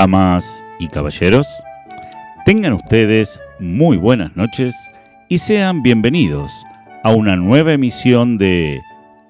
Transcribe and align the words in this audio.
Damas 0.00 0.64
y 0.78 0.88
caballeros, 0.88 1.46
tengan 2.46 2.72
ustedes 2.72 3.38
muy 3.58 3.98
buenas 3.98 4.34
noches 4.34 4.74
y 5.28 5.36
sean 5.36 5.82
bienvenidos 5.82 6.64
a 7.04 7.10
una 7.10 7.36
nueva 7.36 7.74
emisión 7.74 8.38
de 8.38 8.80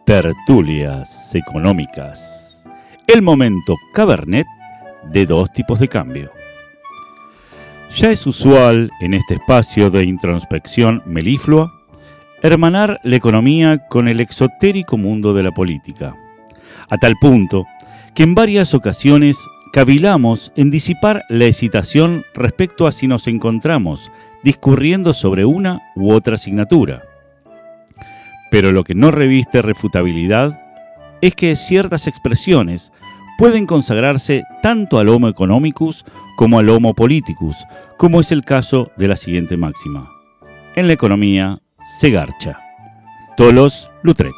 Tertulias 0.07 1.35
Económicas, 1.35 2.64
el 3.08 3.21
momento 3.21 3.75
cabernet 3.93 4.46
de 5.13 5.27
dos 5.27 5.53
tipos 5.53 5.80
de 5.80 5.89
cambio. 5.89 6.30
Ya 7.96 8.13
es 8.13 8.25
usual 8.25 8.93
en 9.00 9.14
este 9.14 9.35
espacio 9.35 9.91
de 9.91 10.05
introspección 10.05 11.02
meliflua 11.05 11.72
hermanar 12.44 13.00
la 13.02 13.16
economía 13.16 13.89
con 13.89 14.07
el 14.07 14.21
exotérico 14.21 14.96
mundo 14.96 15.35
de 15.35 15.43
la 15.43 15.50
política, 15.50 16.14
a 16.89 16.96
tal 16.96 17.16
punto 17.21 17.66
que 18.14 18.22
en 18.22 18.36
varias 18.36 18.72
ocasiones 18.72 19.36
cavilamos 19.72 20.52
en 20.56 20.70
disipar 20.70 21.22
la 21.29 21.46
excitación 21.46 22.24
respecto 22.34 22.86
a 22.86 22.92
si 22.92 23.06
nos 23.06 23.26
encontramos 23.26 24.10
discurriendo 24.43 25.12
sobre 25.12 25.44
una 25.44 25.80
u 25.94 26.12
otra 26.12 26.34
asignatura. 26.34 27.02
Pero 28.50 28.72
lo 28.72 28.84
que 28.84 28.94
no 28.94 29.10
reviste 29.10 29.62
refutabilidad 29.62 30.60
es 31.20 31.34
que 31.34 31.54
ciertas 31.56 32.06
expresiones 32.06 32.92
pueden 33.38 33.66
consagrarse 33.66 34.44
tanto 34.62 34.98
al 34.98 35.08
homo 35.08 35.28
economicus 35.28 36.05
como 36.36 36.58
al 36.58 36.68
homo 36.68 36.94
politicus, 36.94 37.56
como 37.96 38.20
es 38.20 38.32
el 38.32 38.42
caso 38.42 38.90
de 38.96 39.08
la 39.08 39.16
siguiente 39.16 39.56
máxima. 39.56 40.10
En 40.74 40.86
la 40.86 40.94
economía 40.94 41.60
se 41.98 42.10
garcha. 42.10 42.60
Tolos 43.36 43.90
Lutrec. 44.02 44.34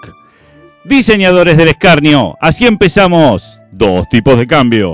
Diseñadores 0.84 1.56
del 1.56 1.68
escarnio, 1.68 2.36
así 2.40 2.66
empezamos. 2.66 3.60
Dos 3.70 4.08
tipos 4.08 4.36
de 4.36 4.46
cambio. 4.46 4.92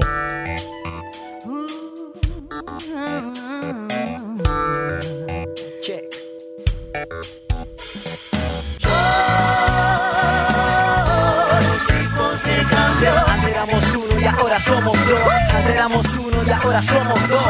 Ahora 16.69 16.83
somos 16.83 17.29
dos. 17.31 17.41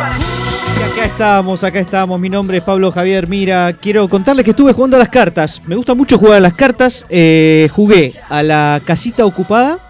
Y 0.78 0.92
acá 0.92 1.04
estamos, 1.04 1.64
acá 1.64 1.80
estamos. 1.80 2.20
Mi 2.20 2.28
nombre 2.28 2.58
es 2.58 2.62
Pablo 2.62 2.92
Javier 2.92 3.26
Mira. 3.26 3.72
Quiero 3.72 4.08
contarles 4.08 4.44
que 4.44 4.52
estuve 4.52 4.72
jugando 4.72 4.96
a 4.96 5.00
las 5.00 5.08
cartas. 5.08 5.60
Me 5.66 5.74
gusta 5.74 5.94
mucho 5.94 6.18
jugar 6.18 6.36
a 6.36 6.40
las 6.40 6.52
cartas. 6.52 7.04
Eh, 7.08 7.68
jugué 7.72 8.14
a 8.28 8.44
la 8.44 8.80
casita 8.84 9.26
ocupada, 9.26 9.80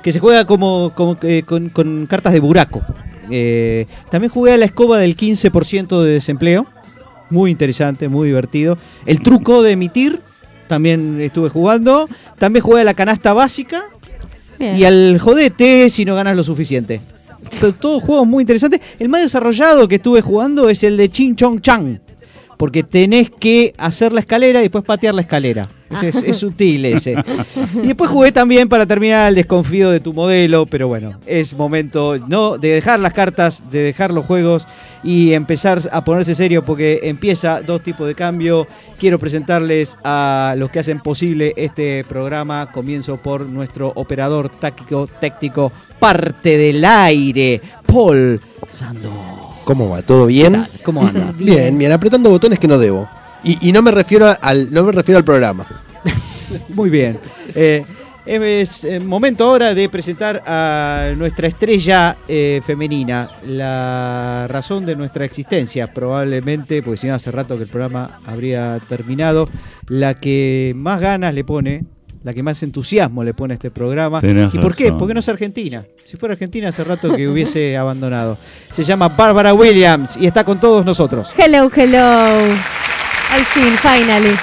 que 0.00 0.12
se 0.12 0.20
juega 0.20 0.44
como, 0.44 0.92
eh, 1.22 1.42
con, 1.42 2.06
cartas 2.06 2.32
de 2.32 2.38
buraco. 2.38 2.84
Eh, 3.30 3.86
también 4.10 4.30
jugué 4.30 4.52
a 4.52 4.56
la 4.56 4.66
escoba 4.66 4.98
del 4.98 5.16
15% 5.16 6.00
de 6.00 6.12
desempleo. 6.12 6.66
Muy 7.30 7.50
interesante, 7.50 8.08
muy 8.08 8.28
divertido. 8.28 8.78
El 9.06 9.22
truco 9.22 9.62
de 9.62 9.72
emitir, 9.72 10.20
también 10.68 11.20
estuve 11.20 11.48
jugando. 11.48 12.08
También 12.38 12.64
jugué 12.64 12.82
a 12.82 12.84
la 12.84 12.94
canasta 12.94 13.32
básica 13.32 13.82
y 14.60 14.84
al 14.84 15.18
jodete 15.18 15.90
si 15.90 16.04
no 16.04 16.14
ganas 16.14 16.36
lo 16.36 16.44
suficiente. 16.44 17.00
Todos 17.80 18.02
juegos 18.02 18.26
muy 18.26 18.42
interesantes. 18.42 18.80
El 18.98 19.08
más 19.08 19.22
desarrollado 19.22 19.86
que 19.88 19.96
estuve 19.96 20.20
jugando 20.20 20.68
es 20.68 20.82
el 20.82 20.96
de 20.96 21.08
Ching 21.10 21.36
Chong 21.36 21.60
Chang. 21.60 22.00
Porque 22.62 22.84
tenés 22.84 23.28
que 23.28 23.74
hacer 23.76 24.12
la 24.12 24.20
escalera 24.20 24.60
y 24.60 24.62
después 24.62 24.84
patear 24.84 25.16
la 25.16 25.22
escalera. 25.22 25.68
Es, 26.00 26.14
es, 26.14 26.36
sutil 26.38 26.84
ese. 26.84 27.16
Y 27.74 27.88
después 27.88 28.08
jugué 28.08 28.30
también 28.30 28.68
para 28.68 28.86
terminar 28.86 29.30
el 29.30 29.34
desconfío 29.34 29.90
de 29.90 29.98
tu 29.98 30.12
modelo, 30.12 30.64
pero 30.66 30.86
bueno, 30.86 31.18
es 31.26 31.54
momento 31.54 32.18
no 32.28 32.58
de 32.58 32.68
dejar 32.68 33.00
las 33.00 33.14
cartas, 33.14 33.68
de 33.72 33.80
dejar 33.80 34.12
los 34.12 34.26
juegos 34.26 34.68
y 35.02 35.32
empezar 35.32 35.80
a 35.90 36.04
ponerse 36.04 36.36
serio 36.36 36.64
porque 36.64 37.00
empieza 37.02 37.62
dos 37.62 37.82
tipos 37.82 38.06
de 38.06 38.14
cambio. 38.14 38.68
Quiero 38.96 39.18
presentarles 39.18 39.96
a 40.04 40.54
los 40.56 40.70
que 40.70 40.78
hacen 40.78 41.00
posible 41.00 41.54
este 41.56 42.04
programa. 42.08 42.70
Comienzo 42.70 43.16
por 43.16 43.44
nuestro 43.44 43.90
operador 43.96 44.50
táctico, 44.50 45.08
técnico, 45.20 45.72
parte 45.98 46.56
del 46.56 46.84
aire, 46.84 47.60
Paul 47.84 48.40
Sando. 48.68 49.41
¿Cómo 49.64 49.88
va? 49.88 50.02
¿Todo 50.02 50.26
bien? 50.26 50.66
¿Cómo 50.82 51.06
anda? 51.06 51.32
bien, 51.36 51.76
bien, 51.78 51.92
apretando 51.92 52.30
botones 52.30 52.58
que 52.58 52.68
no 52.68 52.78
debo. 52.78 53.08
Y, 53.44 53.72
no 53.72 53.82
me 53.82 53.90
refiero 53.90 54.32
al, 54.40 54.72
no 54.72 54.84
me 54.84 54.92
refiero 54.92 55.18
al 55.18 55.24
programa. 55.24 55.66
Muy 56.74 56.90
bien. 56.90 57.18
Eh, 57.54 57.84
es 58.24 58.84
eh, 58.84 59.00
momento 59.00 59.44
ahora 59.44 59.74
de 59.74 59.88
presentar 59.88 60.44
a 60.46 61.12
nuestra 61.16 61.48
estrella 61.48 62.16
eh, 62.28 62.60
femenina, 62.64 63.28
la 63.46 64.46
razón 64.48 64.86
de 64.86 64.94
nuestra 64.94 65.24
existencia, 65.24 65.92
probablemente, 65.92 66.82
porque 66.82 66.98
si 66.98 67.08
no 67.08 67.14
hace 67.14 67.32
rato 67.32 67.56
que 67.56 67.64
el 67.64 67.68
programa 67.68 68.20
habría 68.24 68.78
terminado, 68.88 69.48
la 69.88 70.14
que 70.14 70.72
más 70.76 71.00
ganas 71.00 71.34
le 71.34 71.42
pone, 71.42 71.84
la 72.24 72.32
que 72.32 72.42
más 72.42 72.62
entusiasmo 72.62 73.24
le 73.24 73.34
pone 73.34 73.54
a 73.54 73.56
este 73.56 73.70
programa. 73.70 74.20
¿Y 74.52 74.58
por 74.58 74.74
qué? 74.74 74.92
Porque 74.92 75.14
no 75.14 75.20
es 75.20 75.28
argentina. 75.28 75.84
Si 76.04 76.16
fuera 76.16 76.34
argentina 76.34 76.68
hace 76.68 76.84
rato 76.84 77.14
que 77.14 77.28
hubiese 77.28 77.76
abandonado. 77.78 78.38
Se 78.70 78.84
llama 78.84 79.08
Bárbara 79.08 79.54
Williams 79.54 80.16
y 80.16 80.26
está 80.26 80.44
con 80.44 80.60
todos 80.60 80.84
nosotros. 80.84 81.32
Hello, 81.36 81.70
hello. 81.74 81.98
Al 81.98 83.44
fin, 83.46 83.72
finally. 83.80 84.36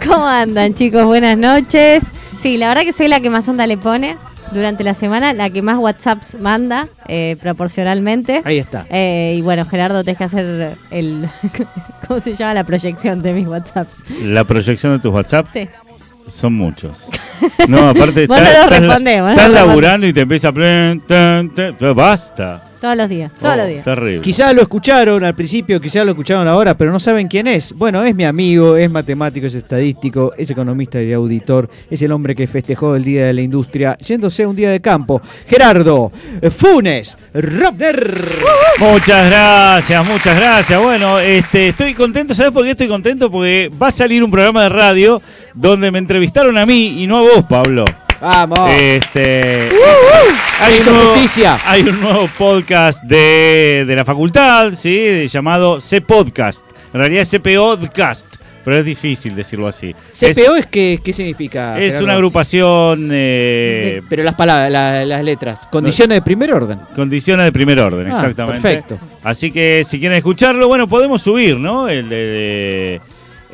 ¿Cómo 0.06 0.26
andan, 0.26 0.74
chicos? 0.74 1.04
Buenas 1.04 1.38
noches. 1.38 2.04
Sí, 2.40 2.56
la 2.56 2.68
verdad 2.68 2.82
que 2.82 2.92
soy 2.92 3.08
la 3.08 3.20
que 3.20 3.30
más 3.30 3.48
onda 3.48 3.66
le 3.66 3.76
pone 3.76 4.16
durante 4.52 4.84
la 4.84 4.94
semana, 4.94 5.32
la 5.32 5.50
que 5.50 5.62
más 5.62 5.78
WhatsApps 5.78 6.38
manda 6.40 6.88
eh, 7.08 7.36
proporcionalmente. 7.40 8.42
Ahí 8.44 8.58
está. 8.58 8.86
Eh, 8.90 9.34
y 9.38 9.42
bueno, 9.42 9.64
Gerardo, 9.64 10.02
tenés 10.04 10.18
que 10.18 10.24
hacer 10.24 10.76
el. 10.90 11.28
¿Cómo 12.06 12.20
se 12.20 12.34
llama 12.34 12.54
la 12.54 12.64
proyección 12.64 13.22
de 13.22 13.34
mis 13.34 13.46
WhatsApps? 13.46 14.04
¿La 14.24 14.44
proyección 14.44 14.92
de 14.92 14.98
tus 15.00 15.12
WhatsApps? 15.12 15.50
Sí. 15.52 15.68
Son 16.26 16.52
muchos. 16.52 17.08
No, 17.68 17.88
aparte. 17.88 18.26
Bueno, 18.26 18.46
estás, 18.46 18.70
respondemos, 18.70 19.30
estás 19.30 19.50
laburando 19.50 20.06
y 20.06 20.12
te 20.12 20.20
empieza 20.20 20.48
a. 20.48 21.92
Basta. 21.94 22.64
Todos 22.80 22.96
los 22.96 23.10
días, 23.10 23.30
todos 23.38 23.56
los 23.56 23.66
oh, 23.66 23.68
días. 23.68 23.84
Terrible. 23.84 24.20
Quizás 24.22 24.54
lo 24.54 24.62
escucharon 24.62 25.22
al 25.22 25.34
principio, 25.34 25.78
quizás 25.78 26.02
lo 26.06 26.12
escucharon 26.12 26.48
ahora, 26.48 26.74
pero 26.78 26.90
no 26.90 26.98
saben 26.98 27.28
quién 27.28 27.46
es. 27.46 27.74
Bueno, 27.74 28.02
es 28.02 28.14
mi 28.14 28.24
amigo, 28.24 28.74
es 28.74 28.90
matemático, 28.90 29.46
es 29.46 29.54
estadístico, 29.54 30.32
es 30.38 30.48
economista 30.48 31.02
y 31.02 31.12
auditor, 31.12 31.68
es 31.90 32.00
el 32.00 32.10
hombre 32.10 32.34
que 32.34 32.46
festejó 32.46 32.96
el 32.96 33.04
Día 33.04 33.26
de 33.26 33.34
la 33.34 33.42
Industria, 33.42 33.98
yéndose 33.98 34.44
a 34.44 34.48
un 34.48 34.56
día 34.56 34.70
de 34.70 34.80
campo. 34.80 35.20
Gerardo 35.46 36.10
Funes 36.56 37.18
Robner. 37.34 38.24
Muchas 38.78 39.26
gracias, 39.28 40.08
muchas 40.08 40.38
gracias. 40.38 40.82
Bueno, 40.82 41.18
este, 41.18 41.68
estoy 41.68 41.92
contento, 41.92 42.32
¿sabes 42.32 42.52
por 42.52 42.64
qué 42.64 42.70
estoy 42.70 42.88
contento? 42.88 43.30
Porque 43.30 43.68
va 43.80 43.88
a 43.88 43.92
salir 43.92 44.24
un 44.24 44.30
programa 44.30 44.62
de 44.62 44.68
radio 44.70 45.20
donde 45.54 45.90
me 45.90 45.98
entrevistaron 45.98 46.56
a 46.58 46.66
mí 46.66 47.02
y 47.02 47.06
no 47.06 47.18
a 47.18 47.20
vos, 47.22 47.44
Pablo. 47.48 47.84
Vamos. 48.20 48.70
Este, 48.78 49.70
hay, 50.60 50.78
un 50.78 50.84
nuevo, 50.84 51.14
hay, 51.64 51.82
un 51.82 52.00
nuevo, 52.00 52.28
podcast 52.36 53.02
de, 53.02 53.84
de 53.86 53.96
la 53.96 54.04
facultad, 54.04 54.74
¿sí? 54.74 55.26
llamado 55.28 55.80
C-Podcast. 55.80 56.64
En 56.92 57.00
realidad 57.00 57.22
es 57.22 57.30
CPOdcast 57.30 58.40
pero 58.64 58.78
es 58.78 58.84
difícil 58.84 59.34
decirlo 59.34 59.68
así. 59.68 59.94
¿CPO 60.12 60.56
es, 60.56 60.66
que, 60.66 61.00
qué 61.02 61.12
significa? 61.12 61.80
Es 61.80 62.00
una 62.00 62.14
agrupación... 62.14 63.08
Eh, 63.10 64.02
pero 64.08 64.22
las 64.22 64.34
palabras, 64.34 65.06
las 65.06 65.24
letras. 65.24 65.66
Condiciones 65.70 66.16
de 66.16 66.22
primer 66.22 66.52
orden. 66.52 66.80
Condiciones 66.94 67.46
de 67.46 67.52
primer 67.52 67.80
orden, 67.80 68.08
ah, 68.08 68.14
exactamente. 68.14 68.60
Perfecto. 68.60 68.98
Así 69.24 69.50
que 69.50 69.82
si 69.84 69.98
quieren 69.98 70.18
escucharlo, 70.18 70.68
bueno, 70.68 70.86
podemos 70.88 71.22
subir, 71.22 71.58
¿no? 71.58 71.88
El 71.88 72.08
de... 72.08 73.00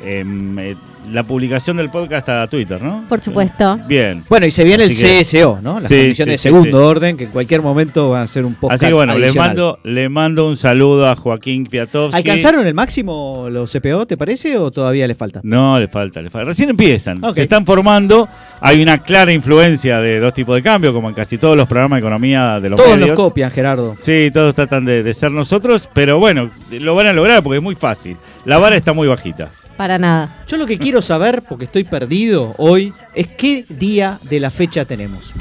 Em, 0.05 0.59
eh, 0.59 0.77
la 1.11 1.23
publicación 1.23 1.77
del 1.77 1.91
podcast 1.91 2.29
a 2.29 2.47
Twitter, 2.47 2.83
¿no? 2.83 3.05
Por 3.09 3.21
supuesto. 3.21 3.79
Bien. 3.87 4.23
Bueno, 4.29 4.47
y 4.47 4.51
se 4.51 4.65
viene 4.65 4.85
el 4.85 4.91
CSO, 4.91 5.61
¿no? 5.63 5.81
Las 5.81 5.89
condiciones 5.89 6.35
de 6.35 6.39
segundo 6.39 6.87
orden, 6.87 7.17
que 7.17 7.25
en 7.25 7.31
cualquier 7.31 7.63
momento 7.63 8.11
van 8.11 8.23
a 8.23 8.27
ser 8.27 8.45
un 8.45 8.55
podcast. 8.55 8.83
Así 8.83 8.91
que 8.91 8.95
bueno, 8.95 9.17
le 9.17 9.33
mando, 9.33 9.79
le 9.85 10.09
mando 10.09 10.47
un 10.47 10.57
saludo 10.57 11.07
a 11.07 11.17
Joaquín 11.17 11.67
Kwiatkowski. 11.67 12.17
¿Alcanzaron 12.17 12.67
el 12.67 12.75
máximo 12.75 13.49
los 13.51 13.71
CPO, 13.73 14.07
te 14.07 14.17
parece, 14.17 14.57
o 14.59 14.71
todavía 14.71 15.07
le 15.07 15.15
falta? 15.15 15.41
No, 15.43 15.79
le 15.79 15.89
falta, 15.89 16.21
le 16.21 16.31
falta. 16.31 16.47
Recién 16.47 16.71
empiezan. 16.71 17.21
Se 17.35 17.43
están 17.43 17.65
formando. 17.65 18.29
Hay 18.61 18.83
una 18.83 18.99
clara 18.99 19.33
influencia 19.33 20.01
de 20.01 20.19
dos 20.19 20.33
tipos 20.33 20.57
de 20.57 20.63
cambio, 20.63 20.93
como 20.93 21.09
en 21.09 21.15
casi 21.15 21.37
todos 21.39 21.57
los 21.57 21.69
programas 21.69 21.99
de 21.99 22.01
economía 22.01 22.59
de 22.59 22.71
los 22.71 22.79
todos 22.79 22.93
medios. 22.93 23.09
Todos 23.09 23.19
los 23.19 23.29
copian, 23.29 23.51
Gerardo. 23.51 23.97
Sí, 24.01 24.31
todos 24.33 24.55
tratan 24.55 24.85
de, 24.87 25.03
de 25.03 25.15
ser 25.15 25.31
nosotros, 25.31 25.91
pero 25.93 26.19
bueno, 26.19 26.51
lo 26.71 26.95
van 26.95 27.07
a 27.07 27.13
lograr 27.13 27.43
porque 27.43 27.59
es 27.59 27.63
muy 27.63 27.75
fácil. 27.75 28.17
La 28.45 28.59
vara 28.59 28.77
está 28.77 28.93
muy 28.93 29.09
bajita. 29.09 29.51
Para 29.77 29.99
nada. 29.99 30.45
Yo 30.47 30.57
lo 30.57 30.67
que 30.67 30.79
quiero 30.79 31.03
saber, 31.03 31.43
porque 31.49 31.67
estoy 31.67 31.85
perdido 31.85 32.55
hoy, 32.59 32.93
es 33.15 33.27
qué 33.29 33.65
día 33.69 34.19
de 34.23 34.41
la 34.41 34.51
fecha 34.51 34.85
tenemos. 34.85 35.35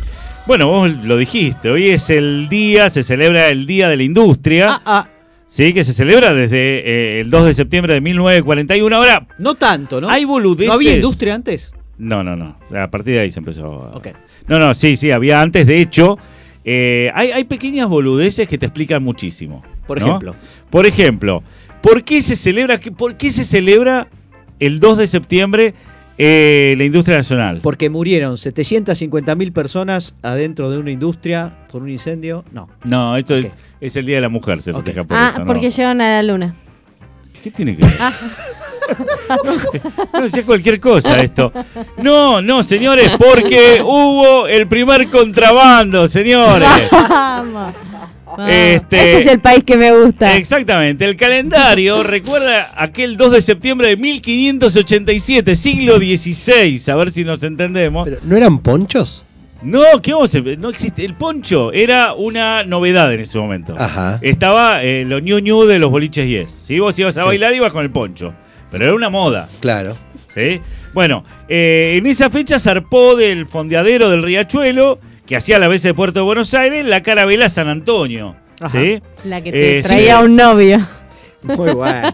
Bueno, 0.46 0.68
vos 0.68 0.92
lo 1.04 1.18
dijiste, 1.18 1.70
hoy 1.70 1.90
es 1.90 2.10
el 2.10 2.48
día, 2.50 2.90
se 2.90 3.04
celebra 3.04 3.50
el 3.50 3.66
Día 3.66 3.90
de 3.90 3.98
la 3.98 4.04
Industria. 4.04 4.68
Ah, 4.72 4.82
ah. 4.86 5.08
Sí, 5.48 5.74
que 5.74 5.84
se 5.86 5.94
celebra 5.94 6.34
desde 6.34 6.58
eh, 7.18 7.22
el 7.22 7.30
2 7.30 7.46
de 7.46 7.54
septiembre 7.54 7.94
de 7.94 8.02
1941. 8.02 8.96
Ahora, 8.96 9.26
no 9.40 9.56
tanto, 9.56 10.02
¿no? 10.02 10.10
Hay 10.10 10.26
boludeces. 10.26 10.68
¿No 10.68 10.74
había 10.74 10.94
industria 10.96 11.34
antes? 11.34 11.74
No, 11.98 12.24
no, 12.24 12.36
no. 12.36 12.58
O 12.66 12.70
sea, 12.70 12.84
a 12.84 12.88
partir 12.90 13.14
de 13.14 13.22
ahí 13.22 13.32
se 13.32 13.40
empezó. 13.40 13.84
A... 13.86 14.02
No, 14.48 14.60
no, 14.60 14.74
sí, 14.74 14.98
sí, 14.98 15.12
había 15.12 15.40
antes. 15.42 15.66
De 15.66 15.80
hecho, 15.80 16.18
eh, 16.66 17.10
hay, 17.16 17.32
hay 17.32 17.46
pequeñas 17.46 17.88
boludeces 17.88 18.50
que 18.50 18.58
te 18.58 18.66
explican 18.66 19.02
muchísimo. 19.02 19.64
Por 19.88 20.00
¿no? 20.02 20.08
ejemplo. 20.08 20.36
Por 20.70 20.86
ejemplo, 20.86 21.42
¿por 21.82 22.04
qué 22.04 22.22
se 22.22 22.36
celebra, 22.36 22.78
qué- 22.80 22.92
por 22.92 23.16
qué 23.16 23.32
se 23.32 23.46
celebra 23.46 24.08
el 24.60 24.80
2 24.80 24.98
de 24.98 25.08
septiembre 25.08 25.74
eh, 26.18 26.76
la 26.78 26.84
industria 26.84 27.18
nacional? 27.18 27.60
Porque 27.62 27.90
murieron 27.90 28.36
750.000 28.36 29.52
personas 29.52 30.16
adentro 30.22 30.72
de 30.72 30.78
una 30.78 30.92
industria 30.92 31.54
por 31.72 31.82
un 31.82 31.90
incendio. 31.90 32.46
No. 32.52 32.70
No, 32.84 33.18
eso 33.18 33.36
es, 33.36 33.58
es 33.82 33.96
el 33.96 34.06
Día 34.06 34.16
de 34.16 34.22
la 34.22 34.30
Mujer, 34.30 34.62
se 34.62 34.72
Ok. 34.72 34.78
festeja 34.78 35.04
por 35.04 35.18
ah, 35.18 35.30
eso, 35.32 35.40
¿no? 35.40 35.46
porque 35.46 35.70
llegan 35.70 36.02
a 36.02 36.22
la 36.22 36.24
luna. 36.24 36.56
¿Qué 37.44 37.52
tiene 37.52 37.76
que 37.76 37.86
ver? 37.86 37.94
no, 40.14 40.26
ya 40.28 40.44
cualquier 40.44 40.80
cosa 40.80 41.22
esto. 41.22 41.52
No, 41.98 42.42
no, 42.42 42.64
señores, 42.64 43.12
porque 43.18 43.82
hubo 43.84 44.48
el 44.48 44.68
primer 44.68 45.10
contrabando, 45.10 46.08
señores. 46.08 46.68
Vamos. 46.92 47.74
Vamos. 48.38 48.54
Este- 48.54 48.98
Ese 49.12 49.20
es 49.22 49.28
el 49.28 49.40
país 49.40 49.64
que 49.64 49.76
me 49.78 49.92
gusta. 49.96 50.36
Exactamente, 50.38 51.06
el 51.06 51.16
calendario 51.16 52.04
recuerda 52.04 52.72
aquel 52.76 53.18
2 53.18 53.32
de 53.34 53.42
septiembre 53.42 53.90
de 53.90 53.98
1587, 53.98 55.56
siglo 55.56 55.98
XVI, 55.98 56.82
a 56.92 56.96
ver 56.96 57.12
si 57.12 57.24
nos 57.24 57.44
entendemos. 57.44 58.06
Pero, 58.06 58.18
¿No 58.24 58.36
eran 58.38 58.60
ponchos? 58.60 59.26
No, 59.62 59.82
¿qué 60.04 60.14
vamos 60.14 60.36
a 60.36 60.40
No 60.58 60.70
existe. 60.70 61.04
El 61.04 61.16
poncho 61.16 61.72
era 61.72 62.14
una 62.14 62.64
novedad 62.64 63.12
en 63.14 63.22
ese 63.22 63.40
momento. 63.40 63.74
Ajá. 63.78 64.20
Estaba 64.22 64.84
eh, 64.84 65.06
lo 65.08 65.20
ñu 65.20 65.40
ñu 65.40 65.66
de 65.66 65.80
los 65.80 65.90
boliches 65.90 66.28
yes. 66.28 66.52
Si 66.52 66.78
vos 66.80 66.98
ibas 67.00 67.18
a 67.18 67.22
Sí. 67.22 67.26
bailar, 67.28 67.54
ibas 67.56 67.72
con 67.74 67.84
el 67.84 67.90
poncho. 67.90 68.34
Pero 68.70 68.86
era 68.86 68.94
una 68.94 69.10
moda. 69.10 69.48
Claro. 69.62 69.96
¿sí? 70.34 70.60
Bueno, 70.94 71.24
eh, 71.48 71.96
en 71.98 72.06
esa 72.06 72.30
fecha 72.30 72.60
zarpó 72.60 73.16
del 73.16 73.48
fondeadero 73.48 74.10
del 74.10 74.22
Riachuelo, 74.22 75.00
que 75.26 75.36
hacía 75.36 75.60
la 75.60 75.68
vez 75.68 75.82
de 75.84 75.94
Puerto 75.94 76.20
de 76.20 76.24
Buenos 76.26 76.54
Aires, 76.54 76.86
la 76.86 77.02
carabela 77.02 77.50
San 77.50 77.68
Antonio. 77.68 78.36
Ajá. 78.62 78.70
¿sí? 78.80 79.02
La 79.24 79.42
que 79.42 79.52
te 79.52 79.78
Eh, 79.78 79.82
sí. 79.82 79.88
traía 79.90 80.20
un 80.20 80.36
novio. 80.36 80.86
Muy 81.44 81.74
bueno. 81.74 82.12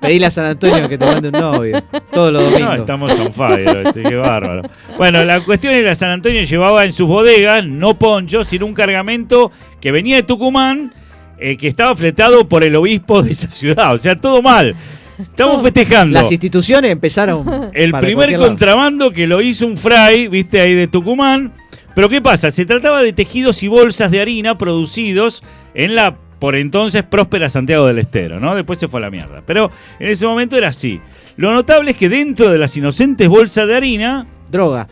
Pedile 0.00 0.26
a 0.26 0.30
San 0.30 0.44
Antonio 0.44 0.88
que 0.90 0.98
te 0.98 1.06
mande 1.06 1.28
un 1.28 1.40
novio. 1.40 1.82
Todos 2.12 2.32
los 2.32 2.42
No, 2.42 2.50
domingos. 2.50 2.78
estamos 2.80 3.12
on 3.18 3.32
fire, 3.32 3.86
este, 3.86 4.02
qué 4.02 4.14
bárbaro. 4.16 4.62
Bueno, 4.98 5.24
la 5.24 5.40
cuestión 5.40 5.72
es 5.72 5.80
que 5.82 5.86
la 5.88 5.94
San 5.94 6.10
Antonio 6.10 6.42
llevaba 6.42 6.84
en 6.84 6.92
sus 6.92 7.08
bodegas, 7.08 7.64
no 7.64 7.98
ponchos, 7.98 8.46
sino 8.48 8.66
un 8.66 8.74
cargamento 8.74 9.50
que 9.80 9.90
venía 9.90 10.16
de 10.16 10.22
Tucumán, 10.22 10.92
eh, 11.38 11.56
que 11.56 11.66
estaba 11.68 11.96
fletado 11.96 12.46
por 12.46 12.62
el 12.62 12.76
obispo 12.76 13.22
de 13.22 13.32
esa 13.32 13.50
ciudad. 13.50 13.94
O 13.94 13.98
sea, 13.98 14.16
todo 14.16 14.42
mal. 14.42 14.74
Estamos 15.18 15.62
festejando. 15.62 16.20
Las 16.20 16.30
instituciones 16.30 16.90
empezaron. 16.92 17.70
El 17.72 17.92
primer 17.92 18.32
lado. 18.32 18.46
contrabando 18.48 19.10
que 19.12 19.26
lo 19.26 19.40
hizo 19.40 19.66
un 19.66 19.78
fray, 19.78 20.28
viste, 20.28 20.60
ahí 20.60 20.74
de 20.74 20.88
Tucumán. 20.88 21.52
Pero 21.98 22.08
¿qué 22.08 22.22
pasa? 22.22 22.52
Se 22.52 22.64
trataba 22.64 23.02
de 23.02 23.12
tejidos 23.12 23.60
y 23.64 23.66
bolsas 23.66 24.12
de 24.12 24.20
harina 24.20 24.56
producidos 24.56 25.42
en 25.74 25.96
la 25.96 26.14
por 26.38 26.54
entonces 26.54 27.02
próspera 27.02 27.48
Santiago 27.48 27.88
del 27.88 27.98
Estero, 27.98 28.38
¿no? 28.38 28.54
Después 28.54 28.78
se 28.78 28.86
fue 28.86 29.00
a 29.00 29.02
la 29.02 29.10
mierda. 29.10 29.42
Pero 29.44 29.72
en 29.98 30.08
ese 30.08 30.24
momento 30.24 30.56
era 30.56 30.68
así. 30.68 31.00
Lo 31.36 31.52
notable 31.52 31.90
es 31.90 31.96
que 31.96 32.08
dentro 32.08 32.52
de 32.52 32.58
las 32.58 32.76
inocentes 32.76 33.26
bolsas 33.26 33.66
de 33.66 33.74
harina, 33.74 34.28
Droga. 34.48 34.86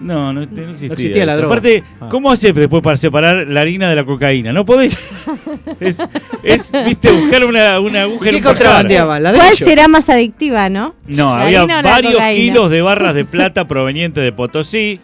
no, 0.00 0.32
no, 0.32 0.40
no 0.46 0.70
existía. 0.70 0.94
existía 0.94 1.26
la 1.26 1.36
droga. 1.36 1.54
Aparte, 1.54 1.84
Ah. 2.00 2.08
¿cómo 2.10 2.32
haces 2.32 2.54
después 2.54 2.82
para 2.82 2.96
separar 2.96 3.46
la 3.46 3.60
harina 3.60 3.90
de 3.90 3.96
la 3.96 4.04
cocaína? 4.04 4.50
No 4.50 4.64
podés. 4.64 4.96
es, 5.80 5.98
es, 6.42 6.72
viste, 6.86 7.12
buscar 7.12 7.44
una, 7.44 7.78
una 7.78 8.04
aguja 8.04 8.30
en 8.30 8.30
¿Qué 8.30 8.36
un 8.38 8.42
contrabandeaban? 8.42 9.22
¿Cuál 9.22 9.54
será 9.54 9.86
más 9.86 10.08
adictiva, 10.08 10.70
no? 10.70 10.94
No, 11.08 11.36
¿La 11.36 11.42
había 11.42 11.66
varios 11.82 12.22
kilos 12.34 12.70
de 12.70 12.80
barras 12.80 13.14
de 13.14 13.24
plata 13.26 13.68
provenientes 13.68 14.24
de 14.24 14.32
Potosí. 14.32 14.98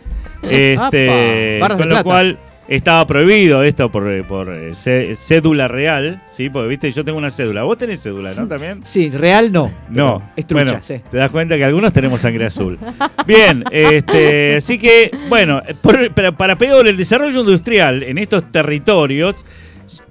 Este, 0.50 1.58
barras 1.61 1.79
con 1.79 1.88
lo 1.88 1.94
plata. 1.94 2.05
cual 2.05 2.38
estaba 2.67 3.06
prohibido 3.06 3.62
esto 3.62 3.91
por, 3.93 4.11
eh, 4.11 4.25
por 4.25 4.49
eh, 4.49 4.75
cé- 4.75 5.14
cédula 5.17 5.69
real, 5.69 6.23
¿sí? 6.32 6.49
Porque 6.49 6.69
viste, 6.69 6.91
yo 6.91 7.05
tengo 7.05 7.19
una 7.19 7.31
cédula. 7.31 7.62
Vos 7.64 7.76
tenés 7.76 8.02
cédula, 8.02 8.32
¿no? 8.35 8.49
También. 8.49 8.81
Sí, 8.85 9.11
real 9.11 9.52
no. 9.52 9.70
No, 9.91 10.23
Es 10.35 10.46
trucha, 10.46 10.64
bueno, 10.64 10.79
sí. 10.82 11.00
te 11.11 11.19
das 11.19 11.31
cuenta 11.31 11.56
que 11.56 11.64
algunos 11.64 11.93
tenemos 11.93 12.20
sangre 12.23 12.46
azul. 12.46 12.79
Bien, 13.26 13.64
este, 13.70 14.56
así 14.56 14.79
que, 14.79 15.11
bueno, 15.29 15.61
por- 15.82 16.11
para, 16.14 16.32
para 16.32 16.56
peor, 16.56 16.88
el 16.88 16.96
desarrollo 16.96 17.41
industrial 17.41 18.02
en 18.02 18.17
estos 18.19 18.50
territorios 18.50 19.44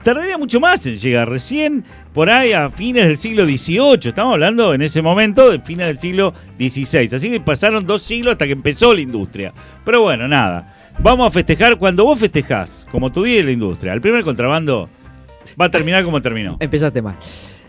tardaría 0.03 0.37
mucho 0.37 0.59
más 0.59 0.85
en 0.85 0.97
llegar. 0.97 1.29
Recién 1.29 1.83
por 2.13 2.29
ahí 2.29 2.53
a 2.53 2.69
fines 2.69 3.07
del 3.07 3.17
siglo 3.17 3.45
XVIII, 3.45 4.09
estamos 4.09 4.33
hablando 4.33 4.73
en 4.73 4.81
ese 4.81 5.01
momento 5.01 5.49
de 5.49 5.59
fines 5.59 5.87
del 5.87 5.99
siglo 5.99 6.33
XVI. 6.59 7.15
Así 7.15 7.29
que 7.29 7.39
pasaron 7.39 7.85
dos 7.85 8.03
siglos 8.03 8.33
hasta 8.33 8.45
que 8.45 8.51
empezó 8.51 8.93
la 8.93 9.01
industria. 9.01 9.53
Pero 9.83 10.01
bueno, 10.01 10.27
nada. 10.27 10.75
Vamos 10.99 11.27
a 11.27 11.31
festejar 11.31 11.77
cuando 11.77 12.05
vos 12.05 12.19
festejás, 12.19 12.85
como 12.91 13.11
tu 13.11 13.23
día 13.23 13.37
de 13.37 13.43
la 13.43 13.51
industria. 13.51 13.93
El 13.93 14.01
primer 14.01 14.23
contrabando 14.23 14.89
va 15.59 15.65
a 15.65 15.69
terminar 15.69 16.03
como 16.03 16.21
terminó. 16.21 16.57
Empezaste 16.59 17.01
mal. 17.01 17.17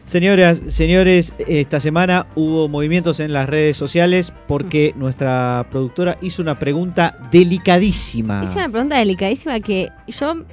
Señoras, 0.04 0.60
señores, 0.68 1.32
esta 1.38 1.80
semana 1.80 2.26
hubo 2.34 2.68
movimientos 2.68 3.20
en 3.20 3.32
las 3.32 3.48
redes 3.48 3.78
sociales 3.78 4.34
porque 4.46 4.92
nuestra 4.96 5.66
productora 5.70 6.18
hizo 6.20 6.42
una 6.42 6.58
pregunta 6.58 7.16
delicadísima. 7.32 8.44
Hice 8.44 8.58
una 8.58 8.68
pregunta 8.68 8.98
delicadísima 8.98 9.60
que 9.60 9.90
yo 10.06 10.44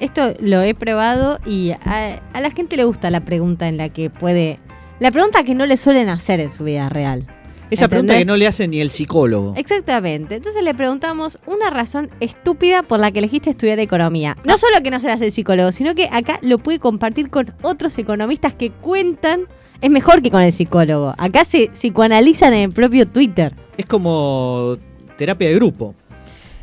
esto 0.00 0.34
lo 0.40 0.62
he 0.62 0.74
probado 0.74 1.38
y 1.46 1.72
a, 1.72 2.22
a 2.32 2.40
la 2.40 2.50
gente 2.50 2.76
le 2.76 2.84
gusta 2.84 3.10
la 3.10 3.24
pregunta 3.24 3.68
en 3.68 3.76
la 3.76 3.88
que 3.88 4.10
puede... 4.10 4.58
La 4.98 5.10
pregunta 5.10 5.44
que 5.44 5.54
no 5.54 5.64
le 5.66 5.76
suelen 5.76 6.08
hacer 6.08 6.40
en 6.40 6.50
su 6.50 6.64
vida 6.64 6.88
real. 6.90 7.26
Esa 7.70 7.88
pregunta 7.88 8.18
que 8.18 8.24
no 8.24 8.36
le 8.36 8.46
hace 8.46 8.66
ni 8.66 8.80
el 8.80 8.90
psicólogo. 8.90 9.54
Exactamente. 9.56 10.34
Entonces 10.34 10.62
le 10.62 10.74
preguntamos 10.74 11.38
una 11.46 11.70
razón 11.70 12.10
estúpida 12.18 12.82
por 12.82 12.98
la 12.98 13.12
que 13.12 13.20
elegiste 13.20 13.50
estudiar 13.50 13.78
economía. 13.78 14.36
No 14.44 14.58
solo 14.58 14.82
que 14.82 14.90
no 14.90 14.98
se 14.98 15.06
la 15.06 15.14
hace 15.14 15.26
el 15.26 15.32
psicólogo, 15.32 15.70
sino 15.72 15.94
que 15.94 16.08
acá 16.10 16.40
lo 16.42 16.58
puede 16.58 16.80
compartir 16.80 17.30
con 17.30 17.54
otros 17.62 17.96
economistas 17.98 18.54
que 18.54 18.70
cuentan. 18.72 19.46
Es 19.80 19.90
mejor 19.90 20.20
que 20.20 20.30
con 20.30 20.42
el 20.42 20.52
psicólogo. 20.52 21.14
Acá 21.16 21.44
se 21.44 21.68
psicoanalizan 21.68 22.52
en 22.54 22.60
el 22.62 22.72
propio 22.72 23.06
Twitter. 23.06 23.54
Es 23.78 23.86
como 23.86 24.76
terapia 25.16 25.48
de 25.48 25.54
grupo. 25.54 25.94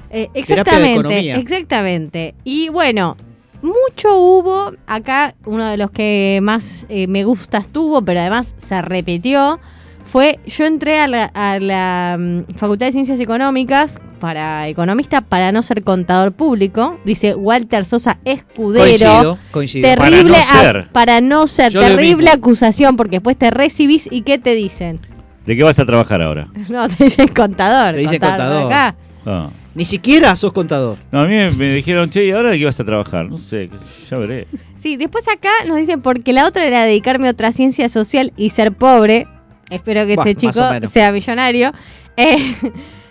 Eh, 0.09 0.27
Terapia 0.27 0.33
de 0.33 0.39
exactamente, 0.39 0.91
economía. 0.93 1.35
exactamente. 1.37 2.35
Y 2.43 2.69
bueno, 2.69 3.17
mucho 3.61 4.15
hubo. 4.15 4.73
Acá 4.85 5.35
uno 5.45 5.65
de 5.65 5.77
los 5.77 5.91
que 5.91 6.39
más 6.41 6.85
eh, 6.89 7.07
me 7.07 7.23
gustas 7.23 7.67
tuvo, 7.67 8.01
pero 8.01 8.19
además 8.19 8.53
se 8.57 8.81
repitió. 8.81 9.59
Fue, 10.05 10.39
yo 10.45 10.65
entré 10.65 10.99
a 11.01 11.07
la, 11.09 11.25
a 11.33 11.59
la, 11.59 12.15
mm, 12.17 12.53
Facultad 12.55 12.85
de 12.85 12.91
Ciencias 12.93 13.19
Económicas 13.19 13.99
para 14.21 14.69
economista 14.69 15.19
para 15.19 15.51
no 15.51 15.61
ser 15.63 15.83
contador 15.83 16.31
público. 16.31 16.97
Dice 17.03 17.35
Walter 17.35 17.83
Sosa 17.83 18.17
Escudero. 18.23 18.85
Coincido, 18.87 19.37
coincido. 19.51 19.89
Para 19.97 20.09
Terrible 20.09 20.31
no 20.31 20.37
a- 20.37 20.61
ser. 20.61 20.87
para 20.93 21.19
no 21.19 21.47
ser, 21.47 21.73
terrible 21.73 22.29
acusación, 22.29 22.95
porque 22.95 23.17
después 23.17 23.37
te 23.37 23.49
recibís 23.51 24.07
y 24.09 24.21
¿qué 24.21 24.37
te 24.37 24.55
dicen? 24.55 25.01
¿De 25.45 25.57
qué 25.57 25.63
vas 25.63 25.77
a 25.79 25.85
trabajar 25.85 26.21
ahora? 26.21 26.47
No, 26.69 26.87
te 26.87 27.03
dicen 27.03 27.27
contador. 27.27 27.95
Te 27.95 27.99
dicen 27.99 28.19
contador 28.19 28.61
contador. 28.61 28.73
Ah. 28.73 28.87
acá. 29.25 29.49
Ni 29.77 29.85
siquiera 29.85 30.35
sos 30.35 30.51
contador. 30.51 30.97
No, 31.11 31.21
a 31.21 31.23
mí 31.25 31.33
me, 31.35 31.51
me 31.51 31.69
dijeron, 31.73 32.09
che, 32.09 32.25
¿y 32.25 32.31
ahora 32.31 32.51
de 32.51 32.57
qué 32.59 32.65
vas 32.65 32.79
a 32.79 32.83
trabajar? 32.83 33.29
No 33.29 33.37
sé, 33.37 33.69
ya 34.09 34.17
veré. 34.17 34.47
Sí, 34.75 34.97
después 34.97 35.27
acá 35.27 35.51
nos 35.67 35.77
dicen 35.77 36.01
porque 36.01 36.33
la 36.33 36.45
otra 36.47 36.65
era 36.65 36.83
dedicarme 36.83 37.27
a 37.27 37.31
otra 37.31 37.51
ciencia 37.51 37.87
social 37.87 38.33
y 38.35 38.49
ser 38.49 38.73
pobre. 38.73 39.27
Espero 39.69 40.05
que 40.05 40.13
este 40.13 40.35
chico 40.35 40.59
sea 40.89 41.11
millonario. 41.11 41.71
Eh, 42.19 42.55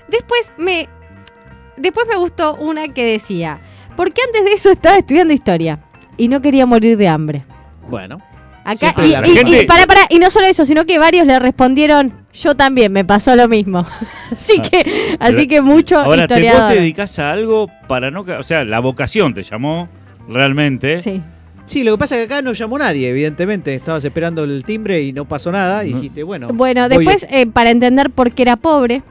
después 0.08 0.52
me 0.58 0.88
después 1.76 2.08
me 2.08 2.16
gustó 2.16 2.56
una 2.56 2.88
que 2.92 3.04
decía, 3.04 3.60
porque 3.96 4.20
antes 4.26 4.44
de 4.44 4.50
eso 4.52 4.70
estaba 4.72 4.98
estudiando 4.98 5.32
historia 5.32 5.78
y 6.16 6.26
no 6.26 6.42
quería 6.42 6.66
morir 6.66 6.96
de 6.96 7.06
hambre. 7.06 7.44
Bueno. 7.88 8.20
Acá 8.64 8.76
Siempre 8.78 9.06
y, 9.06 9.10
la 9.12 9.24
y- 9.28 9.30
gente- 9.30 9.62
y 9.62 9.64
para, 9.66 9.86
para, 9.86 10.00
y 10.10 10.18
no 10.18 10.28
solo 10.28 10.46
eso, 10.46 10.64
sino 10.66 10.84
que 10.86 10.98
varios 10.98 11.24
le 11.24 11.38
respondieron, 11.38 12.25
yo 12.40 12.54
también, 12.54 12.92
me 12.92 13.04
pasó 13.04 13.34
lo 13.36 13.48
mismo. 13.48 13.86
así 14.32 14.54
Ah. 14.58 14.62
que, 14.62 15.16
así 15.18 15.34
Pero 15.36 15.48
que 15.48 15.60
mucho 15.62 15.98
Ahora, 15.98 16.26
¿te, 16.26 16.42
vos 16.50 16.68
te 16.68 16.74
dedicas 16.76 17.18
a 17.18 17.32
algo 17.32 17.68
para 17.88 18.10
no... 18.10 18.20
O 18.20 18.42
sea, 18.42 18.64
la 18.64 18.80
vocación 18.80 19.34
te 19.34 19.42
llamó 19.42 19.88
realmente. 20.28 21.00
Sí. 21.02 21.22
Sí, 21.64 21.82
lo 21.82 21.92
que 21.92 21.98
pasa 21.98 22.14
es 22.20 22.26
que 22.28 22.32
acá 22.34 22.42
no 22.42 22.52
llamó 22.52 22.78
nadie, 22.78 23.08
evidentemente. 23.08 23.74
Estabas 23.74 24.04
esperando 24.04 24.44
el 24.44 24.64
timbre 24.64 25.02
y 25.02 25.12
no 25.12 25.24
pasó 25.24 25.50
nada. 25.50 25.84
Y 25.84 25.92
dijiste, 25.94 26.22
bueno. 26.22 26.48
Bueno, 26.54 26.88
después 26.88 27.26
eh, 27.28 27.46
para 27.46 27.70
entender 27.70 28.10
por 28.10 28.30
qué 28.32 28.42
era 28.42 28.54
pobre, 28.56 29.02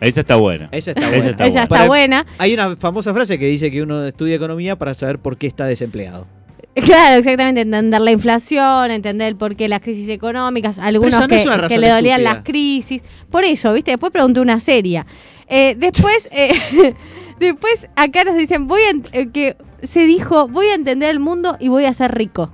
Esa 0.00 0.20
está 0.22 0.34
buena. 0.34 0.68
Esa 0.72 0.90
está 0.90 1.02
Esa 1.02 1.10
buena. 1.10 1.30
está 1.30 1.44
esa 1.46 1.50
buena. 1.52 1.62
está 1.62 1.68
Para- 1.76 1.86
buena. 1.86 2.26
Hay 2.38 2.54
una 2.54 2.76
famosa 2.76 3.14
frase 3.14 3.38
que 3.38 3.46
dice 3.46 3.70
que 3.70 3.80
uno 3.80 4.04
estudia 4.04 4.34
economía 4.34 4.76
para 4.76 4.92
saber 4.94 5.20
por 5.20 5.36
qué 5.36 5.46
está 5.46 5.64
desempleado. 5.66 6.26
Claro, 6.74 7.16
exactamente, 7.16 7.60
entender 7.60 8.00
la 8.00 8.12
inflación, 8.12 8.90
entender 8.90 9.28
el 9.28 9.36
por 9.36 9.56
qué 9.56 9.68
las 9.68 9.80
crisis 9.80 10.08
económicas, 10.08 10.78
algunos 10.78 11.12
eso 11.12 11.20
no 11.20 11.28
que, 11.28 11.68
que 11.68 11.78
le 11.78 11.88
dolían 11.90 12.20
estúpida. 12.20 12.34
las 12.34 12.44
crisis. 12.44 13.02
Por 13.30 13.44
eso, 13.44 13.72
¿viste? 13.74 13.90
Después 13.90 14.10
pregunté 14.10 14.40
una 14.40 14.58
seria. 14.58 15.04
Eh, 15.48 15.74
después, 15.76 16.30
eh, 16.32 16.94
después 17.38 17.88
acá 17.94 18.24
nos 18.24 18.36
dicen, 18.36 18.66
voy 18.66 18.80
a, 18.82 18.92
ent- 18.92 19.08
eh, 19.12 19.28
que 19.30 19.56
se 19.82 20.06
dijo, 20.06 20.48
voy 20.48 20.66
a 20.68 20.74
entender 20.74 21.10
el 21.10 21.20
mundo 21.20 21.56
y 21.60 21.68
voy 21.68 21.84
a 21.84 21.92
ser 21.92 22.14
rico. 22.14 22.50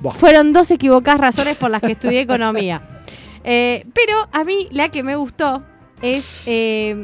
Buah. 0.00 0.14
Fueron 0.14 0.52
dos 0.52 0.70
equivocadas 0.72 1.20
razones 1.20 1.56
por 1.56 1.70
las 1.70 1.80
que 1.82 1.92
estudié 1.92 2.20
economía. 2.20 2.82
Eh, 3.48 3.86
pero 3.94 4.28
a 4.32 4.42
mí 4.42 4.66
la 4.72 4.88
que 4.88 5.04
me 5.04 5.14
gustó 5.14 5.62
es, 6.02 6.48
es 6.48 6.96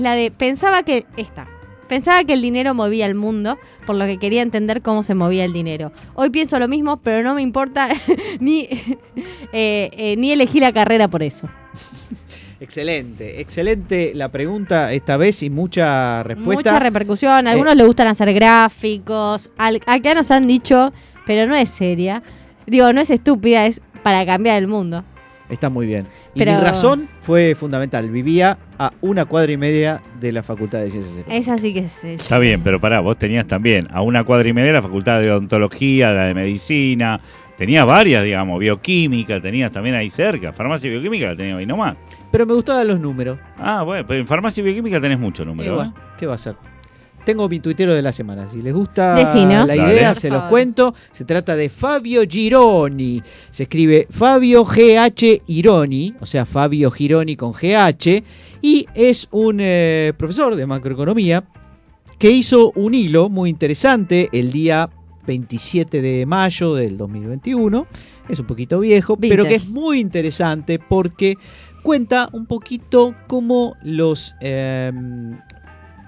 la 0.00 0.16
de, 0.16 0.32
pensaba 0.32 0.82
que, 0.82 1.06
esta, 1.16 1.46
Pensaba 1.88 2.24
que 2.24 2.32
el 2.32 2.42
dinero 2.42 2.74
movía 2.74 3.06
el 3.06 3.14
mundo, 3.14 3.58
por 3.86 3.96
lo 3.96 4.04
que 4.06 4.18
quería 4.18 4.42
entender 4.42 4.82
cómo 4.82 5.02
se 5.02 5.14
movía 5.14 5.44
el 5.44 5.52
dinero. 5.52 5.92
Hoy 6.14 6.30
pienso 6.30 6.58
lo 6.58 6.68
mismo, 6.68 6.96
pero 6.96 7.22
no 7.22 7.34
me 7.34 7.42
importa 7.42 7.88
ni, 8.40 8.68
eh, 9.52 9.90
eh, 9.92 10.14
ni 10.18 10.32
elegí 10.32 10.60
la 10.60 10.72
carrera 10.72 11.08
por 11.08 11.22
eso. 11.22 11.48
Excelente, 12.58 13.40
excelente 13.40 14.12
la 14.14 14.30
pregunta 14.32 14.92
esta 14.92 15.16
vez 15.18 15.42
y 15.42 15.50
mucha 15.50 16.22
respuesta. 16.22 16.70
Mucha 16.72 16.78
repercusión. 16.80 17.46
A 17.46 17.50
algunos 17.50 17.74
Eh. 17.74 17.76
les 17.76 17.86
gustan 17.86 18.08
hacer 18.08 18.32
gráficos. 18.32 19.50
Al- 19.58 19.82
acá 19.86 20.14
nos 20.14 20.30
han 20.30 20.46
dicho, 20.46 20.92
pero 21.26 21.46
no 21.46 21.54
es 21.54 21.68
seria. 21.68 22.22
Digo, 22.66 22.92
no 22.94 23.00
es 23.02 23.10
estúpida, 23.10 23.66
es 23.66 23.80
para 24.02 24.24
cambiar 24.24 24.56
el 24.58 24.68
mundo. 24.68 25.04
Está 25.48 25.70
muy 25.70 25.86
bien. 25.86 26.06
Y 26.34 26.40
Pero- 26.40 26.52
mi 26.52 26.60
razón 26.60 27.08
fue 27.20 27.54
fundamental. 27.54 28.10
Vivía 28.10 28.58
a 28.78 28.92
una 29.00 29.24
cuadra 29.26 29.52
y 29.52 29.56
media 29.56 30.02
de 30.20 30.32
la 30.32 30.42
Facultad 30.42 30.80
de 30.80 30.90
Ciencias 30.90 31.18
Económicas. 31.18 31.48
Esa 31.48 31.58
sí 31.58 31.72
que 31.72 31.80
es. 31.80 32.04
es- 32.04 32.22
Está 32.22 32.38
bien, 32.38 32.62
pero 32.62 32.80
pará, 32.80 33.00
vos 33.00 33.16
tenías 33.16 33.46
también 33.46 33.86
a 33.92 34.02
una 34.02 34.24
cuadra 34.24 34.48
y 34.48 34.52
media 34.52 34.72
la 34.72 34.82
facultad 34.82 35.20
de 35.20 35.30
odontología, 35.30 36.12
la 36.12 36.24
de 36.24 36.34
medicina, 36.34 37.20
tenías 37.56 37.86
varias, 37.86 38.24
digamos, 38.24 38.58
bioquímica, 38.58 39.40
tenías 39.40 39.70
también 39.72 39.94
ahí 39.94 40.10
cerca, 40.10 40.52
farmacia 40.52 40.88
y 40.88 40.90
bioquímica 40.92 41.28
la 41.28 41.36
tenías 41.36 41.58
ahí 41.58 41.66
nomás. 41.66 41.96
Pero 42.30 42.44
me 42.44 42.52
gustaban 42.54 42.86
los 42.88 42.98
números. 43.00 43.38
Ah, 43.56 43.82
bueno, 43.82 44.04
pero 44.06 44.20
en 44.20 44.26
farmacia 44.26 44.60
y 44.60 44.64
bioquímica 44.64 45.00
tenés 45.00 45.18
mucho 45.18 45.42
Y 45.44 45.46
número, 45.46 45.74
bueno, 45.76 45.94
¿eh? 45.96 46.00
¿Qué 46.18 46.26
va 46.26 46.34
a 46.34 46.38
ser? 46.38 46.56
Tengo 47.26 47.48
mi 47.48 47.58
tuitero 47.58 47.92
de 47.92 48.02
la 48.02 48.12
semana. 48.12 48.46
Si 48.46 48.62
les 48.62 48.72
gusta 48.72 49.16
Decinos. 49.16 49.66
la 49.66 49.74
idea, 49.74 50.14
se 50.14 50.30
los 50.30 50.44
cuento. 50.44 50.94
Se 51.10 51.24
trata 51.24 51.56
de 51.56 51.68
Fabio 51.68 52.22
Gironi. 52.22 53.20
Se 53.50 53.64
escribe 53.64 54.06
Fabio 54.08 54.64
GH 54.64 55.42
Ironi, 55.48 56.14
o 56.20 56.24
sea, 56.24 56.46
Fabio 56.46 56.88
Gironi 56.88 57.34
con 57.34 57.50
GH. 57.50 58.22
Y 58.62 58.86
es 58.94 59.26
un 59.32 59.58
eh, 59.58 60.12
profesor 60.16 60.54
de 60.54 60.66
macroeconomía 60.66 61.42
que 62.16 62.30
hizo 62.30 62.70
un 62.76 62.94
hilo 62.94 63.28
muy 63.28 63.50
interesante 63.50 64.28
el 64.30 64.52
día 64.52 64.88
27 65.26 66.00
de 66.00 66.26
mayo 66.26 66.76
del 66.76 66.96
2021. 66.96 67.88
Es 68.28 68.38
un 68.38 68.46
poquito 68.46 68.78
viejo, 68.78 69.16
pero 69.16 69.42
que 69.42 69.56
es 69.56 69.68
muy 69.68 69.98
interesante 69.98 70.78
porque 70.78 71.36
cuenta 71.82 72.28
un 72.32 72.46
poquito 72.46 73.16
cómo 73.26 73.74
los 73.82 74.36
em, 74.40 75.36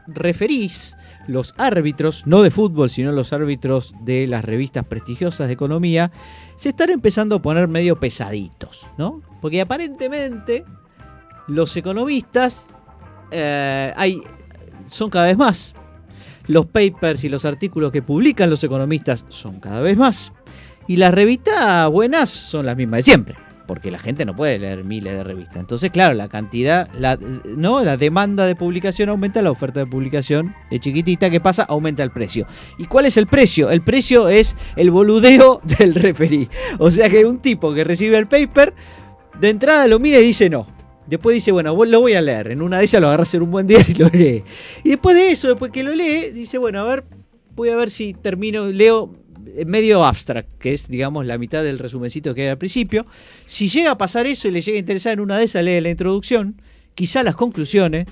referís, 0.09 0.97
los 1.27 1.55
árbitros, 1.59 2.27
no 2.27 2.43
de 2.43 2.51
fútbol, 2.51 2.91
sino 2.91 3.13
los 3.13 3.33
árbitros 3.33 3.95
de 4.01 4.27
las 4.27 4.45
revistas 4.45 4.85
prestigiosas 4.87 5.47
de 5.47 5.53
economía, 5.53 6.11
se 6.57 6.71
están 6.71 6.91
empezando 6.91 7.37
a 7.37 7.43
poner 7.43 7.69
medio 7.69 8.01
pesaditos, 8.01 8.87
¿no? 8.97 9.23
Porque 9.41 9.61
aparentemente 9.61 10.65
los 11.47 11.77
economistas 11.77 12.69
eh, 13.31 13.93
hay, 13.97 14.23
son 14.89 15.11
cada 15.11 15.27
vez 15.27 15.37
más. 15.37 15.75
Los 16.47 16.67
papers 16.67 17.25
y 17.25 17.29
los 17.29 17.45
artículos 17.45 17.93
que 17.93 18.01
publican 18.01 18.49
los 18.49 18.65
economistas 18.65 19.27
son 19.29 19.61
cada 19.61 19.81
vez 19.81 19.99
más. 19.99 20.33
Y 20.87 20.97
las 20.97 21.13
revistas 21.13 21.91
buenas 21.91 22.31
son 22.31 22.65
las 22.65 22.77
mismas 22.77 22.99
de 22.99 23.03
siempre. 23.03 23.48
Porque 23.69 23.91
la 23.91 23.99
gente 23.99 24.25
no 24.25 24.35
puede 24.35 24.59
leer 24.59 24.83
miles 24.83 25.13
de 25.13 25.23
revistas. 25.23 25.59
Entonces, 25.59 25.91
claro, 25.91 26.15
la 26.15 26.29
cantidad, 26.29 26.89
no, 27.45 27.85
la 27.85 27.99
demanda 27.99 28.47
de 28.47 28.57
publicación 28.57 29.11
aumenta, 29.11 29.43
la 29.43 29.51
oferta 29.51 29.81
de 29.81 29.87
publicación 29.87 30.55
es 30.71 30.81
chiquitita. 30.81 31.29
¿Qué 31.29 31.39
pasa? 31.39 31.65
Aumenta 31.65 32.03
el 32.03 32.11
precio. 32.11 32.47
¿Y 32.79 32.87
cuál 32.87 33.05
es 33.05 33.19
el 33.19 33.27
precio? 33.27 33.71
El 33.71 33.83
precio 33.83 34.31
es 34.31 34.57
el 34.75 34.91
boludeo 34.91 35.61
del 35.79 35.95
referí. 35.95 36.49
O 36.79 36.91
sea 36.91 37.11
que 37.11 37.27
un 37.27 37.41
tipo 37.41 37.75
que 37.75 37.85
recibe 37.85 38.17
el 38.17 38.27
paper, 38.27 38.73
de 39.39 39.51
entrada 39.51 39.87
lo 39.87 39.99
mira 39.99 40.19
y 40.19 40.23
dice 40.23 40.49
no. 40.49 40.67
Después 41.07 41.35
dice, 41.35 41.53
bueno, 41.53 41.75
lo 41.85 42.01
voy 42.01 42.15
a 42.15 42.23
leer. 42.23 42.51
En 42.51 42.63
una 42.63 42.79
de 42.79 42.87
esas 42.87 43.03
lo 43.03 43.09
agarras 43.09 43.35
en 43.35 43.43
un 43.43 43.51
buen 43.51 43.67
día 43.67 43.81
y 43.89 43.95
lo 43.95 44.09
lee. 44.09 44.43
Y 44.83 44.89
después 44.89 45.15
de 45.15 45.31
eso, 45.31 45.49
después 45.49 45.71
que 45.71 45.83
lo 45.83 45.95
lee, 45.95 46.31
dice, 46.33 46.57
bueno, 46.57 46.81
a 46.81 46.85
ver, 46.85 47.05
voy 47.55 47.69
a 47.69 47.77
ver 47.77 47.91
si 47.91 48.15
termino, 48.15 48.67
leo 48.67 49.15
medio 49.67 50.05
abstract, 50.05 50.49
que 50.59 50.73
es, 50.73 50.89
digamos, 50.89 51.27
la 51.27 51.39
mitad 51.39 51.63
del 51.63 51.79
resumencito 51.79 52.35
que 52.35 52.43
hay 52.43 52.49
al 52.49 52.59
principio. 52.59 53.07
Si 53.47 53.69
llega 53.69 53.93
a 53.93 53.99
pasar 53.99 54.27
eso 54.27 54.49
y 54.49 54.51
le 54.51 54.61
llega 54.61 54.77
a 54.77 54.81
interesar 54.81 55.13
en 55.15 55.21
una 55.21 55.39
de 55.39 55.45
esas, 55.45 55.65
lee 55.65 55.81
la 55.81 55.91
introducción, 55.91 56.61
quizá 56.95 57.23
las 57.23 57.37
conclusiones, 57.37 58.07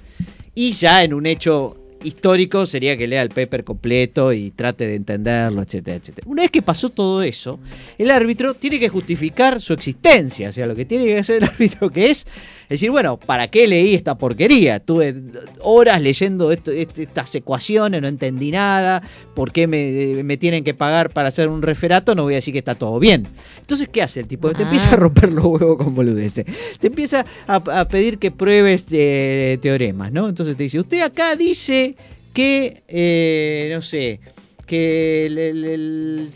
y 0.54 0.72
ya 0.72 1.04
en 1.04 1.14
un 1.14 1.26
hecho 1.26 1.76
histórico 2.02 2.66
sería 2.66 2.96
que 2.96 3.06
lea 3.06 3.22
el 3.22 3.30
paper 3.30 3.64
completo 3.64 4.32
y 4.32 4.50
trate 4.50 4.86
de 4.86 4.94
entenderlo, 4.94 5.62
etcétera, 5.62 5.96
etcétera. 5.96 6.26
Una 6.28 6.42
vez 6.42 6.50
que 6.50 6.62
pasó 6.62 6.90
todo 6.90 7.22
eso, 7.22 7.58
el 7.98 8.10
árbitro 8.10 8.54
tiene 8.54 8.78
que 8.78 8.88
justificar 8.88 9.60
su 9.60 9.72
existencia, 9.72 10.48
o 10.48 10.52
sea, 10.52 10.66
lo 10.66 10.76
que 10.76 10.84
tiene 10.84 11.04
que 11.04 11.18
hacer 11.18 11.42
el 11.42 11.48
árbitro 11.48 11.90
que 11.90 12.10
es 12.10 12.26
decir, 12.70 12.90
bueno, 12.90 13.16
¿para 13.18 13.48
qué 13.48 13.66
leí 13.68 13.94
esta 13.94 14.16
porquería? 14.18 14.80
Tuve 14.80 15.14
horas 15.62 16.00
leyendo 16.02 16.50
esto- 16.52 16.72
est- 16.72 16.98
estas 16.98 17.34
ecuaciones, 17.34 18.02
no 18.02 18.08
entendí 18.08 18.50
nada, 18.50 19.02
¿por 19.34 19.52
qué 19.52 19.66
me, 19.66 20.22
me 20.24 20.36
tienen 20.36 20.64
que 20.64 20.74
pagar 20.74 21.10
para 21.10 21.28
hacer 21.28 21.48
un 21.48 21.62
referato? 21.62 22.14
No 22.14 22.24
voy 22.24 22.34
a 22.34 22.36
decir 22.36 22.52
que 22.52 22.58
está 22.58 22.74
todo 22.74 22.98
bien. 22.98 23.28
Entonces, 23.60 23.88
¿qué 23.92 24.02
hace 24.02 24.20
el 24.20 24.26
tipo? 24.26 24.50
Te 24.52 24.62
Ah. 24.62 24.66
empieza 24.66 24.90
a 24.90 24.96
romper 24.96 25.30
los 25.32 25.44
huevos 25.44 25.76
con 25.78 25.94
boludeces. 25.94 26.44
Te 26.80 26.88
empieza 26.88 27.24
a, 27.46 27.56
a 27.56 27.88
pedir 27.88 28.18
que 28.18 28.30
pruebes 28.30 28.86
eh, 28.90 29.58
teoremas, 29.62 30.10
¿no? 30.12 30.28
Entonces 30.28 30.56
te 30.56 30.64
dice, 30.64 30.80
usted 30.80 31.02
acá 31.02 31.36
dice 31.36 31.94
que, 32.32 32.82
eh, 32.88 33.70
no 33.74 33.80
sé, 33.82 34.20
que 34.66 35.26
el- 35.26 35.38
el- 35.38 35.64
el- 35.64 36.30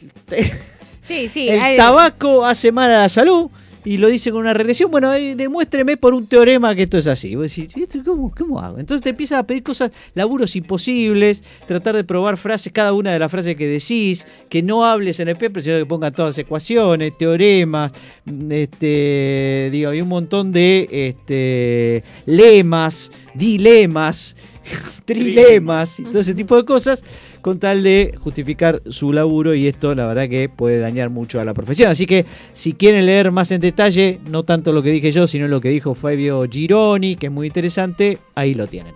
Sí, 1.02 1.28
sí. 1.28 1.48
el 1.48 1.60
hay- 1.60 1.76
tabaco 1.76 2.46
hace 2.46 2.70
mal 2.72 2.90
a 2.92 3.00
la 3.00 3.08
salud 3.08 3.50
y 3.84 3.96
lo 3.98 4.08
dice 4.08 4.30
con 4.30 4.40
una 4.40 4.54
regresión. 4.54 4.90
Bueno, 4.90 5.08
ahí 5.08 5.34
demuéstreme 5.34 5.96
por 5.96 6.14
un 6.14 6.26
teorema 6.26 6.74
que 6.74 6.82
esto 6.82 6.98
es 6.98 7.06
así. 7.06 7.34
Vos 7.34 7.54
decís, 7.54 7.74
¿y 7.76 7.82
esto 7.82 7.98
cómo 8.04 8.60
hago? 8.60 8.78
Entonces 8.78 9.02
te 9.02 9.10
empiezas 9.10 9.40
a 9.40 9.42
pedir 9.44 9.62
cosas, 9.62 9.90
laburos 10.14 10.56
imposibles, 10.56 11.42
tratar 11.66 11.96
de 11.96 12.04
probar 12.04 12.36
frases, 12.36 12.72
cada 12.72 12.92
una 12.92 13.12
de 13.12 13.18
las 13.18 13.30
frases 13.30 13.56
que 13.56 13.66
decís, 13.66 14.26
que 14.48 14.62
no 14.62 14.84
hables 14.84 15.20
en 15.20 15.28
el 15.28 15.36
paper, 15.36 15.62
sino 15.62 15.78
que 15.78 15.86
pongan 15.86 16.12
todas 16.12 16.36
ecuaciones, 16.38 17.16
teoremas, 17.16 17.92
mm, 18.24 18.52
este, 18.52 19.68
digo, 19.72 19.90
hay 19.90 20.00
un 20.00 20.08
montón 20.08 20.52
de 20.52 20.88
este, 20.90 22.04
lemas, 22.26 23.12
dilemas, 23.34 24.36
trilemas 25.04 26.00
y 26.00 26.04
todo 26.04 26.20
ese 26.20 26.34
tipo 26.34 26.56
de 26.56 26.64
cosas 26.64 27.02
con 27.40 27.58
tal 27.58 27.82
de 27.82 28.14
justificar 28.18 28.82
su 28.88 29.12
laburo 29.12 29.54
y 29.54 29.66
esto 29.66 29.94
la 29.94 30.06
verdad 30.06 30.28
que 30.28 30.48
puede 30.48 30.78
dañar 30.78 31.10
mucho 31.10 31.40
a 31.40 31.44
la 31.44 31.54
profesión. 31.54 31.90
Así 31.90 32.06
que 32.06 32.24
si 32.52 32.72
quieren 32.74 33.06
leer 33.06 33.30
más 33.30 33.50
en 33.50 33.60
detalle, 33.60 34.20
no 34.28 34.42
tanto 34.44 34.72
lo 34.72 34.82
que 34.82 34.90
dije 34.90 35.12
yo, 35.12 35.26
sino 35.26 35.48
lo 35.48 35.60
que 35.60 35.68
dijo 35.70 35.94
Fabio 35.94 36.44
Gironi, 36.50 37.16
que 37.16 37.26
es 37.26 37.32
muy 37.32 37.46
interesante, 37.46 38.18
ahí 38.34 38.54
lo 38.54 38.66
tienen. 38.66 38.94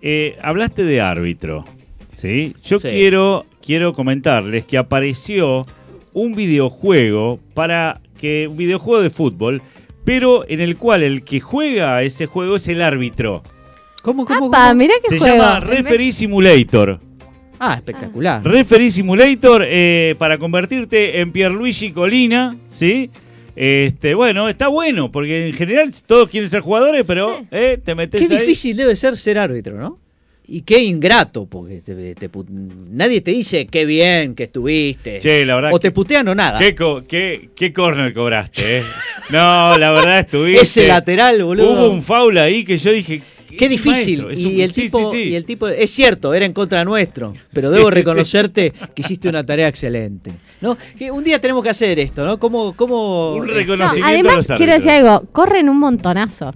Eh, 0.00 0.36
hablaste 0.42 0.84
de 0.84 1.00
árbitro, 1.00 1.64
¿sí? 2.10 2.54
Yo 2.64 2.78
Sí. 2.78 2.88
quiero, 2.88 3.46
quiero 3.64 3.92
comentarles 3.94 4.64
que 4.66 4.78
apareció 4.78 5.66
un 6.12 6.34
videojuego 6.34 7.38
para 7.54 8.00
que 8.18 8.46
un 8.48 8.56
videojuego 8.56 9.02
de 9.02 9.10
fútbol, 9.10 9.62
pero 10.04 10.44
en 10.48 10.60
el 10.60 10.76
cual 10.76 11.02
el 11.02 11.22
que 11.24 11.40
juega 11.40 11.96
a 11.96 12.02
ese 12.02 12.26
juego 12.26 12.56
es 12.56 12.66
el 12.68 12.82
árbitro. 12.82 13.42
¿Cómo, 14.02 14.24
cómo, 14.26 14.46
¡Apa! 14.46 14.62
cómo? 14.68 14.74
Mirá 14.74 14.94
qué 15.02 15.10
Se 15.10 15.18
juego. 15.20 15.36
llama 15.36 15.60
Referee 15.60 16.10
Simulator. 16.10 16.98
Ah, 17.64 17.74
espectacular. 17.76 18.42
Referee 18.44 18.90
Simulator 18.90 19.62
eh, 19.64 20.16
para 20.18 20.36
convertirte 20.36 21.20
en 21.20 21.30
Pierluigi 21.30 21.92
Colina, 21.92 22.56
¿sí? 22.68 23.08
Este, 23.54 24.14
bueno, 24.14 24.48
está 24.48 24.66
bueno, 24.66 25.12
porque 25.12 25.48
en 25.48 25.52
general 25.54 25.92
todos 26.06 26.28
quieren 26.28 26.50
ser 26.50 26.60
jugadores, 26.62 27.04
pero 27.06 27.38
Sí. 27.38 27.46
eh, 27.52 27.78
te 27.84 27.94
metes 27.94 28.20
Qué 28.26 28.34
ahí. 28.34 28.40
difícil 28.40 28.76
debe 28.76 28.96
ser 28.96 29.16
ser 29.16 29.38
árbitro, 29.38 29.78
¿no? 29.78 29.98
Y 30.48 30.62
qué 30.62 30.82
ingrato, 30.82 31.46
porque 31.46 31.80
te- 31.82 32.28
nadie 32.90 33.20
te 33.20 33.30
dice 33.30 33.66
qué 33.68 33.84
bien 33.86 34.34
que 34.34 34.42
estuviste. 34.42 35.20
Che, 35.20 35.46
la 35.46 35.54
verdad 35.54 35.70
o 35.72 35.78
que- 35.78 35.82
te 35.88 35.90
putean 35.92 36.26
o 36.28 36.34
nada. 36.34 36.58
¿Qué, 36.58 36.74
co- 36.74 37.04
qué, 37.06 37.50
qué 37.54 37.72
corner 37.72 38.12
cobraste, 38.12 38.78
eh? 38.78 38.82
No, 39.30 39.78
la 39.78 39.92
verdad 39.92 40.18
estuviste. 40.26 40.62
Ese 40.62 40.88
lateral, 40.88 41.42
boludo. 41.44 41.70
Hubo 41.72 41.90
un 41.90 42.02
foul 42.02 42.36
ahí 42.38 42.64
que 42.64 42.76
yo 42.76 42.90
dije. 42.90 43.22
Qué 43.58 43.68
difícil. 43.68 44.22
maestro, 44.24 44.40
y, 44.50 44.54
un- 44.56 44.60
el 44.60 44.72
sí, 44.72 44.82
tipo, 44.82 45.10
sí, 45.12 45.22
sí. 45.24 45.28
y 45.30 45.34
el 45.34 45.44
tipo, 45.44 45.68
es 45.68 45.90
cierto, 45.90 46.32
era 46.34 46.44
en 46.46 46.52
contra 46.52 46.84
nuestro, 46.84 47.32
pero 47.52 47.68
Sí, 47.70 47.74
debo 47.76 47.88
sí. 47.90 47.94
reconocerte 47.94 48.72
que 48.94 49.02
hiciste 49.02 49.28
una 49.28 49.44
tarea 49.44 49.68
excelente. 49.68 50.32
¿no? 50.60 50.76
Que 50.98 51.10
un 51.10 51.24
día 51.24 51.40
tenemos 51.40 51.62
que 51.62 51.70
hacer 51.70 51.98
esto, 51.98 52.24
¿no? 52.24 52.38
¿Cómo, 52.38 52.74
cómo... 52.76 53.34
Un 53.34 53.46
No, 53.46 53.52
reconocimiento 53.52 54.06
a 54.06 54.10
además, 54.10 54.48
los 54.48 54.56
quiero 54.58 54.72
decir 54.72 54.90
algo. 54.90 55.26
Corren 55.32 55.68
un 55.68 55.78
montonazo. 55.78 56.54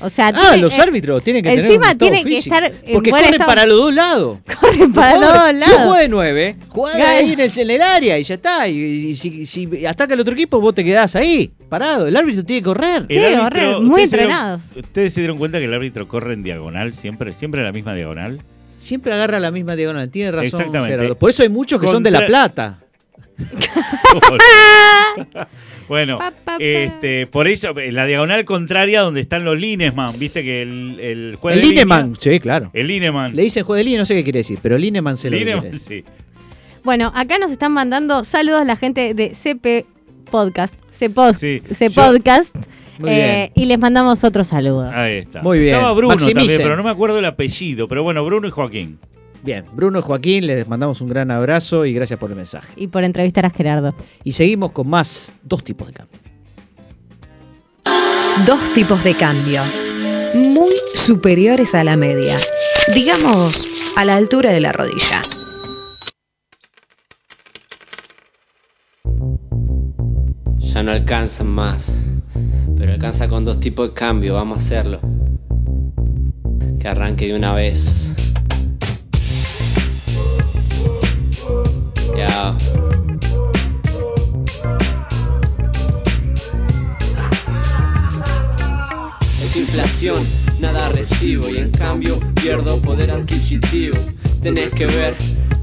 O 0.00 0.10
sea, 0.10 0.28
Ah, 0.28 0.32
tiene- 0.32 0.58
los 0.58 0.76
eh, 0.78 0.80
árbitros 0.82 1.22
tienen 1.24 1.42
que 1.42 1.50
tener 1.50 1.64
encima 1.66 1.86
un 1.86 1.92
estado 1.92 1.98
tienen 1.98 2.24
que 2.24 2.34
estar 2.38 2.64
en 2.64 2.92
Porque 2.92 3.10
corren 3.10 3.32
estado. 3.32 3.46
para 3.48 3.66
los 3.66 3.78
dos 3.78 3.94
lados. 3.94 4.38
Corren 4.60 4.92
para 4.92 5.12
Los 5.14 5.20
los 5.22 5.30
dos 5.30 5.38
jugadores- 5.38 5.62
Si 5.64 5.70
vos 5.70 5.76
lados. 5.76 5.86
jugás 5.86 6.00
de 6.02 6.08
nueve, 6.08 6.56
jugás 6.68 6.94
Claro. 6.96 7.10
ahí 7.18 7.32
en 7.32 7.40
el, 7.40 7.58
en 7.58 7.70
el 7.70 7.82
área 7.82 8.18
y 8.18 8.22
ya 8.24 8.34
está. 8.34 8.68
Y, 8.68 8.74
y 8.78 9.14
si, 9.14 9.46
si 9.46 9.86
ataca 9.86 10.14
el 10.14 10.20
otro 10.20 10.34
equipo, 10.34 10.60
vos 10.60 10.74
te 10.74 10.84
quedás 10.84 11.16
ahí, 11.16 11.50
parado. 11.68 12.06
El 12.06 12.16
árbitro 12.16 12.44
tiene 12.44 12.60
que 12.60 12.64
correr. 12.64 13.06
Sí, 13.08 13.16
horrible, 13.18 13.80
muy 13.80 13.90
¿ustedes 13.90 14.10
se 14.10 14.16
dieron- 14.16 14.30
entrenados. 14.32 14.62
¿Ustedes 14.76 15.12
se 15.14 15.20
dieron 15.20 15.38
cuenta 15.38 15.58
que 15.58 15.64
el 15.64 15.74
árbitro 15.74 16.08
corre 16.08 16.34
en 16.34 16.42
diagonal 16.42 16.92
siempre? 16.92 17.32
¿Siempre 17.34 17.60
en 17.60 17.66
la 17.66 17.72
misma 17.72 17.94
diagonal? 17.94 18.40
Siempre 18.78 19.12
agarra 19.12 19.40
la 19.40 19.50
misma 19.50 19.74
diagonal. 19.74 20.08
Tiene 20.08 20.30
razón, 20.30 20.46
Exactamente. 20.60 20.96
Gerardo. 20.96 21.18
Por 21.18 21.30
eso 21.30 21.42
hay 21.42 21.48
muchos 21.48 21.80
que 21.80 21.86
son 21.88 22.02
de 22.02 22.10
La 22.12 22.24
Plata. 22.26 22.78
bueno, 25.88 26.18
Pa, 26.18 26.30
pa, 26.30 26.36
pa. 26.44 26.56
este, 26.60 27.26
por 27.26 27.48
eso, 27.48 27.76
en 27.78 27.94
la 27.94 28.06
diagonal 28.06 28.44
contraria 28.44 29.00
donde 29.00 29.20
están 29.20 29.44
los 29.44 29.58
Linesman, 29.58 30.18
viste 30.18 30.42
que 30.42 30.62
el, 30.62 30.98
el 31.00 31.36
juez 31.36 31.56
El 31.56 31.62
de 31.62 31.66
línea- 31.68 31.84
Lineman, 31.84 32.16
sí, 32.18 32.40
claro. 32.40 32.70
El 32.72 32.88
Lineman. 32.88 33.34
Le 33.34 33.42
dicen 33.44 33.64
juez 33.64 33.78
de 33.78 33.84
línea, 33.84 34.00
no 34.00 34.04
sé 34.04 34.14
qué 34.14 34.24
quiere 34.24 34.40
decir, 34.40 34.58
pero 34.62 34.76
Lineman 34.76 35.16
se 35.16 35.30
lo 35.30 35.36
Lineman, 35.36 35.60
quiere 35.62 35.78
decir. 35.78 36.04
sí. 36.06 36.12
Bueno, 36.84 37.12
acá 37.14 37.38
nos 37.38 37.50
están 37.52 37.72
mandando 37.72 38.24
saludos 38.24 38.66
la 38.66 38.76
gente 38.76 39.14
de 39.14 39.34
CP 39.34 39.86
Podcast. 40.30 40.74
CPod, 40.98 41.34
Sí, 41.36 41.62
Podcast. 41.94 42.56
Eh, 43.06 43.52
y 43.54 43.66
les 43.66 43.78
mandamos 43.78 44.24
otro 44.24 44.42
saludo. 44.42 44.90
Ahí 44.92 45.18
está. 45.18 45.42
Muy 45.42 45.58
bien. 45.60 45.74
Estaba 45.76 45.92
Bruno 45.92 46.16
también, 46.16 46.48
pero 46.56 46.76
no 46.76 46.82
me 46.82 46.90
acuerdo 46.90 47.18
el 47.20 47.24
apellido. 47.26 47.86
Pero 47.88 48.02
bueno, 48.02 48.24
Bruno 48.24 48.48
y 48.48 48.50
Joaquín. 48.50 48.98
Bien, 49.42 49.64
Bruno 49.72 50.00
y 50.00 50.02
Joaquín, 50.02 50.46
les 50.46 50.66
mandamos 50.66 51.00
un 51.00 51.08
gran 51.08 51.30
abrazo 51.30 51.84
y 51.86 51.92
gracias 51.92 52.18
por 52.18 52.30
el 52.30 52.36
mensaje. 52.36 52.72
Y 52.76 52.88
por 52.88 53.04
entrevistar 53.04 53.46
a 53.46 53.50
Gerardo. 53.50 53.94
Y 54.24 54.32
seguimos 54.32 54.72
con 54.72 54.88
más 54.88 55.32
dos 55.42 55.62
tipos 55.62 55.86
de 55.88 55.92
cambio. 55.94 56.18
Dos 58.44 58.72
tipos 58.72 59.02
de 59.04 59.16
cambio. 59.16 59.62
Muy 60.34 60.74
superiores 60.94 61.74
a 61.74 61.84
la 61.84 61.96
media. 61.96 62.36
Digamos, 62.94 63.68
a 63.96 64.04
la 64.04 64.16
altura 64.16 64.50
de 64.52 64.60
la 64.60 64.72
rodilla. 64.72 65.22
Ya 70.58 70.82
no 70.82 70.92
alcanzan 70.92 71.48
más. 71.48 71.98
Pero 72.76 72.92
alcanza 72.92 73.28
con 73.28 73.44
dos 73.44 73.58
tipos 73.58 73.88
de 73.88 73.94
cambio, 73.94 74.34
vamos 74.34 74.58
a 74.58 74.60
hacerlo. 74.60 75.00
Que 76.78 76.88
arranque 76.88 77.26
de 77.26 77.34
una 77.34 77.52
vez. 77.52 78.14
Es 89.40 89.56
inflación, 89.56 90.26
nada 90.58 90.88
recibo 90.88 91.48
y 91.48 91.58
en 91.58 91.70
cambio 91.70 92.18
pierdo 92.34 92.80
poder 92.82 93.12
adquisitivo. 93.12 93.96
Tenés 94.42 94.70
que 94.70 94.86
ver 94.86 95.16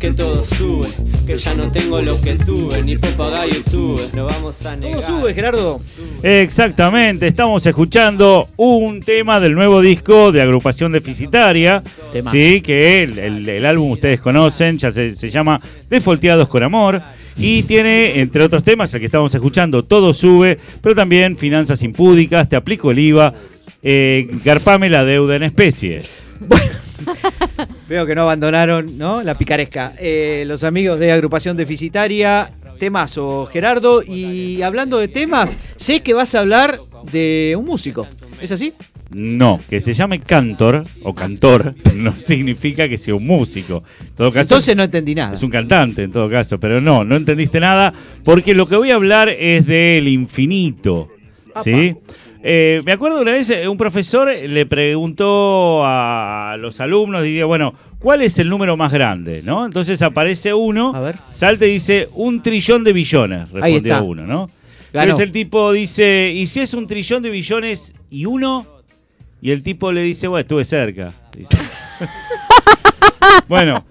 que 0.05 0.11
todo 0.11 0.43
sube, 0.45 0.87
que 1.25 1.35
ya 1.35 1.55
no 1.55 1.71
tengo 1.71 1.99
lo 1.99 2.21
que 2.21 2.35
tuve, 2.35 2.83
ni 2.83 2.95
papagayo 2.95 3.63
tuve. 3.71 4.03
No 4.13 4.25
vamos 4.25 4.63
a 4.63 4.75
negar. 4.75 5.01
¿Cómo 5.03 5.19
sube, 5.19 5.33
Gerardo? 5.33 5.79
Exactamente, 6.21 7.25
estamos 7.25 7.65
escuchando 7.65 8.47
un 8.57 9.01
tema 9.01 9.39
del 9.39 9.53
nuevo 9.55 9.81
disco 9.81 10.31
de 10.31 10.43
agrupación 10.43 10.91
deficitaria. 10.91 11.81
Temazo. 12.13 12.37
Sí, 12.37 12.61
que 12.61 13.01
el, 13.01 13.17
el- 13.17 13.49
el 13.49 13.65
álbum 13.65 13.89
ustedes 13.91 14.21
conocen, 14.21 14.77
ya 14.77 14.91
se, 14.91 15.15
se 15.15 15.31
llama 15.31 15.59
Defolteados 15.89 16.47
con 16.49 16.61
Amor. 16.61 17.01
Y 17.37 17.63
tiene, 17.63 18.19
entre 18.21 18.43
otros 18.43 18.63
temas, 18.63 18.93
el 18.93 18.99
que 18.99 19.07
estamos 19.07 19.33
escuchando, 19.33 19.83
Todo 19.83 20.13
Sube, 20.13 20.59
pero 20.81 20.93
también 20.93 21.35
Finanzas 21.35 21.81
Impúdicas, 21.81 22.47
Te 22.47 22.55
Aplico 22.55 22.91
el 22.91 22.99
IVA, 22.99 23.33
eh, 23.81 24.29
Garpame 24.45 24.87
la 24.87 25.03
Deuda 25.03 25.35
en 25.35 25.41
Especies. 25.43 26.19
Veo 27.87 28.05
que 28.05 28.15
no 28.15 28.23
abandonaron 28.23 28.97
¿no? 28.97 29.21
la 29.21 29.37
picaresca. 29.37 29.93
Eh, 29.99 30.43
los 30.47 30.63
amigos 30.63 30.99
de 30.99 31.11
agrupación 31.11 31.55
deficitaria, 31.55 32.49
temazo, 32.79 33.45
Gerardo. 33.45 34.01
Y 34.01 34.61
hablando 34.63 34.97
de 34.97 35.07
temas, 35.07 35.57
sé 35.75 36.01
que 36.01 36.13
vas 36.13 36.33
a 36.33 36.39
hablar 36.39 36.79
de 37.11 37.55
un 37.57 37.65
músico. 37.65 38.07
¿Es 38.41 38.51
así? 38.51 38.73
No, 39.11 39.59
que 39.69 39.81
se 39.81 39.93
llame 39.93 40.19
cantor 40.19 40.83
o 41.03 41.13
cantor 41.13 41.75
no 41.95 42.11
significa 42.13 42.89
que 42.89 42.97
sea 42.97 43.15
un 43.15 43.25
músico. 43.25 43.83
En 44.01 44.15
todo 44.15 44.31
caso, 44.31 44.55
Entonces 44.55 44.75
no 44.75 44.83
entendí 44.83 45.13
nada. 45.13 45.35
Es 45.35 45.43
un 45.43 45.51
cantante 45.51 46.03
en 46.03 46.11
todo 46.11 46.29
caso, 46.29 46.59
pero 46.59 46.81
no, 46.81 47.03
no 47.03 47.15
entendiste 47.15 47.59
nada, 47.59 47.93
porque 48.23 48.55
lo 48.55 48.67
que 48.67 48.75
voy 48.75 48.91
a 48.91 48.95
hablar 48.95 49.29
es 49.29 49.65
del 49.67 50.07
infinito. 50.07 51.09
¿Sí? 51.63 51.95
Eh, 52.47 52.83
me 52.85 52.91
acuerdo 52.91 53.21
una 53.21 53.31
vez 53.31 53.49
eh, 53.49 53.67
un 53.67 53.75
profesor 53.75 54.27
le 54.31 54.65
preguntó 54.67 55.81
a 55.83 56.55
los 56.59 56.79
alumnos, 56.79 57.23
diría, 57.23 57.45
bueno, 57.45 57.73
¿cuál 57.97 58.21
es 58.21 58.37
el 58.37 58.49
número 58.49 58.77
más 58.77 58.93
grande? 58.93 59.41
¿No? 59.43 59.65
Entonces 59.65 59.99
aparece 60.03 60.53
uno, 60.53 60.93
A 60.93 60.99
ver. 60.99 61.15
salta 61.35 61.65
y 61.65 61.71
dice 61.71 62.07
un 62.13 62.43
trillón 62.43 62.83
de 62.83 62.93
billones, 62.93 63.49
Ahí 63.49 63.73
respondió 63.73 63.93
está. 63.93 64.01
uno, 64.03 64.27
¿no? 64.27 64.49
Entonces 64.93 65.25
el 65.25 65.31
tipo 65.31 65.71
dice, 65.71 66.31
¿y 66.35 66.45
si 66.45 66.59
es 66.59 66.75
un 66.75 66.85
trillón 66.85 67.23
de 67.23 67.31
billones 67.31 67.95
y 68.11 68.27
uno? 68.27 68.67
Y 69.41 69.49
el 69.49 69.63
tipo 69.63 69.91
le 69.91 70.03
dice, 70.03 70.27
bueno, 70.27 70.41
estuve 70.41 70.65
cerca. 70.65 71.11
Dice. 71.35 71.57
bueno, 73.47 73.85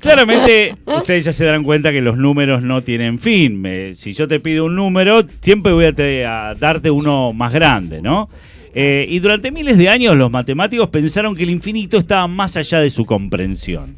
claramente 0.00 0.74
ustedes 0.86 1.24
ya 1.24 1.32
se 1.32 1.44
darán 1.44 1.64
cuenta 1.64 1.92
que 1.92 2.00
los 2.00 2.16
números 2.16 2.62
no 2.62 2.82
tienen 2.82 3.18
fin. 3.18 3.62
Si 3.94 4.12
yo 4.12 4.26
te 4.28 4.40
pido 4.40 4.64
un 4.66 4.74
número, 4.76 5.22
siempre 5.40 5.72
voy 5.72 5.86
a, 5.86 5.92
te- 5.92 6.24
a 6.26 6.54
darte 6.54 6.90
uno 6.90 7.32
más 7.32 7.52
grande, 7.52 8.02
¿no? 8.02 8.28
Eh, 8.74 9.06
y 9.08 9.18
durante 9.18 9.50
miles 9.50 9.76
de 9.76 9.88
años 9.90 10.16
los 10.16 10.30
matemáticos 10.30 10.88
pensaron 10.88 11.34
que 11.34 11.42
el 11.42 11.50
infinito 11.50 11.98
estaba 11.98 12.26
más 12.26 12.56
allá 12.56 12.80
de 12.80 12.90
su 12.90 13.04
comprensión. 13.04 13.96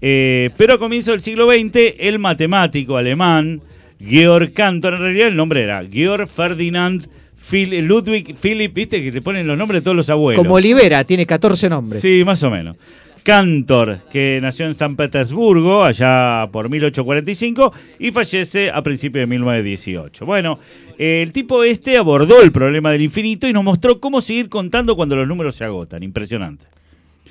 Eh, 0.00 0.50
pero 0.56 0.74
a 0.74 0.78
comienzos 0.78 1.12
del 1.12 1.20
siglo 1.20 1.50
XX, 1.50 1.94
el 1.98 2.18
matemático 2.18 2.96
alemán 2.96 3.60
Georg 4.02 4.52
Cantor, 4.54 4.94
en 4.94 5.00
realidad 5.00 5.28
el 5.28 5.36
nombre 5.36 5.62
era 5.62 5.84
Georg 5.90 6.26
Ferdinand 6.28 7.06
Phil- 7.36 7.84
Ludwig 7.84 8.34
Philipp, 8.36 8.72
viste 8.72 9.02
que 9.02 9.10
te 9.12 9.20
ponen 9.20 9.46
los 9.46 9.58
nombres 9.58 9.80
de 9.80 9.84
todos 9.84 9.96
los 9.96 10.08
abuelos. 10.08 10.42
Como 10.42 10.54
Olivera, 10.54 11.04
tiene 11.04 11.26
14 11.26 11.68
nombres. 11.68 12.00
Sí, 12.00 12.22
más 12.24 12.42
o 12.44 12.50
menos. 12.50 12.76
Cantor, 13.22 14.00
que 14.12 14.38
nació 14.42 14.66
en 14.66 14.74
San 14.74 14.96
Petersburgo, 14.96 15.84
allá 15.84 16.48
por 16.52 16.68
1845, 16.70 17.72
y 17.98 18.10
fallece 18.10 18.70
a 18.70 18.82
principios 18.82 19.22
de 19.22 19.26
1918. 19.26 20.26
Bueno, 20.26 20.58
eh, 20.98 21.22
el 21.22 21.32
tipo 21.32 21.62
este 21.64 21.96
abordó 21.96 22.42
el 22.42 22.52
problema 22.52 22.90
del 22.92 23.02
infinito 23.02 23.46
y 23.48 23.52
nos 23.52 23.64
mostró 23.64 24.00
cómo 24.00 24.20
seguir 24.20 24.48
contando 24.48 24.96
cuando 24.96 25.16
los 25.16 25.28
números 25.28 25.54
se 25.56 25.64
agotan. 25.64 26.02
Impresionante. 26.02 26.66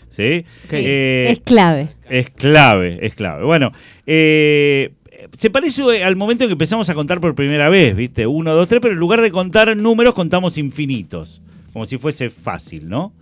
¿Sí? 0.10 0.43
Sí, 0.69 0.75
Eh, 0.75 1.28
es 1.32 1.39
clave. 1.41 1.89
es 2.10 2.30
clave, 2.32 2.97
es 3.02 3.13
clave. 3.15 3.43
Bueno, 3.43 3.71
eh, 4.08 4.91
se 5.34 5.49
parece 5.49 6.04
al 6.04 6.15
momento 6.15 6.43
en 6.43 6.49
que 6.49 6.54
empezamos 6.54 6.89
a 6.89 6.93
contar 6.93 7.21
por 7.21 7.36
primera 7.36 7.69
vez, 7.69 7.95
¿viste? 7.95 8.25
Uno, 8.25 8.54
dos, 8.56 8.67
tres, 8.67 8.82
pero 8.82 8.93
en 8.93 8.99
lugar 8.99 9.21
de 9.21 9.32
contar 9.32 9.75
números, 9.78 10.15
contamos 10.15 10.58
infinitos. 10.58 11.41
Como 11.73 11.86
si 11.86 11.97
fuese 11.99 12.30
fácil, 12.32 12.89
¿no? 12.89 13.13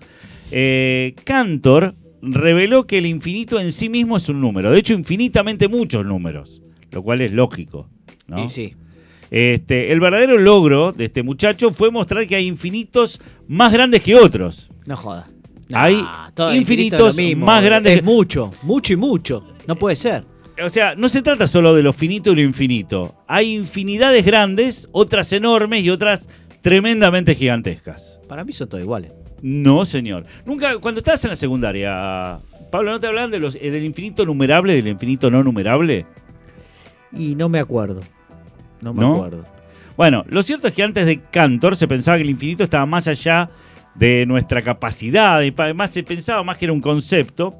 Eh, 0.51 1.13
Cantor 1.25 1.93
reveló 2.33 2.85
que 2.87 2.97
el 2.97 3.05
infinito 3.05 3.59
en 3.59 3.71
sí 3.71 3.89
mismo 3.89 4.17
es 4.17 4.29
un 4.29 4.39
número. 4.41 4.71
De 4.71 4.79
hecho, 4.79 4.93
infinitamente 4.93 5.67
muchos 5.67 6.05
números. 6.05 6.61
Lo 6.91 7.03
cual 7.03 7.21
es 7.21 7.31
lógico, 7.33 7.89
¿no? 8.27 8.45
Y 8.45 8.49
sí. 8.49 8.75
Este, 9.29 9.91
el 9.91 9.99
verdadero 9.99 10.37
logro 10.37 10.93
de 10.93 11.05
este 11.05 11.21
muchacho 11.21 11.71
fue 11.71 11.91
mostrar 11.91 12.25
que 12.27 12.35
hay 12.37 12.45
infinitos 12.47 13.19
más 13.47 13.73
grandes 13.73 14.01
que 14.01 14.15
otros. 14.15 14.69
No 14.85 14.95
joda. 14.95 15.27
Hay 15.73 16.01
infinitos 16.53 17.17
mismo. 17.17 17.45
más 17.45 17.61
grandes 17.63 17.95
Es 17.95 17.99
que- 17.99 18.05
mucho, 18.05 18.51
mucho 18.63 18.93
y 18.93 18.95
mucho. 18.95 19.45
No 19.67 19.75
puede 19.75 19.97
ser. 19.97 20.23
O 20.63 20.69
sea, 20.69 20.95
no 20.95 21.09
se 21.09 21.21
trata 21.21 21.45
solo 21.45 21.75
de 21.75 21.83
lo 21.83 21.91
finito 21.91 22.31
y 22.31 22.35
lo 22.35 22.41
infinito. 22.41 23.15
Hay 23.27 23.53
infinidades 23.53 24.25
grandes, 24.25 24.87
otras 24.93 25.31
enormes 25.33 25.83
y 25.83 25.89
otras 25.89 26.21
tremendamente 26.61 27.35
gigantescas. 27.35 28.19
Para 28.29 28.45
mí 28.45 28.53
son 28.53 28.69
todos 28.69 28.81
iguales. 28.83 29.11
No, 29.41 29.85
señor. 29.85 30.25
Nunca, 30.45 30.77
cuando 30.79 30.99
estabas 30.99 31.23
en 31.25 31.31
la 31.31 31.35
secundaria, 31.35 32.39
Pablo, 32.71 32.91
¿no 32.91 32.99
te 32.99 33.07
hablan 33.07 33.31
de 33.31 33.39
los, 33.39 33.55
eh, 33.55 33.71
del 33.71 33.83
infinito 33.83 34.25
numerable 34.25 34.73
y 34.73 34.77
del 34.77 34.87
infinito 34.87 35.29
no 35.29 35.43
numerable? 35.43 36.05
Y 37.13 37.35
no 37.35 37.49
me 37.49 37.59
acuerdo. 37.59 38.01
No 38.81 38.93
me 38.93 39.01
¿No? 39.01 39.15
acuerdo. 39.15 39.45
Bueno, 39.95 40.23
lo 40.27 40.43
cierto 40.43 40.67
es 40.67 40.73
que 40.73 40.83
antes 40.83 41.05
de 41.05 41.19
Cantor 41.19 41.75
se 41.75 41.87
pensaba 41.87 42.17
que 42.17 42.23
el 42.23 42.29
infinito 42.29 42.63
estaba 42.63 42.85
más 42.85 43.07
allá 43.07 43.49
de 43.95 44.25
nuestra 44.27 44.61
capacidad, 44.61 45.41
y 45.41 45.53
además 45.57 45.89
se 45.89 46.03
pensaba 46.03 46.43
más 46.43 46.57
que 46.57 46.65
era 46.65 46.73
un 46.73 46.81
concepto, 46.81 47.55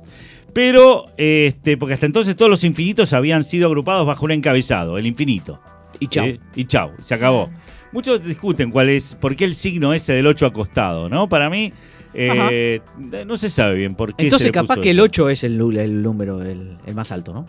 pero 0.53 1.05
este, 1.17 1.77
porque 1.77 1.95
hasta 1.95 2.05
entonces 2.05 2.35
todos 2.35 2.49
los 2.51 2.63
infinitos 2.63 3.13
habían 3.13 3.43
sido 3.43 3.67
agrupados 3.67 4.05
bajo 4.05 4.25
un 4.25 4.31
encabezado, 4.31 4.99
el 4.99 5.07
infinito. 5.07 5.59
Y 5.99 6.07
chao. 6.07 6.25
¿sí? 6.25 6.39
Y 6.55 6.65
chau, 6.65 6.91
se 7.01 7.15
acabó. 7.15 7.49
Muchos 7.91 8.23
discuten 8.23 8.71
cuál 8.71 8.89
es, 8.89 9.15
por 9.15 9.35
qué 9.35 9.45
el 9.45 9.55
signo 9.55 9.93
ese 9.93 10.13
del 10.13 10.27
8 10.27 10.45
acostado, 10.47 11.09
¿no? 11.09 11.29
Para 11.29 11.49
mí, 11.49 11.71
eh, 12.13 12.81
no 13.25 13.37
se 13.37 13.49
sabe 13.49 13.75
bien 13.75 13.95
por 13.95 14.09
qué. 14.15 14.23
se 14.23 14.27
Entonces 14.27 14.47
le 14.47 14.51
capaz 14.51 14.75
puso 14.75 14.81
que 14.81 14.89
el 14.91 14.97
eso. 14.97 15.05
8 15.05 15.29
es 15.29 15.43
el, 15.43 15.77
el 15.77 16.01
número 16.01 16.41
el, 16.43 16.77
el 16.85 16.95
más 16.95 17.11
alto, 17.11 17.33
¿no? 17.33 17.45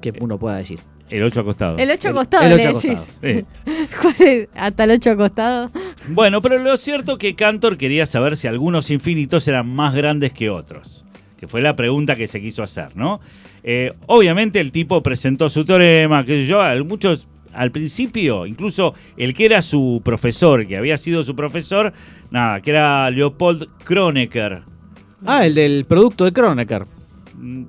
Que 0.00 0.12
uno 0.20 0.38
pueda 0.38 0.56
decir. 0.56 0.80
El 1.08 1.22
8 1.22 1.40
acostado. 1.40 1.78
El 1.78 1.88
8 1.90 2.08
el- 2.08 2.14
acostado, 2.16 2.44
el 2.44 2.50
le 2.50 2.56
decís. 2.56 2.90
acostado. 2.90 3.06
Sí. 3.22 3.44
¿Cuál 4.02 4.14
es? 4.28 4.48
Hasta 4.56 4.84
el 4.84 4.90
8 4.90 5.10
acostado. 5.12 5.70
Bueno, 6.08 6.42
pero 6.42 6.58
lo 6.58 6.76
cierto 6.76 7.16
que 7.16 7.34
Cantor 7.36 7.76
quería 7.78 8.06
saber 8.06 8.36
si 8.36 8.48
algunos 8.48 8.90
infinitos 8.90 9.46
eran 9.46 9.68
más 9.68 9.94
grandes 9.94 10.32
que 10.32 10.50
otros. 10.50 11.04
Que 11.36 11.46
fue 11.46 11.60
la 11.60 11.76
pregunta 11.76 12.16
que 12.16 12.26
se 12.26 12.40
quiso 12.40 12.62
hacer, 12.64 12.96
¿no? 12.96 13.20
Eh, 13.62 13.92
obviamente 14.06 14.58
el 14.58 14.72
tipo 14.72 15.02
presentó 15.02 15.48
su 15.48 15.64
teorema, 15.64 16.24
que 16.24 16.46
yo, 16.46 16.60
al- 16.60 16.84
muchos 16.84 17.28
al 17.56 17.70
principio, 17.72 18.46
incluso 18.46 18.94
el 19.16 19.34
que 19.34 19.46
era 19.46 19.62
su 19.62 20.00
profesor, 20.04 20.66
que 20.66 20.76
había 20.76 20.96
sido 20.96 21.22
su 21.22 21.34
profesor, 21.34 21.92
nada, 22.30 22.60
que 22.60 22.70
era 22.70 23.10
Leopold 23.10 23.66
Kronecker. 23.84 24.62
Ah, 25.24 25.46
el 25.46 25.54
del 25.54 25.84
producto 25.86 26.24
de 26.24 26.32
Kronecker. 26.32 26.84
Mm, 27.36 27.64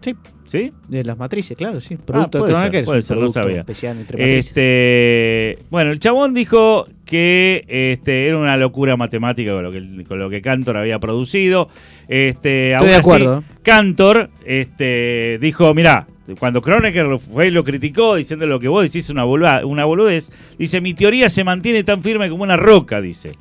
Sí. 0.00 0.14
¿Sí? 0.46 0.72
De 0.88 1.04
las 1.04 1.16
matrices, 1.18 1.56
claro, 1.56 1.78
sí. 1.80 1.96
Producto 1.96 2.38
Ah, 2.38 2.40
puede 2.40 2.52
de 2.54 2.58
ser, 2.58 2.70
Kronecker 2.70 2.80
es 2.80 2.86
puede 2.86 2.98
un 2.98 3.02
ser, 3.02 3.16
no 3.16 3.20
producto 3.20 3.42
sabía. 3.42 3.60
especial 3.60 3.98
entre 3.98 4.16
matrices. 4.18 4.46
Este, 4.46 5.58
bueno, 5.70 5.92
el 5.92 6.00
chabón 6.00 6.34
dijo 6.34 6.88
que 7.10 7.64
este, 7.66 8.26
era 8.28 8.38
una 8.38 8.56
locura 8.56 8.96
matemática 8.96 9.52
con 9.52 9.64
lo 9.64 9.72
que, 9.72 10.04
con 10.04 10.18
lo 10.20 10.30
que 10.30 10.40
Cantor 10.40 10.76
había 10.76 10.98
producido. 11.00 11.68
Este, 12.08 12.74
aún 12.74 12.86
de 12.86 12.94
así, 12.94 13.00
acuerdo. 13.00 13.44
Cantor 13.62 14.30
este, 14.46 15.38
dijo, 15.40 15.74
mirá, 15.74 16.06
cuando 16.38 16.62
Kronecker 16.62 17.18
fue 17.18 17.48
y 17.48 17.50
lo 17.50 17.64
criticó 17.64 18.14
diciendo 18.14 18.46
lo 18.46 18.60
que 18.60 18.68
vos 18.68 18.84
decís 18.84 19.10
una, 19.10 19.24
bolua- 19.24 19.64
una 19.64 19.84
boludez, 19.84 20.30
dice, 20.56 20.80
mi 20.80 20.94
teoría 20.94 21.28
se 21.28 21.42
mantiene 21.42 21.82
tan 21.82 22.02
firme 22.02 22.30
como 22.30 22.44
una 22.44 22.54
roca, 22.56 23.00
dice. 23.00 23.32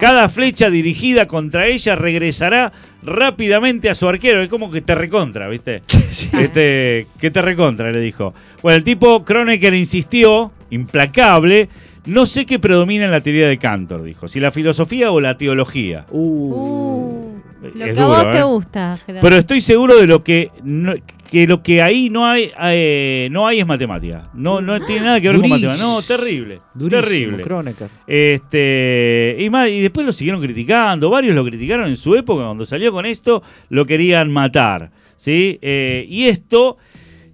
Cada 0.00 0.28
flecha 0.30 0.70
dirigida 0.70 1.26
contra 1.26 1.66
ella 1.66 1.96
regresará 1.96 2.72
rápidamente 3.02 3.90
a 3.90 3.94
su 3.94 4.08
arquero. 4.08 4.40
Es 4.40 4.48
como 4.48 4.70
que 4.70 4.80
te 4.80 4.94
recontra, 4.94 5.48
¿viste? 5.48 5.82
Este, 6.32 7.06
que 7.20 7.30
te 7.30 7.42
recontra, 7.42 7.92
le 7.92 8.00
dijo. 8.00 8.32
Bueno, 8.62 8.76
el 8.78 8.84
tipo 8.84 9.22
Kronecker 9.24 9.74
insistió, 9.74 10.50
implacable. 10.70 11.68
No 12.10 12.26
sé 12.26 12.44
qué 12.46 12.58
predomina 12.58 13.04
en 13.04 13.10
la 13.12 13.20
teoría 13.20 13.48
de 13.48 13.56
Cantor, 13.58 14.02
dijo. 14.02 14.26
Si 14.28 14.40
la 14.40 14.50
filosofía 14.50 15.12
o 15.12 15.20
la 15.20 15.36
teología. 15.38 16.06
Uh. 16.10 16.52
Uh, 16.54 17.40
lo 17.74 17.84
Es 17.84 17.94
que 17.94 18.00
a 18.00 18.06
vos 18.06 18.30
te 18.32 18.38
¿eh? 18.38 18.42
gusta, 18.42 18.98
Gerardo. 19.04 19.20
Pero 19.20 19.36
estoy 19.36 19.60
seguro 19.60 19.96
de 19.96 20.06
lo 20.06 20.24
que 20.24 20.50
no- 20.64 20.94
que 21.30 21.46
lo 21.46 21.62
que 21.62 21.80
ahí 21.80 22.10
no 22.10 22.26
hay 22.26 22.50
eh, 22.60 23.28
no 23.30 23.46
hay 23.46 23.60
es 23.60 23.66
matemática. 23.66 24.28
No 24.34 24.60
no 24.60 24.80
tiene 24.84 25.02
nada 25.06 25.20
que 25.20 25.28
ver 25.28 25.36
Durísimo. 25.36 25.60
con 25.60 25.68
matemática. 25.68 25.86
No, 25.86 26.02
terrible. 26.02 26.60
Durísimo, 26.74 27.36
terrible. 27.36 27.74
Este, 28.06 29.36
y, 29.38 29.48
más, 29.50 29.68
y 29.68 29.80
después 29.80 30.04
lo 30.04 30.12
siguieron 30.12 30.40
criticando, 30.42 31.08
varios 31.10 31.34
lo 31.36 31.44
criticaron 31.44 31.86
en 31.86 31.96
su 31.96 32.16
época, 32.16 32.44
cuando 32.44 32.64
salió 32.64 32.90
con 32.90 33.06
esto, 33.06 33.42
lo 33.68 33.86
querían 33.86 34.30
matar. 34.32 34.90
¿sí? 35.16 35.58
Eh, 35.62 36.06
y 36.08 36.24
esto 36.24 36.78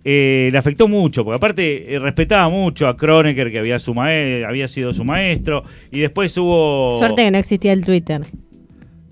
eh, 0.09 0.51
le 0.53 0.57
afectó 0.59 0.87
mucho, 0.87 1.25
porque 1.25 1.37
aparte 1.37 1.93
eh, 1.95 1.99
respetaba 1.99 2.49
mucho 2.49 2.87
a 2.87 2.97
Kronecker, 2.97 3.51
que 3.51 3.59
había, 3.59 3.81
su 3.81 3.93
mae- 3.93 4.45
había 4.45 4.69
sido 4.69 4.93
su 4.93 5.03
maestro, 5.05 5.65
y 5.91 5.99
después 5.99 6.37
hubo... 6.39 6.97
Suerte 6.99 7.25
que 7.25 7.31
no 7.33 7.39
existía 7.39 7.73
el 7.73 7.85
Twitter. 7.85 8.23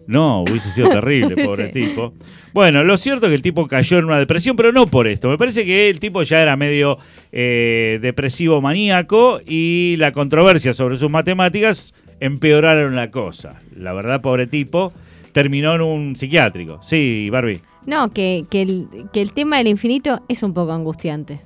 No, 0.06 0.42
hubiese 0.42 0.70
sido 0.70 0.90
terrible, 0.90 1.34
pobre 1.44 1.72
Sí. 1.72 1.80
tipo. 1.86 2.12
Bueno, 2.52 2.84
lo 2.84 2.96
cierto 2.96 3.26
es 3.26 3.30
que 3.30 3.36
el 3.36 3.42
tipo 3.42 3.66
cayó 3.66 3.98
en 3.98 4.04
una 4.04 4.18
depresión, 4.18 4.54
pero 4.54 4.70
no 4.70 4.86
por 4.86 5.08
esto. 5.08 5.28
Me 5.28 5.36
parece 5.38 5.64
que 5.64 5.88
el 5.88 5.98
tipo 5.98 6.22
ya 6.22 6.40
era 6.42 6.56
medio 6.56 6.98
eh, 7.32 7.98
depresivo 8.00 8.60
maníaco 8.60 9.40
y 9.44 9.96
la 9.98 10.12
controversia 10.12 10.72
sobre 10.74 10.96
sus 10.96 11.10
matemáticas 11.10 11.92
empeoraron 12.20 12.94
la 12.94 13.10
cosa. 13.10 13.60
La 13.76 13.92
verdad, 13.94 14.20
pobre 14.20 14.46
tipo, 14.46 14.92
terminó 15.32 15.74
en 15.74 15.80
un 15.80 16.14
psiquiátrico. 16.16 16.78
Sí, 16.82 17.28
Barbie. 17.30 17.60
No, 17.86 18.12
que, 18.12 18.46
que, 18.50 18.62
el, 18.62 18.88
que 19.12 19.22
el 19.22 19.32
tema 19.32 19.58
del 19.58 19.68
infinito 19.68 20.22
es 20.28 20.42
un 20.42 20.54
poco 20.54 20.72
angustiante. 20.72 21.40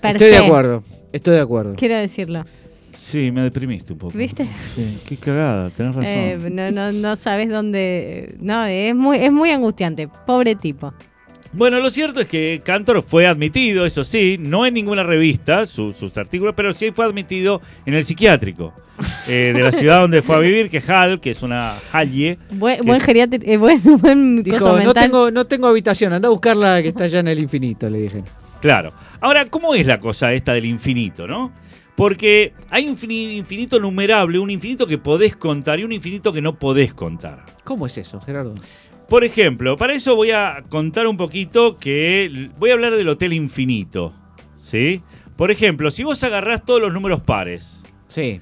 Per 0.00 0.12
Estoy 0.12 0.30
de 0.30 0.38
acuerdo. 0.38 0.82
Estoy 1.12 1.34
de 1.34 1.40
acuerdo. 1.40 1.74
Quiero 1.76 1.96
decirlo. 1.96 2.44
Sí, 2.94 3.32
me 3.32 3.42
deprimiste 3.42 3.94
un 3.94 3.98
poco. 3.98 4.18
¿Viste? 4.18 4.46
Sí, 4.74 5.00
qué 5.06 5.16
cagada, 5.16 5.70
tenés 5.70 5.94
razón. 5.94 6.12
Eh, 6.12 6.38
no, 6.50 6.70
no, 6.70 6.92
no 6.92 7.16
sabes 7.16 7.48
dónde. 7.48 8.36
No, 8.38 8.64
es 8.66 8.94
muy, 8.94 9.16
es 9.18 9.32
muy 9.32 9.50
angustiante. 9.50 10.08
Pobre 10.26 10.54
tipo. 10.56 10.92
Bueno, 11.52 11.78
lo 11.80 11.88
cierto 11.90 12.20
es 12.20 12.26
que 12.28 12.60
Cantor 12.62 13.02
fue 13.02 13.26
admitido, 13.26 13.86
eso 13.86 14.04
sí, 14.04 14.36
no 14.38 14.66
en 14.66 14.74
ninguna 14.74 15.02
revista, 15.02 15.64
su- 15.66 15.92
sus 15.92 16.16
artículos, 16.18 16.54
pero 16.56 16.74
sí 16.74 16.90
fue 16.92 17.06
admitido 17.06 17.62
en 17.86 17.94
el 17.94 18.04
psiquiátrico 18.04 18.74
eh, 19.28 19.52
de 19.54 19.62
la 19.62 19.72
ciudad 19.72 20.00
donde 20.02 20.20
fue 20.20 20.36
a 20.36 20.40
vivir, 20.40 20.68
que 20.68 20.76
es 20.78 20.88
Hall, 20.88 21.20
que 21.20 21.30
es 21.30 21.42
una 21.42 21.72
Halle. 21.92 22.38
Buen, 22.50 22.76
Que 22.76 22.82
buen 22.82 23.00
eh, 23.42 23.56
buen, 23.56 23.82
buen 24.00 24.42
Dijo, 24.42 24.78
no 24.80 24.92
tengo, 24.92 25.30
no 25.30 25.46
tengo 25.46 25.68
habitación, 25.68 26.12
anda 26.12 26.28
a 26.28 26.30
buscarla 26.30 26.82
que 26.82 26.88
está 26.88 27.04
allá 27.04 27.20
en 27.20 27.28
el 27.28 27.38
infinito, 27.38 27.88
le 27.88 27.98
dije. 28.02 28.24
Claro. 28.60 28.92
Ahora, 29.20 29.46
¿cómo 29.46 29.74
es 29.74 29.86
la 29.86 30.00
cosa 30.00 30.32
esta 30.34 30.52
del 30.52 30.66
infinito, 30.66 31.26
no? 31.26 31.50
Porque 31.96 32.52
hay 32.70 32.86
un 32.86 32.96
infini- 32.96 33.36
infinito 33.36 33.80
numerable, 33.80 34.38
un 34.38 34.50
infinito 34.50 34.86
que 34.86 34.98
podés 34.98 35.34
contar 35.34 35.80
y 35.80 35.84
un 35.84 35.92
infinito 35.92 36.32
que 36.32 36.40
no 36.42 36.56
podés 36.56 36.92
contar. 36.94 37.44
¿Cómo 37.64 37.86
es 37.86 37.98
eso, 37.98 38.20
Gerardo? 38.20 38.54
Por 39.08 39.24
ejemplo, 39.24 39.76
para 39.76 39.94
eso 39.94 40.16
voy 40.16 40.32
a 40.32 40.64
contar 40.68 41.06
un 41.06 41.16
poquito 41.16 41.76
que 41.78 42.50
voy 42.58 42.70
a 42.70 42.74
hablar 42.74 42.94
del 42.94 43.08
Hotel 43.08 43.32
Infinito, 43.32 44.12
¿sí? 44.56 45.00
Por 45.36 45.50
ejemplo, 45.50 45.90
si 45.90 46.02
vos 46.04 46.22
agarrás 46.24 46.64
todos 46.64 46.80
los 46.80 46.92
números 46.92 47.20
pares, 47.22 47.84
Sí. 48.06 48.40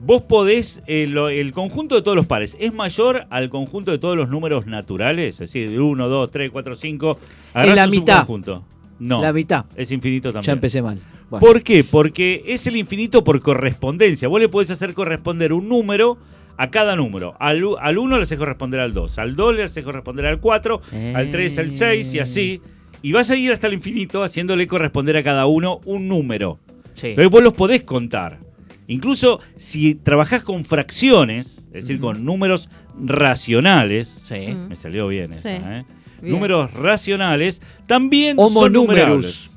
vos 0.00 0.22
podés, 0.22 0.82
eh, 0.86 1.02
el 1.32 1.52
conjunto 1.52 1.96
de 1.96 2.02
todos 2.02 2.16
los 2.16 2.26
pares 2.26 2.56
es 2.60 2.72
mayor 2.72 3.26
al 3.28 3.50
conjunto 3.50 3.90
de 3.90 3.98
todos 3.98 4.16
los 4.16 4.30
números 4.30 4.66
naturales, 4.66 5.34
es 5.40 5.52
decir, 5.52 5.78
1, 5.78 6.08
2, 6.08 6.30
3, 6.30 6.50
4, 6.50 6.74
5. 6.74 7.18
Es 7.54 7.74
la 7.76 7.86
mitad. 7.86 8.18
Conjunto. 8.20 8.64
No, 9.00 9.20
La 9.22 9.32
mitad. 9.32 9.64
es 9.76 9.90
infinito 9.92 10.30
también. 10.32 10.46
Ya 10.46 10.52
empecé 10.52 10.80
mal. 10.82 10.98
Bueno. 11.28 11.46
¿Por 11.46 11.62
qué? 11.62 11.84
Porque 11.84 12.42
es 12.46 12.66
el 12.66 12.76
infinito 12.76 13.22
por 13.22 13.40
correspondencia. 13.40 14.28
Vos 14.28 14.40
le 14.40 14.48
podés 14.48 14.70
hacer 14.70 14.94
corresponder 14.94 15.52
un 15.52 15.68
número 15.68 16.18
a 16.62 16.70
cada 16.70 16.94
número. 16.96 17.34
Al, 17.40 17.62
al 17.80 17.98
1 17.98 18.16
le 18.18 18.22
haces 18.22 18.38
corresponder 18.38 18.80
al 18.80 18.92
2, 18.92 19.18
al 19.18 19.34
2 19.36 19.54
le 19.54 19.62
haces 19.62 19.82
corresponder 19.84 20.26
al 20.26 20.40
4, 20.40 20.80
al 21.14 21.30
3 21.30 21.58
al 21.58 21.70
6 21.70 22.14
y 22.14 22.18
así. 22.18 22.60
Y 23.02 23.12
vas 23.12 23.30
a 23.30 23.36
ir 23.36 23.50
hasta 23.50 23.66
el 23.66 23.72
infinito 23.72 24.22
haciéndole 24.22 24.66
corresponder 24.66 25.16
a 25.16 25.22
cada 25.22 25.46
uno 25.46 25.80
un 25.86 26.06
número. 26.08 26.58
Sí. 26.94 27.08
Entonces 27.08 27.30
vos 27.30 27.42
los 27.42 27.54
podés 27.54 27.82
contar. 27.84 28.40
Incluso 28.88 29.40
si 29.56 29.94
trabajás 29.94 30.42
con 30.42 30.64
fracciones, 30.64 31.58
es 31.68 31.72
decir, 31.86 31.98
con 32.00 32.24
números 32.24 32.68
racionales, 33.02 34.22
Sí. 34.26 34.48
Mm. 34.52 34.68
me 34.68 34.76
salió 34.76 35.08
bien 35.08 35.34
Sí. 35.34 35.48
¿eh? 35.48 35.84
Bien. 36.20 36.34
Números 36.34 36.72
racionales 36.74 37.62
también 37.86 38.36
son 38.36 38.46
Homonúmeros. 38.48 38.86
numerables. 38.88 39.56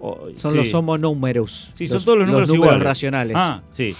Oh, 0.00 0.28
Son 0.36 0.52
sí. 0.52 0.58
los 0.58 0.74
homonúmeros. 0.74 1.70
Sí, 1.74 1.86
son 1.88 2.02
todos 2.04 2.18
los 2.18 2.26
números, 2.26 2.48
números 2.48 2.64
iguales. 2.66 2.82
racionales. 2.84 3.36
Ah, 3.38 3.62
sí. 3.70 3.94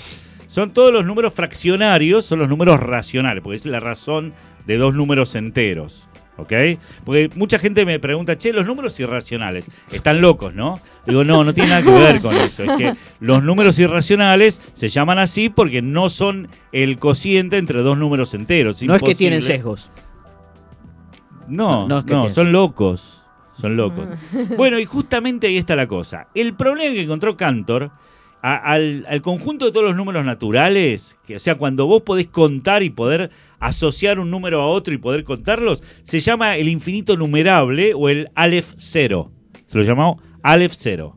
Son 0.48 0.72
todos 0.72 0.92
los 0.92 1.04
números 1.04 1.34
fraccionarios, 1.34 2.24
son 2.24 2.40
los 2.40 2.48
números 2.48 2.80
racionales, 2.80 3.42
porque 3.42 3.56
es 3.56 3.66
la 3.66 3.80
razón 3.80 4.32
de 4.66 4.78
dos 4.78 4.94
números 4.94 5.34
enteros. 5.36 6.08
¿Ok? 6.38 6.52
Porque 7.04 7.30
mucha 7.34 7.58
gente 7.58 7.84
me 7.84 7.98
pregunta, 7.98 8.38
che, 8.38 8.52
los 8.52 8.64
números 8.64 8.98
irracionales, 9.00 9.70
están 9.90 10.20
locos, 10.20 10.54
¿no? 10.54 10.80
Digo, 11.04 11.24
no, 11.24 11.42
no 11.42 11.52
tiene 11.52 11.70
nada 11.70 11.82
que 11.82 11.90
ver 11.90 12.20
con 12.20 12.34
eso. 12.36 12.62
Es 12.62 12.70
que 12.78 12.94
los 13.20 13.42
números 13.42 13.78
irracionales 13.78 14.60
se 14.72 14.88
llaman 14.88 15.18
así 15.18 15.48
porque 15.48 15.82
no 15.82 16.08
son 16.08 16.48
el 16.70 16.98
cociente 16.98 17.58
entre 17.58 17.82
dos 17.82 17.98
números 17.98 18.34
enteros. 18.34 18.80
no 18.84 18.94
es 18.94 19.02
que 19.02 19.16
tienen 19.16 19.42
sesgos. 19.42 19.90
No, 21.48 21.88
No, 21.88 21.88
no, 21.88 21.88
no 21.88 21.98
es 21.98 22.04
que 22.04 22.14
tiene 22.14 22.32
son 22.32 22.52
locos. 22.52 23.22
Son 23.52 23.76
locos. 23.76 24.06
bueno, 24.56 24.78
y 24.78 24.84
justamente 24.84 25.48
ahí 25.48 25.58
está 25.58 25.74
la 25.74 25.88
cosa. 25.88 26.28
El 26.34 26.54
problema 26.54 26.94
que 26.94 27.02
encontró 27.02 27.36
Cantor 27.36 27.90
a- 28.42 28.56
al, 28.72 29.04
al 29.08 29.22
conjunto 29.22 29.64
de 29.66 29.72
todos 29.72 29.86
los 29.86 29.96
números 29.96 30.24
naturales, 30.24 31.16
que, 31.26 31.36
o 31.36 31.38
sea, 31.38 31.56
cuando 31.56 31.86
vos 31.86 32.02
podés 32.02 32.28
contar 32.28 32.82
y 32.82 32.90
poder 32.90 33.30
asociar 33.58 34.18
un 34.20 34.30
número 34.30 34.62
a 34.62 34.66
otro 34.68 34.94
y 34.94 34.98
poder 34.98 35.24
contarlos, 35.24 35.82
se 36.02 36.20
llama 36.20 36.56
el 36.56 36.68
infinito 36.68 37.16
numerable 37.16 37.92
o 37.94 38.08
el 38.08 38.28
Aleph 38.34 38.72
cero. 38.76 39.30
Se 39.66 39.76
lo 39.78 39.84
llamó 39.84 40.20
Aleph 40.42 40.74
cero. 40.76 41.16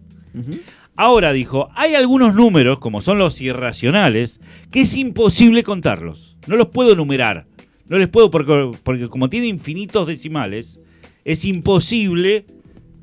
Ahora 0.96 1.34
dijo, 1.34 1.70
hay 1.76 1.96
algunos 1.96 2.36
números, 2.36 2.80
como 2.80 3.02
son 3.02 3.18
los 3.18 3.40
irracionales, 3.42 4.40
que 4.72 4.82
es 4.82 4.96
imposible 4.98 5.64
contarlos. 5.64 6.38
No 6.48 6.56
los 6.58 6.68
puedo 6.68 6.96
numerar. 6.96 7.48
No 7.88 7.98
les 7.98 8.08
puedo, 8.08 8.30
porque, 8.32 8.72
porque 8.84 9.08
como 9.10 9.30
tiene 9.30 9.48
infinitos 9.48 10.08
decimales, 10.08 10.80
es 11.26 11.44
imposible 11.46 12.46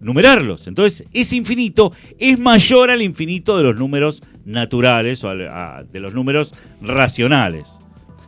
numerarlos. 0.00 0.66
Entonces, 0.66 1.04
ese 1.12 1.36
infinito 1.36 1.92
es 2.18 2.38
mayor 2.38 2.90
al 2.90 3.02
infinito 3.02 3.56
de 3.56 3.64
los 3.64 3.76
números 3.76 4.22
naturales 4.44 5.24
o 5.24 5.28
al- 5.30 5.48
a- 5.48 5.84
de 5.90 6.00
los 6.00 6.14
números 6.14 6.54
racionales. 6.80 7.78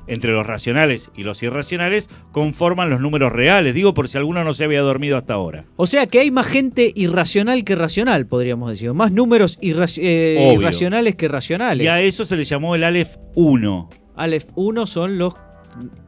Entre 0.06 0.32
los 0.32 0.44
racionales 0.44 1.12
y 1.16 1.22
los 1.22 1.40
irracionales 1.42 2.10
conforman 2.32 2.90
los 2.90 3.00
números 3.00 3.30
reales. 3.30 3.74
Digo 3.74 3.94
por 3.94 4.08
si 4.08 4.18
alguno 4.18 4.42
no 4.42 4.52
se 4.54 4.64
había 4.64 4.80
dormido 4.80 5.16
hasta 5.16 5.34
ahora. 5.34 5.66
O 5.76 5.86
sea 5.86 6.08
que 6.08 6.18
hay 6.18 6.32
más 6.32 6.46
gente 6.48 6.92
irracional 6.96 7.62
que 7.64 7.76
racional, 7.76 8.26
podríamos 8.26 8.70
decir. 8.70 8.92
Más 8.92 9.12
números 9.12 9.56
irra- 9.62 9.86
eh, 9.98 10.52
irracionales 10.58 11.14
que 11.14 11.28
racionales. 11.28 11.84
Y 11.84 11.88
a 11.88 12.00
eso 12.00 12.24
se 12.24 12.36
le 12.36 12.44
llamó 12.44 12.74
el 12.74 12.82
Aleph 12.82 13.16
1. 13.36 13.88
Aleph 14.16 14.46
1 14.56 14.86
son 14.86 15.16
los 15.16 15.34
Todos 15.34 15.44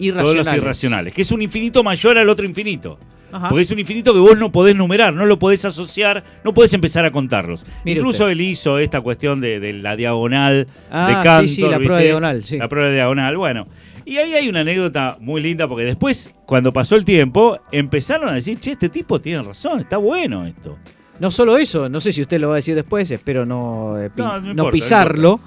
irracionales. 0.00 0.46
los 0.46 0.56
irracionales. 0.56 1.14
Que 1.14 1.22
es 1.22 1.30
un 1.30 1.40
infinito 1.42 1.84
mayor 1.84 2.18
al 2.18 2.28
otro 2.28 2.44
infinito. 2.44 2.98
Ajá. 3.32 3.48
Porque 3.48 3.62
es 3.62 3.70
un 3.70 3.78
infinito 3.78 4.12
que 4.12 4.20
vos 4.20 4.36
no 4.38 4.52
podés 4.52 4.76
numerar, 4.76 5.12
no 5.14 5.26
lo 5.26 5.38
podés 5.38 5.64
asociar, 5.64 6.22
no 6.44 6.52
podés 6.54 6.72
empezar 6.74 7.04
a 7.04 7.10
contarlos. 7.10 7.64
Mire 7.84 7.98
Incluso 8.00 8.24
usted. 8.24 8.32
él 8.32 8.40
hizo 8.42 8.78
esta 8.78 9.00
cuestión 9.00 9.40
de, 9.40 9.58
de 9.58 9.72
la 9.72 9.96
diagonal 9.96 10.68
Ah, 10.90 11.06
de 11.08 11.14
sí, 11.14 11.20
Cantor. 11.22 11.48
sí, 11.48 11.62
la 11.62 11.76
prueba 11.78 11.96
de 11.98 12.04
diagonal, 12.04 12.44
sí. 12.44 12.58
La 12.58 12.68
prueba 12.68 12.88
de 12.88 12.94
diagonal, 12.94 13.36
bueno. 13.36 13.66
Y 14.04 14.18
ahí 14.18 14.34
hay 14.34 14.48
una 14.48 14.60
anécdota 14.60 15.16
muy 15.20 15.40
linda 15.40 15.66
porque 15.68 15.84
después, 15.84 16.34
cuando 16.44 16.72
pasó 16.72 16.96
el 16.96 17.04
tiempo, 17.04 17.58
empezaron 17.70 18.28
a 18.28 18.32
decir, 18.34 18.58
che, 18.58 18.72
este 18.72 18.88
tipo 18.88 19.20
tiene 19.20 19.42
razón, 19.42 19.80
está 19.80 19.96
bueno 19.96 20.44
esto. 20.44 20.76
No 21.20 21.30
solo 21.30 21.56
eso, 21.56 21.88
no 21.88 22.00
sé 22.00 22.10
si 22.10 22.20
usted 22.22 22.40
lo 22.40 22.48
va 22.48 22.54
a 22.54 22.56
decir 22.56 22.74
después, 22.74 23.08
espero 23.12 23.46
no, 23.46 23.96
eh, 24.00 24.10
pi- 24.10 24.20
No, 24.22 24.28
no 24.28 24.32
no 24.32 24.50
importa, 24.50 24.62
no 24.64 24.70
pisarlo, 24.72 25.40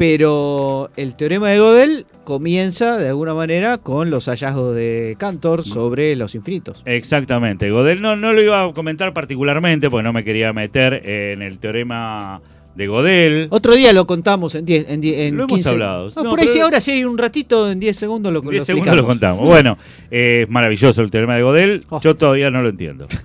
Pero 0.00 0.90
el 0.96 1.14
teorema 1.14 1.50
de 1.50 1.58
Gödel 1.58 2.06
comienza 2.24 2.96
de 2.96 3.08
alguna 3.08 3.34
manera 3.34 3.76
con 3.76 4.08
los 4.08 4.28
hallazgos 4.30 4.74
de 4.74 5.14
Cantor 5.18 5.62
sobre 5.62 6.16
los 6.16 6.34
infinitos. 6.34 6.82
Exactamente. 6.86 7.70
Godel 7.70 8.00
no, 8.00 8.16
no 8.16 8.32
lo 8.32 8.40
iba 8.40 8.64
a 8.64 8.72
comentar 8.72 9.12
particularmente 9.12 9.90
porque 9.90 10.04
no 10.04 10.14
me 10.14 10.24
quería 10.24 10.54
meter 10.54 11.06
en 11.06 11.42
el 11.42 11.58
teorema 11.58 12.40
de 12.74 12.86
Godel. 12.86 13.46
Otro 13.50 13.74
día 13.74 13.92
lo 13.92 14.06
contamos 14.06 14.54
en 14.54 14.64
10 14.64 14.86
en, 14.88 15.36
Lo 15.36 15.44
hemos 15.44 15.54
15. 15.54 15.68
hablado. 15.70 16.08
No, 16.16 16.22
No, 16.22 16.30
por 16.30 16.40
ahí 16.40 16.48
sí, 16.48 16.60
ahora 16.60 16.80
sí 16.80 16.92
hay 16.92 17.04
un 17.04 17.18
ratito, 17.18 17.70
en 17.70 17.80
10 17.80 17.96
segundos 17.96 18.32
lo, 18.32 18.40
10 18.40 18.54
lo 18.54 18.64
segundos 18.64 18.96
lo 18.96 19.06
contamos. 19.06 19.48
Bueno, 19.48 19.76
eh, 20.10 20.42
es 20.44 20.50
maravilloso 20.50 21.02
el 21.02 21.10
teorema 21.10 21.36
de 21.36 21.42
Godel. 21.42 21.84
Oh. 21.90 22.00
Yo 22.00 22.16
todavía 22.16 22.50
no 22.50 22.62
lo 22.62 22.68
entiendo. 22.68 23.06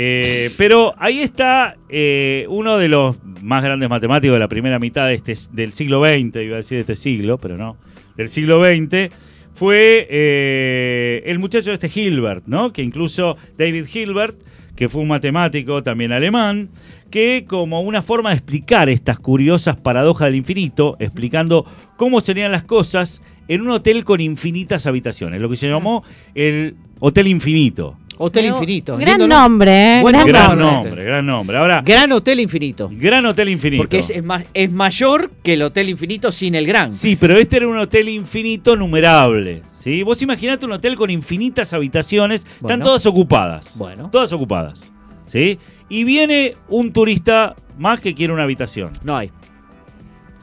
Eh, 0.00 0.50
pero 0.56 0.94
ahí 0.98 1.18
está 1.18 1.76
eh, 1.88 2.46
uno 2.50 2.78
de 2.78 2.86
los 2.86 3.16
más 3.42 3.64
grandes 3.64 3.88
matemáticos 3.88 4.34
de 4.34 4.38
la 4.38 4.46
primera 4.46 4.78
mitad 4.78 5.08
de 5.08 5.14
este, 5.14 5.34
del 5.50 5.72
siglo 5.72 6.00
XX, 6.04 6.36
iba 6.36 6.54
a 6.54 6.58
decir 6.58 6.76
de 6.76 6.80
este 6.82 6.94
siglo, 6.94 7.36
pero 7.38 7.56
no, 7.56 7.76
del 8.16 8.28
siglo 8.28 8.62
XX, 8.64 9.10
fue 9.54 10.06
eh, 10.08 11.22
el 11.26 11.40
muchacho 11.40 11.72
este 11.72 11.90
Hilbert, 11.92 12.44
¿no? 12.46 12.72
Que 12.72 12.82
incluso 12.82 13.36
David 13.56 13.86
Hilbert, 13.92 14.38
que 14.76 14.88
fue 14.88 15.02
un 15.02 15.08
matemático 15.08 15.82
también 15.82 16.12
alemán, 16.12 16.68
que 17.10 17.44
como 17.46 17.80
una 17.82 18.02
forma 18.02 18.30
de 18.30 18.36
explicar 18.36 18.88
estas 18.88 19.18
curiosas 19.18 19.80
paradojas 19.80 20.28
del 20.28 20.36
infinito, 20.36 20.96
explicando 20.98 21.64
cómo 21.96 22.20
serían 22.20 22.52
las 22.52 22.64
cosas 22.64 23.22
en 23.48 23.62
un 23.62 23.70
hotel 23.70 24.04
con 24.04 24.20
infinitas 24.20 24.86
habitaciones, 24.86 25.40
lo 25.40 25.48
que 25.48 25.56
se 25.56 25.68
llamó 25.68 26.04
el 26.34 26.76
Hotel 27.00 27.28
Infinito. 27.28 27.96
Hotel 28.20 28.44
Pero, 28.46 28.56
Infinito. 28.56 28.96
Gran 28.96 29.28
nombre, 29.28 29.98
¿eh? 29.98 30.02
Buen 30.02 30.12
Gran 30.12 30.26
nombre. 30.26 30.32
Gran 30.32 30.58
nombre. 30.58 30.88
nombre, 30.88 31.04
gran 31.04 31.26
nombre. 31.26 31.56
Ahora, 31.56 31.82
Gran 31.82 32.10
Hotel 32.10 32.40
Infinito. 32.40 32.90
Gran 32.92 33.24
Hotel 33.24 33.48
Infinito. 33.48 33.80
Porque 33.80 34.00
es, 34.00 34.10
es 34.10 34.24
más, 34.24 34.44
es 34.52 34.70
mayor 34.72 35.30
que 35.42 35.52
el 35.52 35.62
Hotel 35.62 35.88
Infinito 35.88 36.32
sin 36.32 36.56
el 36.56 36.66
gran. 36.66 36.90
Sí, 36.90 37.14
pero 37.14 37.38
este 37.38 37.58
era 37.58 37.68
un 37.68 37.78
hotel 37.78 38.08
infinito 38.08 38.74
numerable. 38.74 39.62
¿sí? 39.78 40.02
Vos 40.02 40.20
imaginate 40.20 40.66
un 40.66 40.72
hotel 40.72 40.96
con 40.96 41.10
infinitas 41.10 41.72
habitaciones, 41.72 42.40
están 42.42 42.60
Bueno. 42.60 42.84
todas 42.86 43.06
ocupadas. 43.06 43.78
Bueno. 43.78 44.08
Todas 44.10 44.32
ocupadas. 44.32 44.92
¿sí? 45.26 45.58
Y 45.88 46.04
viene 46.04 46.54
un 46.68 46.92
turista 46.92 47.56
más 47.78 48.00
que 48.00 48.14
quiere 48.14 48.32
una 48.32 48.42
habitación. 48.42 48.92
No 49.02 49.16
hay. 49.16 49.30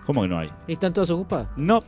¿Cómo 0.05 0.21
que 0.21 0.27
no 0.27 0.39
hay? 0.39 0.49
¿Están 0.67 0.93
todos 0.93 1.10
ocupados? 1.10 1.47
No. 1.58 1.84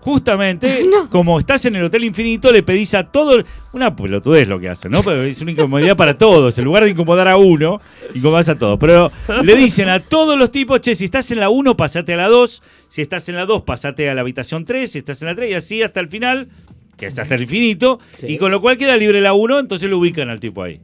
Justamente, 0.00 0.86
como 1.10 1.38
estás 1.38 1.64
en 1.66 1.76
el 1.76 1.84
Hotel 1.84 2.04
Infinito, 2.04 2.52
le 2.52 2.62
pedís 2.62 2.94
a 2.94 3.04
todo. 3.04 3.42
Una 3.72 3.94
pelotudez 3.94 4.48
lo 4.48 4.58
que 4.58 4.68
hacen, 4.68 4.92
¿no? 4.92 5.02
Pero 5.02 5.22
es 5.22 5.40
una 5.42 5.50
incomodidad 5.50 5.96
para 5.96 6.16
todos. 6.16 6.56
En 6.58 6.64
lugar 6.64 6.84
de 6.84 6.90
incomodar 6.90 7.28
a 7.28 7.36
uno, 7.36 7.80
incomodas 8.14 8.48
a 8.48 8.56
todos. 8.56 8.78
Pero 8.78 9.10
le 9.42 9.54
dicen 9.56 9.88
a 9.88 10.00
todos 10.00 10.38
los 10.38 10.50
tipos, 10.50 10.80
che, 10.80 10.94
si 10.94 11.04
estás 11.04 11.30
en 11.30 11.40
la 11.40 11.50
1, 11.50 11.76
pasate 11.76 12.14
a 12.14 12.16
la 12.16 12.28
2. 12.28 12.62
Si 12.88 13.02
estás 13.02 13.28
en 13.28 13.36
la 13.36 13.44
2, 13.44 13.62
pasate 13.62 14.08
a 14.08 14.14
la 14.14 14.22
habitación 14.22 14.64
3. 14.64 14.90
Si 14.90 14.98
estás 14.98 15.20
en 15.22 15.26
la 15.28 15.34
3, 15.34 15.50
y 15.50 15.54
así 15.54 15.82
hasta 15.82 16.00
el 16.00 16.08
final, 16.08 16.48
que 16.96 17.06
está 17.06 17.22
hasta 17.22 17.34
el 17.34 17.42
infinito. 17.42 18.00
Sí. 18.18 18.28
Y 18.28 18.38
con 18.38 18.50
lo 18.50 18.60
cual 18.60 18.78
queda 18.78 18.96
libre 18.96 19.20
la 19.20 19.34
1, 19.34 19.58
entonces 19.58 19.90
lo 19.90 19.98
ubican 19.98 20.30
al 20.30 20.40
tipo 20.40 20.62
ahí. 20.62 20.80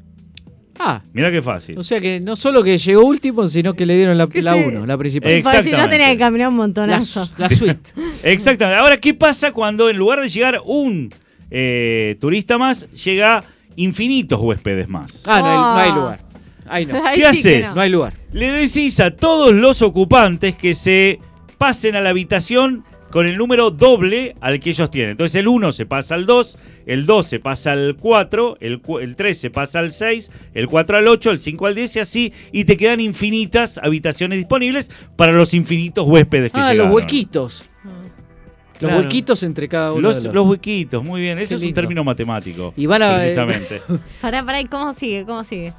Ah, 0.79 1.03
Mira 1.13 1.31
qué 1.31 1.41
fácil. 1.41 1.79
o 1.79 1.83
sea 1.85 2.01
que 2.01 2.21
no 2.21 2.35
solo 2.37 2.63
que 2.63 2.77
llegó 2.79 3.05
último, 3.07 3.47
sino 3.47 3.75
que 3.75 3.87
le 3.87 3.97
dieron 3.97 4.19
la 4.19 4.25
1, 4.27 4.33
sí. 4.81 4.87
la 4.87 4.99
principal. 4.99 5.31
Ex- 5.33 5.45
Porque 5.45 5.59
si 5.63 5.71
no 5.71 5.77
Exactamente. 5.77 5.91
tenía 5.97 6.13
que 6.13 6.19
caminar 6.19 6.49
un 6.49 6.55
La, 6.55 6.63
montonazo. 6.63 7.29
la 7.39 7.49
suite. 7.49 7.93
Exactamente. 8.25 8.79
Ahora, 8.81 8.97
¿qué 8.99 9.15
pasa 9.15 9.53
cuando 9.53 9.89
en 9.89 9.97
lugar 9.97 10.21
de 10.21 10.29
llegar 10.29 10.61
un 10.65 11.13
eh, 11.51 12.17
turista 12.21 12.59
más, 12.59 12.91
llega 12.93 13.45
infinitos 13.77 14.41
huéspedes 14.41 14.89
más? 14.89 15.23
Ah, 15.27 15.41
no 15.41 15.47
hay, 15.47 15.57
no 15.57 15.77
hay 15.77 15.91
Ah. 15.91 15.95
lugar. 15.95 16.21
Ahí 16.67 16.87
no. 16.87 16.95
¿Qué 17.13 17.17
sí 17.21 17.25
haces? 17.25 17.69
no. 17.69 17.75
No 17.77 17.81
hay 17.83 17.91
lugar. 17.91 18.15
Le 18.33 18.51
decís 18.51 18.99
a 19.01 19.11
todos 19.13 19.53
los 19.53 19.83
ocupantes 19.83 20.57
que 20.57 20.75
se 20.75 21.21
pasen 21.59 21.95
a 21.95 22.01
la 22.01 22.11
habitación 22.11 22.85
con 23.15 23.27
el 23.29 23.37
número 23.39 23.71
doble 23.71 24.35
al 24.41 24.59
que 24.59 24.71
ellos 24.71 24.91
tienen. 24.91 25.13
Entonces 25.13 25.37
el 25.37 25.47
1 25.47 25.71
se 25.71 25.87
pasa 25.87 26.17
al 26.17 26.27
2, 26.27 26.59
el 26.87 27.07
2 27.07 27.25
se 27.25 27.39
pasa 27.39 27.71
al 27.71 27.95
4, 27.97 28.57
el, 28.59 28.81
cu- 28.81 28.99
el 28.99 29.15
3 29.15 29.39
se 29.39 29.51
pasa 29.51 29.79
al 29.79 29.93
6, 29.93 30.33
el 30.53 30.67
4 30.67 30.97
al 30.99 31.07
8, 31.07 31.31
el 31.31 31.39
5 31.39 31.67
al 31.67 31.77
10 31.77 31.95
y 31.95 32.01
así, 32.01 32.33
y 32.51 32.65
te 32.65 32.77
quedan 32.77 32.99
infinitas 32.99 33.79
habitaciones 33.79 34.39
disponibles 34.39 34.91
para 35.15 35.31
los 35.31 35.55
infinitos 35.55 36.05
huéspedes 36.09 36.51
que 36.51 36.59
Ah, 36.59 36.73
llegaron. 36.73 36.91
los 36.91 36.97
huequitos. 37.03 37.65
Los 37.85 38.79
Claro. 38.81 38.97
huequitos 38.99 39.45
entre 39.45 39.69
cada 39.69 39.93
uno 39.93 40.01
Los, 40.01 40.17
de 40.17 40.25
los. 40.25 40.35
los 40.35 40.47
huequitos, 40.49 41.05
muy 41.05 41.21
bien. 41.21 41.39
Ese 41.39 41.55
es 41.55 41.63
un 41.63 41.73
término 41.73 42.03
matemático. 42.03 42.75
Y 42.77 42.87
van 42.87 43.03
a- 43.05 43.15
Precisamente. 43.19 43.81
Pará, 44.21 44.45
pará, 44.45 44.61
¿y 44.61 44.65
cómo 44.65 44.93
sigue? 44.93 45.25
¿Cómo 45.25 45.45
sigue? 45.45 45.73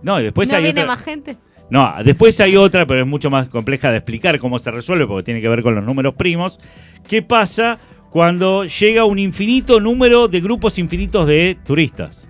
No, 0.00 0.20
y 0.20 0.22
después 0.22 0.48
¿No 0.48 0.54
hay 0.58 0.62
viene 0.62 0.82
otra. 0.82 0.94
más 0.94 1.04
gente? 1.04 1.36
No, 1.70 1.92
después 2.04 2.38
hay 2.40 2.56
otra, 2.56 2.86
pero 2.86 3.00
es 3.00 3.06
mucho 3.06 3.28
más 3.30 3.48
compleja 3.48 3.90
de 3.90 3.96
explicar 3.98 4.38
cómo 4.38 4.58
se 4.58 4.70
resuelve, 4.70 5.06
porque 5.06 5.24
tiene 5.24 5.40
que 5.40 5.48
ver 5.48 5.62
con 5.62 5.74
los 5.74 5.84
números 5.84 6.14
primos. 6.14 6.60
¿Qué 7.08 7.22
pasa 7.22 7.78
cuando 8.10 8.64
llega 8.64 9.04
un 9.04 9.18
infinito 9.18 9.80
número 9.80 10.28
de 10.28 10.40
grupos 10.40 10.78
infinitos 10.78 11.26
de 11.26 11.56
turistas? 11.66 12.28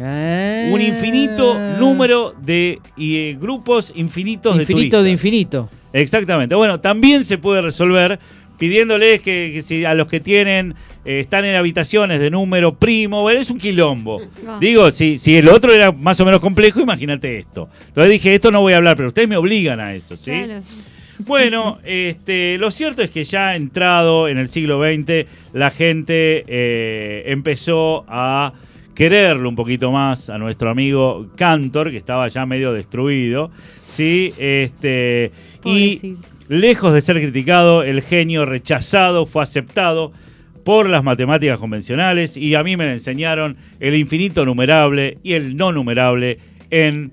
Ah. 0.00 0.68
Un 0.72 0.80
infinito 0.80 1.56
número 1.78 2.34
de 2.40 2.80
eh, 2.98 3.36
grupos 3.40 3.92
infinitos 3.94 4.56
de 4.56 4.62
Infinito 4.62 4.78
turistas. 4.80 5.04
de 5.04 5.10
infinito. 5.10 5.70
Exactamente. 5.92 6.54
Bueno, 6.54 6.80
también 6.80 7.24
se 7.24 7.38
puede 7.38 7.60
resolver 7.60 8.18
pidiéndoles 8.58 9.20
que, 9.22 9.50
que 9.52 9.62
si 9.62 9.84
a 9.84 9.94
los 9.94 10.08
que 10.08 10.18
tienen 10.20 10.74
eh, 11.04 11.20
están 11.20 11.44
en 11.44 11.56
habitaciones 11.56 12.20
de 12.20 12.30
número 12.30 12.74
primo, 12.74 13.22
bueno, 13.22 13.40
es 13.40 13.50
un 13.50 13.58
quilombo. 13.58 14.20
Ah. 14.46 14.58
Digo, 14.60 14.90
si, 14.90 15.18
si 15.18 15.36
el 15.36 15.48
otro 15.48 15.72
era 15.72 15.92
más 15.92 16.20
o 16.20 16.24
menos 16.24 16.40
complejo, 16.40 16.80
imagínate 16.80 17.38
esto. 17.38 17.68
Entonces 17.88 18.12
dije, 18.12 18.34
esto 18.34 18.50
no 18.50 18.60
voy 18.60 18.72
a 18.72 18.78
hablar, 18.78 18.96
pero 18.96 19.08
ustedes 19.08 19.28
me 19.28 19.36
obligan 19.36 19.80
a 19.80 19.94
eso, 19.94 20.16
¿sí? 20.16 20.30
Claro. 20.30 20.62
Bueno, 21.18 21.78
este, 21.84 22.58
lo 22.58 22.70
cierto 22.70 23.02
es 23.02 23.10
que 23.10 23.24
ya 23.24 23.54
entrado 23.54 24.28
en 24.28 24.38
el 24.38 24.48
siglo 24.48 24.80
XX, 24.82 25.26
la 25.52 25.70
gente 25.70 26.44
eh, 26.48 27.22
empezó 27.26 28.04
a 28.08 28.52
quererlo 28.94 29.48
un 29.48 29.56
poquito 29.56 29.90
más 29.92 30.28
a 30.28 30.38
nuestro 30.38 30.70
amigo 30.70 31.28
Cantor, 31.36 31.90
que 31.90 31.96
estaba 31.96 32.28
ya 32.28 32.46
medio 32.46 32.72
destruido, 32.72 33.50
¿sí? 33.94 34.34
Este, 34.38 35.30
y 35.64 36.16
lejos 36.48 36.92
de 36.92 37.00
ser 37.00 37.20
criticado, 37.20 37.82
el 37.82 38.02
genio 38.02 38.44
rechazado 38.44 39.24
fue 39.26 39.42
aceptado 39.42 40.12
por 40.64 40.88
las 40.88 41.04
matemáticas 41.04 41.60
convencionales 41.60 42.36
y 42.36 42.54
a 42.54 42.62
mí 42.64 42.76
me 42.76 42.90
enseñaron 42.92 43.56
el 43.80 43.94
infinito 43.94 44.44
numerable 44.44 45.18
y 45.22 45.34
el 45.34 45.56
no 45.56 45.72
numerable 45.72 46.38
en 46.70 47.12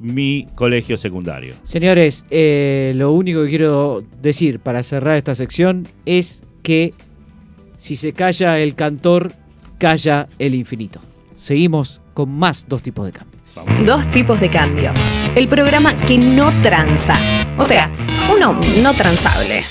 mi 0.00 0.46
colegio 0.54 0.96
secundario. 0.96 1.54
Señores, 1.62 2.24
eh, 2.30 2.92
lo 2.96 3.12
único 3.12 3.42
que 3.44 3.48
quiero 3.48 4.04
decir 4.20 4.60
para 4.60 4.82
cerrar 4.82 5.16
esta 5.16 5.34
sección 5.34 5.88
es 6.06 6.42
que 6.62 6.92
si 7.76 7.96
se 7.96 8.12
calla 8.12 8.58
el 8.58 8.74
cantor, 8.74 9.32
calla 9.78 10.28
el 10.38 10.54
infinito. 10.54 11.00
Seguimos 11.36 12.00
con 12.14 12.30
más 12.30 12.66
dos 12.68 12.82
tipos 12.82 13.06
de 13.06 13.12
cambio. 13.12 13.38
Dos 13.86 14.08
tipos 14.08 14.40
de 14.40 14.50
cambio. 14.50 14.92
El 15.34 15.48
programa 15.48 15.94
que 16.06 16.18
no 16.18 16.50
tranza. 16.62 17.14
O 17.56 17.64
sea, 17.64 17.90
uno 18.34 18.58
no 18.82 18.92
transable. 18.94 19.62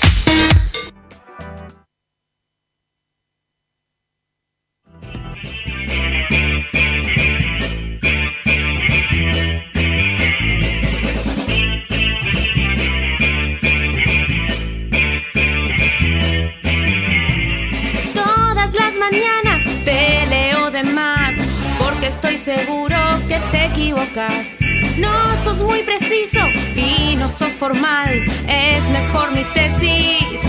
Es 27.60 28.84
mejor 28.90 29.32
mi 29.32 29.42
tesis, 29.52 30.40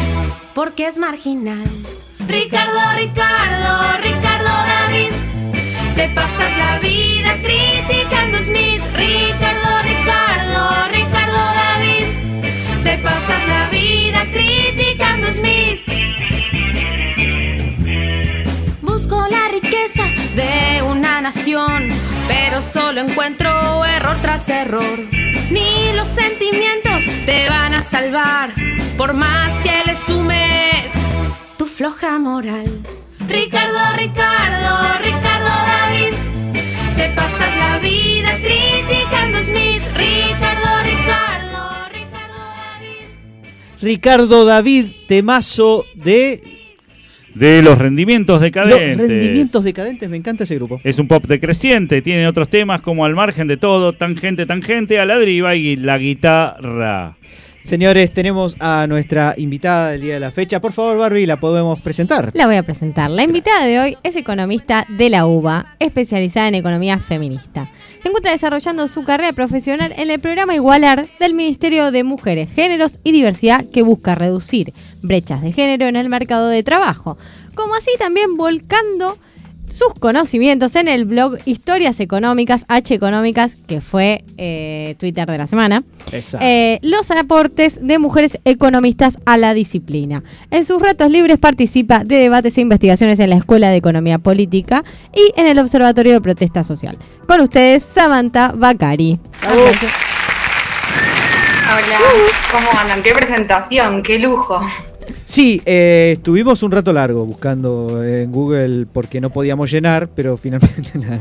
porque 0.53 0.85
es 0.85 0.99
marginal. 0.99 1.67
Ricardo, 2.27 2.79
Ricardo, 2.95 3.97
Ricardo 4.03 4.45
David, 4.45 5.09
te 5.95 6.07
pasas 6.09 6.57
la 6.57 6.77
vida 6.77 7.33
criticando 7.41 8.37
Smith. 8.39 8.81
Ricardo, 8.95 9.81
Ricardo, 9.81 10.87
Ricardo 10.91 11.37
David, 11.37 12.05
te 12.83 12.97
pasas 12.99 13.47
la 13.47 13.69
vida 13.71 14.25
criticando 14.31 15.33
Smith. 15.33 15.79
Busco 18.81 19.27
la 19.31 19.47
riqueza 19.51 20.03
de 20.35 20.83
una 20.83 21.21
nación, 21.21 21.87
pero 22.27 22.61
solo 22.61 23.01
encuentro 23.01 23.83
error 23.83 24.17
tras 24.21 24.47
error. 24.47 25.38
Ni 25.51 25.93
los 25.95 26.07
sentimientos 26.09 27.03
te 27.25 27.49
van 27.49 27.73
a 27.73 27.81
salvar, 27.81 28.53
por 28.97 29.13
más 29.13 29.51
que 29.63 29.83
le 29.85 29.95
sumes 29.95 30.91
tu 31.57 31.65
floja 31.65 32.19
moral. 32.19 32.81
Ricardo, 33.27 33.79
Ricardo, 33.97 34.99
Ricardo 35.03 35.49
David, 35.49 36.13
te 36.97 37.09
pasas 37.15 37.57
la 37.57 37.79
vida 37.79 38.37
criticando 38.37 39.37
a 39.39 39.43
Smith. 39.43 39.81
Ricardo, 39.95 40.69
Ricardo, 40.83 41.89
Ricardo 41.93 42.39
David. 42.61 43.81
Ricardo 43.81 44.45
David 44.45 44.85
Temazo 45.07 45.85
de 45.95 46.58
De 47.35 47.61
los 47.61 47.77
rendimientos 47.77 48.41
decadentes. 48.41 48.97
Los 48.97 49.07
Rendimientos 49.07 49.63
Decadentes. 49.63 50.09
Me 50.09 50.17
encanta 50.17 50.43
ese 50.43 50.55
grupo. 50.55 50.81
Es 50.83 50.99
un 50.99 51.07
pop 51.07 51.25
decreciente, 51.27 52.01
tiene 52.01 52.27
otros 52.27 52.49
temas 52.49 52.81
como 52.81 53.05
Al 53.05 53.15
margen 53.15 53.47
de 53.47 53.57
todo, 53.57 53.93
Tangente, 53.93 54.45
Tangente, 54.45 54.99
A 54.99 55.05
la 55.05 55.17
deriva 55.17 55.55
y 55.55 55.75
la 55.75 55.97
guitarra. 55.97 57.17
Señores, 57.69 58.11
tenemos 58.11 58.55
a 58.57 58.87
nuestra 58.87 59.35
invitada 59.37 59.91
del 59.91 60.01
día 60.01 60.15
de 60.15 60.19
la 60.19 60.31
fecha. 60.31 60.59
Por 60.59 60.73
favor, 60.73 60.97
Barbie, 60.97 61.27
la 61.27 61.39
podemos 61.39 61.79
presentar. 61.81 62.31
La 62.33 62.47
voy 62.47 62.55
a 62.55 62.63
presentar. 62.63 63.11
La 63.11 63.21
invitada 63.21 63.67
de 63.67 63.79
hoy 63.79 63.97
es 64.01 64.15
economista 64.15 64.87
de 64.89 65.11
la 65.11 65.27
UBA, 65.27 65.75
especializada 65.77 66.47
en 66.47 66.55
economía 66.55 66.97
feminista. 66.97 67.69
Se 67.99 68.07
encuentra 68.07 68.31
desarrollando 68.31 68.87
su 68.87 69.03
carrera 69.03 69.33
profesional 69.33 69.93
en 69.95 70.09
el 70.09 70.19
programa 70.19 70.55
Igualar 70.55 71.07
del 71.19 71.35
Ministerio 71.35 71.91
de 71.91 72.03
Mujeres, 72.03 72.49
Géneros 72.51 72.99
y 73.03 73.11
Diversidad 73.11 73.63
que 73.71 73.83
busca 73.83 74.15
reducir 74.15 74.73
brechas 75.03 75.43
de 75.43 75.51
género 75.51 75.85
en 75.85 75.95
el 75.95 76.09
mercado 76.09 76.47
de 76.47 76.63
trabajo, 76.63 77.19
como 77.53 77.75
así 77.75 77.91
también 77.99 78.35
volcando 78.35 79.15
sus 79.71 79.93
conocimientos 79.99 80.75
en 80.75 80.87
el 80.87 81.05
blog 81.05 81.37
Historias 81.45 81.99
Económicas, 81.99 82.65
H 82.67 82.93
Económicas, 82.93 83.57
que 83.67 83.81
fue 83.81 84.23
eh, 84.37 84.95
Twitter 84.99 85.27
de 85.27 85.37
la 85.37 85.47
semana, 85.47 85.83
Exacto. 86.11 86.45
eh, 86.45 86.79
los 86.81 87.09
aportes 87.11 87.79
de 87.81 87.99
mujeres 87.99 88.39
economistas 88.45 89.17
a 89.25 89.37
la 89.37 89.53
disciplina. 89.53 90.23
En 90.51 90.65
sus 90.65 90.81
ratos 90.81 91.09
libres 91.09 91.37
participa 91.37 92.03
de 92.03 92.17
debates 92.17 92.57
e 92.57 92.61
investigaciones 92.61 93.19
en 93.19 93.29
la 93.29 93.37
Escuela 93.37 93.69
de 93.69 93.77
Economía 93.77 94.19
Política 94.19 94.83
y 95.15 95.33
en 95.39 95.47
el 95.47 95.59
Observatorio 95.59 96.13
de 96.13 96.21
Protesta 96.21 96.63
Social. 96.63 96.97
Con 97.27 97.41
ustedes, 97.41 97.83
Samantha 97.83 98.53
Bacari. 98.55 99.19
Hola, 101.69 101.99
¿cómo 102.51 102.79
andan? 102.79 103.03
Qué 103.03 103.13
presentación, 103.13 104.01
qué 104.01 104.17
lujo. 104.17 104.59
Sí, 105.31 105.61
eh, 105.63 106.13
estuvimos 106.17 106.63
un 106.63 106.71
rato 106.71 106.91
largo 106.91 107.23
buscando 107.23 108.03
en 108.03 108.31
Google 108.31 108.87
porque 108.91 109.21
no 109.21 109.29
podíamos 109.29 109.69
llenar, 109.69 110.09
pero 110.15 110.37
finalmente 110.37 110.89
nada. 110.97 111.19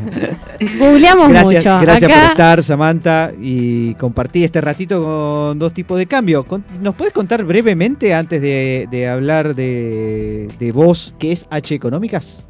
Googleamos 0.78 1.28
Gracias, 1.28 1.62
mucho. 1.66 1.80
gracias 1.82 2.10
Acá- 2.10 2.20
por 2.22 2.30
estar, 2.30 2.62
Samantha, 2.62 3.32
y 3.38 3.92
compartí 3.96 4.44
este 4.44 4.62
ratito 4.62 5.04
con 5.04 5.58
dos 5.58 5.74
tipos 5.74 5.98
de 5.98 6.06
cambio. 6.06 6.46
¿Nos 6.80 6.94
puedes 6.94 7.12
contar 7.12 7.44
brevemente, 7.44 8.14
antes 8.14 8.40
de, 8.40 8.88
de 8.90 9.06
hablar 9.08 9.54
de, 9.54 10.48
de 10.58 10.72
vos, 10.72 11.14
qué 11.18 11.32
es 11.32 11.46
H 11.50 11.74
Económicas? 11.74 12.46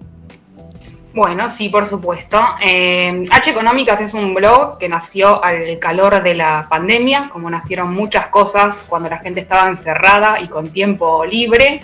Bueno, 1.18 1.50
sí, 1.50 1.68
por 1.68 1.84
supuesto. 1.88 2.40
Eh, 2.62 3.24
H 3.28 3.50
Económicas 3.50 4.00
es 4.00 4.14
un 4.14 4.32
blog 4.32 4.78
que 4.78 4.88
nació 4.88 5.42
al 5.42 5.76
calor 5.80 6.22
de 6.22 6.36
la 6.36 6.64
pandemia, 6.70 7.28
como 7.28 7.50
nacieron 7.50 7.92
muchas 7.92 8.28
cosas 8.28 8.86
cuando 8.88 9.08
la 9.08 9.18
gente 9.18 9.40
estaba 9.40 9.66
encerrada 9.66 10.40
y 10.40 10.46
con 10.46 10.70
tiempo 10.70 11.24
libre, 11.24 11.80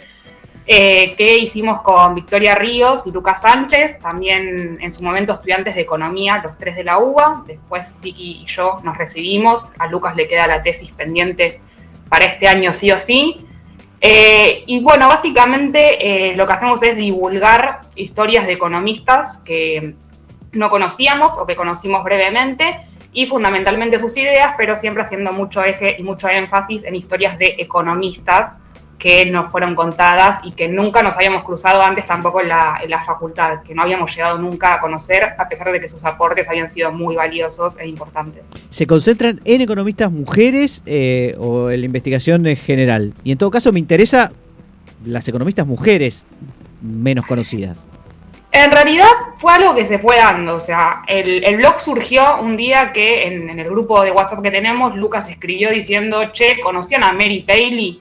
eh, 0.65 1.17
que 1.17 1.37
hicimos 1.37 1.81
con 1.81 2.15
Victoria 2.15 2.55
Ríos 2.55 3.09
y 3.09 3.11
Lucas 3.11 3.41
Sánchez, 3.41 3.99
también 3.99 4.79
en 4.81 4.95
su 4.95 5.03
momento 5.03 5.33
estudiantes 5.33 5.75
de 5.75 5.81
economía, 5.81 6.41
los 6.41 6.57
tres 6.57 6.77
de 6.77 6.85
la 6.85 6.99
UBA. 6.99 7.43
Después 7.45 7.97
Vicky 8.01 8.43
y 8.43 8.47
yo 8.47 8.79
nos 8.85 8.97
recibimos. 8.97 9.67
A 9.81 9.89
Lucas 9.89 10.15
le 10.15 10.29
queda 10.29 10.47
la 10.47 10.63
tesis 10.63 10.93
pendiente 10.93 11.61
para 12.09 12.27
este 12.27 12.47
año 12.47 12.73
sí 12.73 12.93
o 12.93 13.01
sí. 13.01 13.45
Eh, 14.07 14.65
y 14.67 14.81
bueno, 14.81 15.09
básicamente 15.09 16.33
eh, 16.33 16.37
lo 16.37 16.47
que 16.47 16.53
hacemos 16.53 16.83
es 16.83 16.95
divulgar 16.95 17.81
historias 17.97 18.47
de 18.47 18.53
economistas 18.53 19.39
que 19.47 19.95
no 20.53 20.69
conocíamos 20.69 21.33
o 21.39 21.47
que 21.47 21.57
conocimos 21.57 22.05
brevemente 22.05 22.87
y 23.15 23.25
fundamentalmente 23.25 23.99
sus 23.99 24.15
ideas, 24.19 24.53
pero 24.59 24.77
siempre 24.77 25.05
haciendo 25.05 25.33
mucho 25.33 25.65
eje 25.65 25.97
y 25.99 26.03
mucho 26.03 26.29
énfasis 26.29 26.85
en 26.85 26.97
historias 26.97 27.39
de 27.39 27.57
economistas 27.59 28.53
que 28.99 29.27
nos 29.27 29.51
fueron 29.51 29.75
contadas 29.75 30.41
y 30.45 30.53
que 30.53 30.69
nunca 30.69 31.03
nos 31.03 31.15
habíamos 31.15 31.45
cruzado 31.45 31.83
antes 31.83 32.07
tampoco 32.07 32.41
en 32.41 32.49
la, 32.49 32.81
en 32.83 32.91
la 32.91 33.03
facultad, 33.03 33.63
que 33.63 33.75
no 33.75 33.83
habíamos 33.83 34.15
llegado 34.15 34.39
nunca 34.39 34.75
a 34.75 34.81
conocer, 34.81 35.35
a 35.37 35.49
pesar 35.49 35.71
de 35.73 35.81
que 35.81 35.89
sus 35.89 36.05
aportes 36.05 36.49
habían 36.49 36.69
sido 36.69 36.93
muy 36.93 37.15
valiosos 37.15 37.79
e 37.79 37.87
importantes. 37.87 38.43
¿Se 38.71 38.87
concentran 38.87 39.41
en 39.45 39.61
economistas 39.61 40.11
mujeres 40.11 40.83
eh, 40.87 41.35
o 41.39 41.71
en 41.71 41.81
la 41.81 41.87
investigación 41.87 42.47
en 42.47 42.57
general? 42.57 43.13
Y 43.25 43.33
en 43.33 43.39
todo 43.39 43.51
caso 43.51 43.73
me 43.73 43.79
interesa 43.79 44.33
las 45.05 45.29
economistas 45.29 45.67
mujeres 45.67 46.27
menos 46.81 47.27
conocidas. 47.27 47.87
En 48.53 48.71
realidad 48.71 49.09
fue 49.39 49.53
algo 49.53 49.75
que 49.75 49.85
se 49.85 49.99
fue 49.99 50.17
dando, 50.17 50.55
o 50.55 50.61
sea, 50.61 51.03
el, 51.09 51.43
el 51.43 51.57
blog 51.57 51.81
surgió 51.81 52.41
un 52.41 52.57
día 52.57 52.93
que 52.93 53.25
en, 53.27 53.51
en 53.51 53.59
el 53.59 53.69
grupo 53.69 54.01
de 54.03 54.13
WhatsApp 54.13 54.43
que 54.43 54.53
tenemos, 54.53 54.95
Lucas 54.95 55.29
escribió 55.29 55.71
diciendo, 55.71 56.31
che, 56.33 56.61
¿conocían 56.61 57.03
a 57.03 57.13
Mary 57.13 57.45
Paley? 57.45 57.99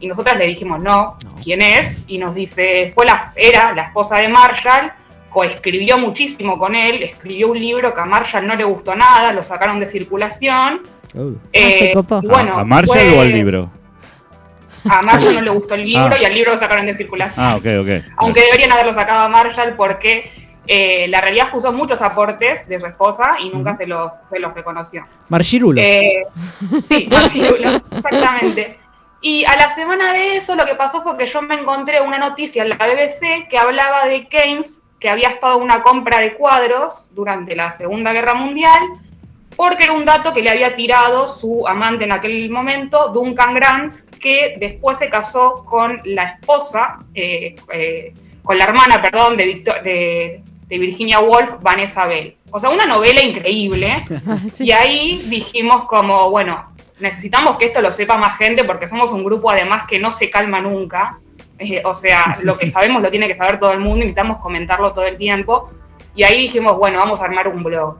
Y 0.00 0.06
nosotras 0.08 0.36
le 0.36 0.46
dijimos, 0.46 0.82
no, 0.82 1.16
¿quién 1.42 1.62
es? 1.62 2.04
Y 2.06 2.18
nos 2.18 2.34
dice, 2.34 2.92
fue 2.94 3.06
la, 3.06 3.32
era 3.34 3.72
la 3.74 3.84
esposa 3.84 4.16
de 4.18 4.28
Marshall, 4.28 4.92
coescribió 5.30 5.96
muchísimo 5.98 6.58
con 6.58 6.74
él, 6.74 7.02
escribió 7.02 7.48
un 7.50 7.58
libro 7.58 7.94
que 7.94 8.00
a 8.00 8.04
Marshall 8.04 8.46
no 8.46 8.54
le 8.56 8.64
gustó 8.64 8.94
nada, 8.94 9.32
lo 9.32 9.42
sacaron 9.42 9.80
de 9.80 9.86
circulación. 9.86 10.82
Eh, 11.52 11.78
se 11.78 11.92
copó. 11.92 12.20
y 12.22 12.26
bueno, 12.26 12.58
¿A 12.58 12.64
Marshall 12.64 12.98
fue- 12.98 13.18
o 13.18 13.20
al 13.22 13.32
libro? 13.32 13.70
A 14.88 15.02
Marshall 15.02 15.34
no 15.34 15.40
le 15.40 15.50
gustó 15.50 15.74
el 15.74 15.84
libro 15.84 16.10
Ah. 16.14 16.18
y 16.20 16.24
al 16.24 16.34
libro 16.34 16.52
lo 16.52 16.58
sacaron 16.58 16.86
de 16.86 16.94
circulación. 16.94 17.44
Ah, 17.44 17.56
ok, 17.56 17.64
ok. 17.80 18.04
Aunque 18.18 18.40
deberían 18.42 18.70
haberlo 18.72 18.92
sacado 18.92 19.20
a 19.20 19.28
Marshall 19.28 19.74
porque 19.76 20.30
eh, 20.68 21.06
la 21.08 21.20
realidad 21.20 21.46
es 21.46 21.52
que 21.52 21.58
usó 21.58 21.72
muchos 21.72 22.02
aportes 22.02 22.68
de 22.68 22.78
su 22.80 22.86
esposa 22.86 23.36
y 23.42 23.48
nunca 23.50 23.74
se, 23.74 23.86
los, 23.86 24.14
se 24.28 24.38
los 24.38 24.52
reconoció. 24.54 25.04
Marchirulo. 25.28 25.80
Eh, 25.80 26.22
sí, 26.82 27.08
Marchirulo, 27.10 27.70
exactamente. 27.90 28.78
Y 29.28 29.44
a 29.44 29.56
la 29.56 29.74
semana 29.74 30.12
de 30.12 30.36
eso 30.36 30.54
lo 30.54 30.64
que 30.64 30.76
pasó 30.76 31.02
fue 31.02 31.16
que 31.16 31.26
yo 31.26 31.42
me 31.42 31.56
encontré 31.56 32.00
una 32.00 32.16
noticia 32.16 32.62
en 32.62 32.68
la 32.68 32.76
BBC 32.76 33.48
que 33.50 33.58
hablaba 33.58 34.06
de 34.06 34.28
Keynes, 34.28 34.82
que 35.00 35.08
había 35.08 35.30
estado 35.30 35.56
en 35.56 35.64
una 35.64 35.82
compra 35.82 36.20
de 36.20 36.34
cuadros 36.34 37.08
durante 37.10 37.56
la 37.56 37.72
Segunda 37.72 38.12
Guerra 38.12 38.34
Mundial, 38.34 38.78
porque 39.56 39.82
era 39.82 39.94
un 39.94 40.04
dato 40.04 40.32
que 40.32 40.42
le 40.42 40.50
había 40.50 40.76
tirado 40.76 41.26
su 41.26 41.66
amante 41.66 42.04
en 42.04 42.12
aquel 42.12 42.48
momento, 42.50 43.08
Duncan 43.08 43.52
Grant, 43.54 43.94
que 44.20 44.54
después 44.60 44.96
se 44.98 45.08
casó 45.10 45.64
con 45.64 46.00
la 46.04 46.22
esposa, 46.38 46.98
eh, 47.12 47.56
eh, 47.72 48.14
con 48.44 48.56
la 48.56 48.64
hermana, 48.66 49.02
perdón, 49.02 49.36
de, 49.36 49.44
Victor- 49.44 49.82
de, 49.82 50.40
de 50.68 50.78
Virginia 50.78 51.18
Woolf, 51.18 51.54
Vanessa 51.62 52.06
Bell. 52.06 52.36
O 52.52 52.60
sea, 52.60 52.70
una 52.70 52.86
novela 52.86 53.20
increíble. 53.22 53.92
Y 54.60 54.70
ahí 54.70 55.22
dijimos 55.28 55.84
como, 55.86 56.30
bueno, 56.30 56.75
necesitamos 56.98 57.56
que 57.56 57.66
esto 57.66 57.80
lo 57.80 57.92
sepa 57.92 58.16
más 58.16 58.36
gente 58.38 58.64
porque 58.64 58.88
somos 58.88 59.12
un 59.12 59.24
grupo 59.24 59.50
además 59.50 59.86
que 59.86 59.98
no 59.98 60.12
se 60.12 60.30
calma 60.30 60.60
nunca. 60.60 61.18
Eh, 61.58 61.82
o 61.84 61.94
sea, 61.94 62.38
lo 62.42 62.56
que 62.56 62.66
sabemos 62.70 63.02
lo 63.02 63.10
tiene 63.10 63.28
que 63.28 63.36
saber 63.36 63.58
todo 63.58 63.72
el 63.72 63.80
mundo 63.80 63.98
y 63.98 64.08
necesitamos 64.08 64.38
comentarlo 64.38 64.92
todo 64.92 65.06
el 65.06 65.16
tiempo. 65.16 65.70
Y 66.14 66.24
ahí 66.24 66.42
dijimos, 66.42 66.76
bueno, 66.76 66.98
vamos 66.98 67.20
a 67.20 67.24
armar 67.24 67.48
un 67.48 67.62
blog. 67.62 67.98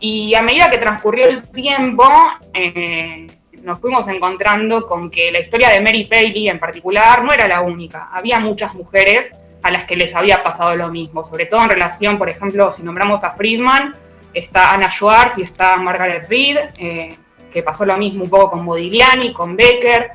Y 0.00 0.34
a 0.34 0.42
medida 0.42 0.70
que 0.70 0.78
transcurrió 0.78 1.26
el 1.26 1.48
tiempo, 1.48 2.08
eh, 2.54 3.26
nos 3.62 3.80
fuimos 3.80 4.06
encontrando 4.08 4.86
con 4.86 5.10
que 5.10 5.30
la 5.30 5.40
historia 5.40 5.70
de 5.70 5.80
Mary 5.80 6.04
Paley 6.04 6.48
en 6.48 6.58
particular 6.58 7.22
no 7.24 7.32
era 7.32 7.48
la 7.48 7.60
única. 7.60 8.08
Había 8.12 8.38
muchas 8.38 8.74
mujeres 8.74 9.30
a 9.62 9.70
las 9.70 9.84
que 9.84 9.96
les 9.96 10.14
había 10.14 10.42
pasado 10.42 10.74
lo 10.76 10.88
mismo, 10.88 11.22
sobre 11.24 11.46
todo 11.46 11.62
en 11.64 11.70
relación, 11.70 12.16
por 12.16 12.28
ejemplo, 12.28 12.70
si 12.70 12.82
nombramos 12.82 13.24
a 13.24 13.32
Friedman, 13.32 13.94
está 14.32 14.72
Anna 14.72 14.90
Schwartz 14.90 15.36
y 15.38 15.42
está 15.42 15.76
Margaret 15.76 16.28
Reed, 16.28 16.58
eh, 16.78 17.16
pasó 17.62 17.84
lo 17.84 17.96
mismo 17.96 18.24
un 18.24 18.30
poco 18.30 18.50
con 18.52 18.64
Modigliani, 18.64 19.32
con 19.32 19.56
Becker, 19.56 20.10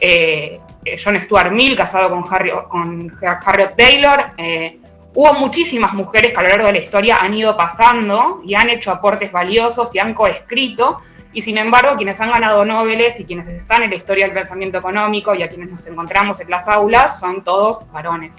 eh, 0.00 0.60
eh, 0.84 1.00
John 1.02 1.20
Stuart 1.22 1.50
Mill, 1.50 1.76
casado 1.76 2.10
con, 2.10 2.24
Harry, 2.32 2.52
con 2.68 3.12
Harriet 3.44 3.76
Taylor. 3.76 4.32
eh, 4.36 4.78
hubo 5.14 5.32
muchísimas 5.34 5.94
mujeres 5.94 6.32
que 6.32 6.38
a 6.38 6.42
lo 6.42 6.48
largo 6.50 6.66
de 6.66 6.72
la 6.74 6.78
historia 6.78 7.18
han 7.20 7.34
ido 7.34 7.56
pasando 7.56 8.40
y 8.44 8.54
han 8.54 8.70
hecho 8.70 8.92
aportes 8.92 9.32
valiosos 9.32 9.94
y 9.94 9.98
han 9.98 10.14
coescrito, 10.14 11.00
y 11.32 11.42
sin 11.42 11.58
embargo 11.58 11.96
quienes 11.96 12.20
han 12.20 12.30
ganado 12.30 12.64
Nobeles 12.64 13.18
y 13.20 13.24
quienes 13.24 13.48
están 13.48 13.82
en 13.82 13.90
la 13.90 13.96
historia 13.96 14.26
del 14.26 14.34
pensamiento 14.34 14.78
económico 14.78 15.34
y 15.34 15.42
a 15.42 15.48
quienes 15.48 15.70
nos 15.70 15.86
encontramos 15.86 16.40
en 16.40 16.50
las 16.50 16.68
aulas 16.68 17.18
son 17.18 17.42
todos 17.42 17.90
varones. 17.92 18.34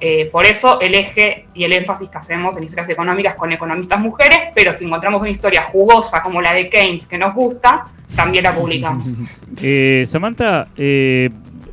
Eh, 0.00 0.28
por 0.30 0.44
eso 0.44 0.80
el 0.80 0.94
eje 0.94 1.46
y 1.54 1.64
el 1.64 1.72
énfasis 1.72 2.08
que 2.08 2.18
hacemos 2.18 2.56
en 2.56 2.64
historias 2.64 2.88
económicas 2.90 3.34
con 3.36 3.52
economistas 3.52 4.00
mujeres, 4.00 4.38
pero 4.54 4.74
si 4.74 4.84
encontramos 4.84 5.20
una 5.20 5.30
historia 5.30 5.62
jugosa 5.62 6.22
como 6.22 6.42
la 6.42 6.52
de 6.52 6.68
Keynes 6.68 7.06
que 7.06 7.16
nos 7.16 7.34
gusta, 7.34 7.86
también 8.14 8.44
la 8.44 8.54
publicamos. 8.54 9.06
Eh, 9.62 10.04
Samantha, 10.08 10.66
eh, 10.76 11.30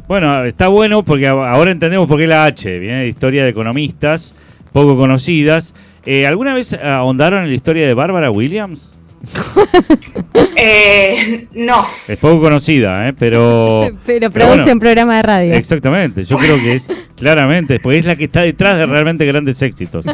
bueno, 0.07 0.45
está 0.45 0.67
bueno 0.67 1.01
porque 1.03 1.27
ahora 1.27 1.71
entendemos 1.71 2.07
por 2.07 2.19
qué 2.19 2.27
la 2.27 2.45
H 2.45 2.77
viene 2.77 3.01
de 3.01 3.07
historia 3.07 3.43
de 3.43 3.49
economistas 3.49 4.35
poco 4.71 4.95
conocidas. 4.95 5.73
Eh, 6.05 6.27
¿Alguna 6.27 6.53
vez 6.53 6.73
ahondaron 6.73 7.43
en 7.43 7.49
la 7.49 7.55
historia 7.55 7.87
de 7.87 7.93
Bárbara 7.93 8.29
Williams? 8.31 8.97
Eh, 10.63 11.47
no, 11.53 11.83
Es 12.07 12.17
poco 12.19 12.41
conocida, 12.41 13.07
¿eh? 13.07 13.13
pero... 13.13 13.89
Pero 14.05 14.31
pero 14.31 14.31
produce 14.31 14.57
bueno, 14.57 14.73
un 14.73 14.79
programa 14.79 15.15
de 15.15 15.21
radio. 15.21 15.53
Exactamente, 15.53 16.23
yo 16.23 16.37
creo 16.37 16.57
que 16.57 16.73
es 16.73 16.91
claramente, 17.15 17.79
porque 17.79 17.99
es 17.99 18.05
la 18.05 18.15
que 18.15 18.25
está 18.25 18.41
detrás 18.41 18.77
de 18.77 18.85
realmente 18.85 19.25
grandes 19.25 19.61
éxitos. 19.61 20.05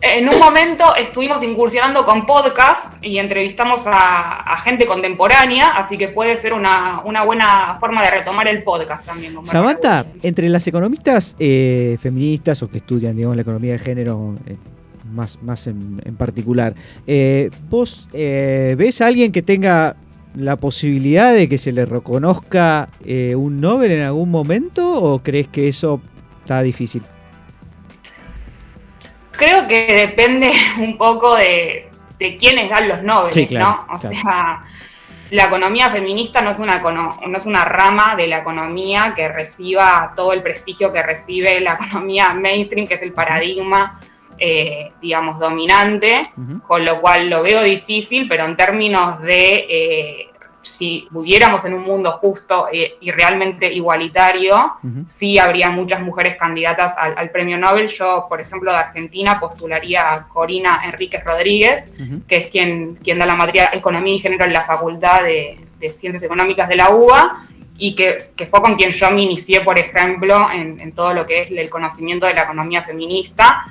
en 0.00 0.28
un 0.28 0.38
momento 0.38 0.96
estuvimos 0.96 1.42
incursionando 1.42 2.04
con 2.04 2.26
podcast 2.26 2.94
y 3.02 3.18
entrevistamos 3.18 3.82
a, 3.86 4.52
a 4.52 4.58
gente 4.58 4.86
contemporánea, 4.86 5.68
así 5.76 5.96
que 5.96 6.08
puede 6.08 6.36
ser 6.36 6.52
una, 6.52 7.00
una 7.04 7.24
buena 7.24 7.76
forma 7.78 8.02
de 8.02 8.10
retomar 8.10 8.48
el 8.48 8.62
podcast 8.62 9.06
también. 9.06 9.34
Samantha, 9.44 10.06
entre 10.22 10.48
las 10.48 10.66
economistas 10.66 11.36
eh, 11.38 11.96
feministas 12.00 12.62
o 12.62 12.70
que 12.70 12.78
estudian, 12.78 13.14
digamos, 13.14 13.36
la 13.36 13.42
economía 13.42 13.72
de 13.72 13.78
género 13.78 14.34
eh, 14.46 14.56
más, 15.16 15.42
más 15.42 15.66
en, 15.66 16.00
en 16.04 16.16
particular, 16.16 16.74
eh, 17.06 17.50
¿vos 17.68 18.08
eh, 18.12 18.76
ves 18.78 19.00
a 19.00 19.06
alguien 19.06 19.32
que 19.32 19.42
tenga 19.42 19.96
la 20.36 20.56
posibilidad 20.56 21.32
de 21.32 21.48
que 21.48 21.58
se 21.58 21.72
le 21.72 21.86
reconozca 21.86 22.88
eh, 23.04 23.34
un 23.34 23.60
Nobel 23.60 23.90
en 23.90 24.02
algún 24.02 24.30
momento 24.30 25.02
o 25.02 25.22
crees 25.22 25.48
que 25.48 25.66
eso 25.66 26.00
está 26.40 26.62
difícil? 26.62 27.02
Creo 29.32 29.66
que 29.66 29.86
depende 29.92 30.52
un 30.78 30.96
poco 30.96 31.34
de, 31.34 31.88
de 32.18 32.36
quiénes 32.36 32.70
dan 32.70 32.88
los 32.88 33.02
Nobel, 33.02 33.32
Sí, 33.32 33.46
claro, 33.46 33.86
¿no? 33.88 33.94
O 33.96 33.98
claro. 33.98 34.16
sea, 34.16 34.64
la 35.30 35.44
economía 35.44 35.90
feminista 35.90 36.40
no 36.40 36.50
es, 36.50 36.58
una, 36.58 36.78
no 36.78 37.38
es 37.38 37.46
una 37.46 37.64
rama 37.64 38.14
de 38.16 38.28
la 38.28 38.38
economía 38.38 39.12
que 39.16 39.28
reciba 39.28 40.12
todo 40.14 40.32
el 40.32 40.42
prestigio 40.42 40.92
que 40.92 41.02
recibe 41.02 41.60
la 41.60 41.74
economía 41.80 42.32
mainstream, 42.34 42.86
que 42.86 42.94
es 42.94 43.02
el 43.02 43.12
paradigma, 43.12 44.00
eh, 44.38 44.92
digamos, 45.00 45.38
dominante, 45.38 46.30
Ujú. 46.36 46.60
con 46.62 46.84
lo 46.84 47.00
cual 47.00 47.28
lo 47.30 47.42
veo 47.42 47.62
difícil, 47.62 48.28
pero 48.28 48.44
en 48.44 48.56
términos 48.56 49.20
de 49.22 49.66
eh, 49.68 50.28
si 50.62 51.06
viviéramos 51.10 51.64
en 51.64 51.74
un 51.74 51.84
mundo 51.84 52.10
justo 52.10 52.66
eh, 52.72 52.96
y 53.00 53.12
realmente 53.12 53.72
igualitario, 53.72 54.72
Ujú. 54.82 55.04
sí 55.06 55.38
habría 55.38 55.70
muchas 55.70 56.00
mujeres 56.00 56.36
candidatas 56.36 56.96
al, 56.98 57.16
al 57.16 57.30
premio 57.30 57.56
Nobel. 57.56 57.86
Yo, 57.86 58.26
por 58.28 58.40
ejemplo, 58.40 58.72
de 58.72 58.78
Argentina 58.78 59.38
postularía 59.38 60.12
a 60.12 60.26
Corina 60.28 60.80
Enríquez 60.84 61.22
Rodríguez, 61.24 61.84
Ujú. 62.00 62.22
que 62.26 62.36
es 62.38 62.50
quien, 62.50 62.96
quien 62.96 63.18
da 63.18 63.26
la 63.26 63.36
materia 63.36 63.70
Economía 63.72 64.14
y 64.14 64.18
Género 64.18 64.44
en 64.44 64.52
la 64.52 64.62
Facultad 64.62 65.22
de, 65.22 65.56
de 65.78 65.88
Ciencias 65.90 66.24
Económicas 66.24 66.68
de 66.68 66.76
la 66.76 66.90
UBA 66.90 67.44
y 67.78 67.94
que, 67.94 68.30
que 68.34 68.46
fue 68.46 68.60
con 68.60 68.74
quien 68.74 68.90
yo 68.90 69.10
me 69.12 69.22
inicié, 69.22 69.60
por 69.60 69.78
ejemplo, 69.78 70.48
en, 70.52 70.80
en 70.80 70.92
todo 70.92 71.12
lo 71.14 71.26
que 71.26 71.42
es 71.42 71.50
el 71.52 71.70
conocimiento 71.70 72.26
de 72.26 72.34
la 72.34 72.42
economía 72.42 72.80
feminista 72.82 73.66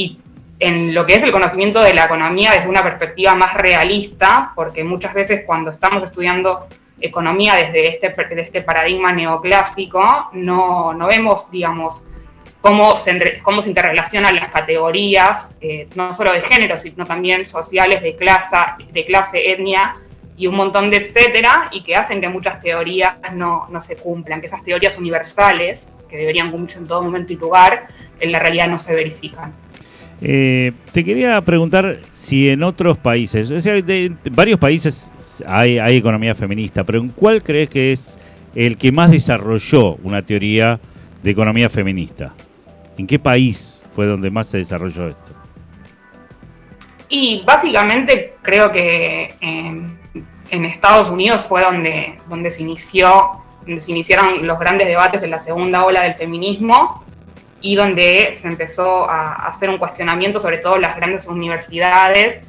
y 0.00 0.18
en 0.58 0.94
lo 0.94 1.04
que 1.04 1.14
es 1.14 1.22
el 1.22 1.32
conocimiento 1.32 1.80
de 1.80 1.92
la 1.94 2.04
economía 2.04 2.52
desde 2.52 2.68
una 2.68 2.82
perspectiva 2.82 3.34
más 3.34 3.54
realista, 3.54 4.52
porque 4.54 4.82
muchas 4.84 5.12
veces 5.14 5.42
cuando 5.46 5.70
estamos 5.70 6.04
estudiando 6.04 6.66
economía 7.00 7.54
desde 7.54 7.88
este, 7.88 8.08
desde 8.08 8.40
este 8.40 8.62
paradigma 8.62 9.12
neoclásico, 9.12 10.30
no, 10.32 10.92
no 10.92 11.06
vemos, 11.06 11.50
digamos, 11.50 12.02
cómo 12.60 12.96
se, 12.96 13.40
cómo 13.42 13.62
se 13.62 13.70
interrelacionan 13.70 14.36
las 14.36 14.50
categorías, 14.50 15.54
eh, 15.60 15.88
no 15.94 16.12
solo 16.14 16.32
de 16.32 16.42
género, 16.42 16.76
sino 16.76 17.06
también 17.06 17.46
sociales, 17.46 18.02
de 18.02 18.16
clase, 18.16 18.56
de 18.92 19.04
clase, 19.06 19.52
etnia 19.52 19.94
y 20.36 20.46
un 20.46 20.56
montón 20.56 20.90
de 20.90 20.98
etcétera, 20.98 21.68
y 21.72 21.82
que 21.82 21.94
hacen 21.94 22.20
que 22.20 22.28
muchas 22.28 22.60
teorías 22.60 23.16
no, 23.32 23.66
no 23.70 23.80
se 23.80 23.96
cumplan, 23.96 24.40
que 24.40 24.46
esas 24.46 24.62
teorías 24.62 24.96
universales, 24.98 25.90
que 26.08 26.16
deberían 26.16 26.50
cumplirse 26.50 26.78
en 26.78 26.86
todo 26.86 27.02
momento 27.02 27.32
y 27.32 27.36
lugar, 27.36 27.86
en 28.18 28.32
la 28.32 28.38
realidad 28.38 28.68
no 28.68 28.78
se 28.78 28.94
verifican. 28.94 29.54
Eh, 30.22 30.72
te 30.92 31.04
quería 31.04 31.40
preguntar 31.40 31.98
si 32.12 32.50
en 32.50 32.62
otros 32.62 32.98
países, 32.98 33.50
o 33.50 33.60
sea, 33.60 33.80
de, 33.80 34.12
varios 34.30 34.58
países 34.58 35.10
hay, 35.46 35.78
economía 35.96 36.34
feminista, 36.34 36.84
pero 36.84 37.00
¿en 37.00 37.08
cuál 37.08 37.42
crees 37.42 37.70
que 37.70 37.92
es 37.92 38.18
el 38.54 38.76
que 38.76 38.92
más 38.92 39.10
desarrolló 39.10 39.94
una 40.02 40.20
teoría 40.20 40.78
de 41.22 41.30
economía 41.30 41.70
feminista? 41.70 42.34
¿En 42.98 43.06
qué 43.06 43.18
país 43.18 43.80
fue 43.92 44.06
donde 44.06 44.30
más 44.30 44.48
se 44.48 44.58
desarrolló 44.58 45.08
esto? 45.08 45.32
Y 47.08 47.42
básicamente 47.44 48.34
creo 48.42 48.70
que 48.70 49.34
en, 49.40 49.86
en 50.50 50.64
Estados 50.66 51.08
Unidos 51.08 51.46
fue 51.48 51.62
donde, 51.62 52.16
donde 52.28 52.50
se 52.50 52.62
inició, 52.62 53.42
donde 53.64 53.80
se 53.80 53.90
iniciaron 53.90 54.46
los 54.46 54.58
grandes 54.58 54.86
debates 54.86 55.22
en 55.22 55.30
la 55.30 55.40
segunda 55.40 55.82
ola 55.84 56.02
del 56.02 56.12
feminismo 56.12 57.04
y 57.60 57.74
donde 57.74 58.34
se 58.36 58.48
empezó 58.48 59.08
a, 59.10 59.46
hacer 59.48 59.68
un 59.70 59.78
cuestionamiento 59.78 60.40
sobre 60.40 60.58
todo 60.58 60.78
las 60.78 60.96
grandes 60.96 61.26
universidades 61.26 62.42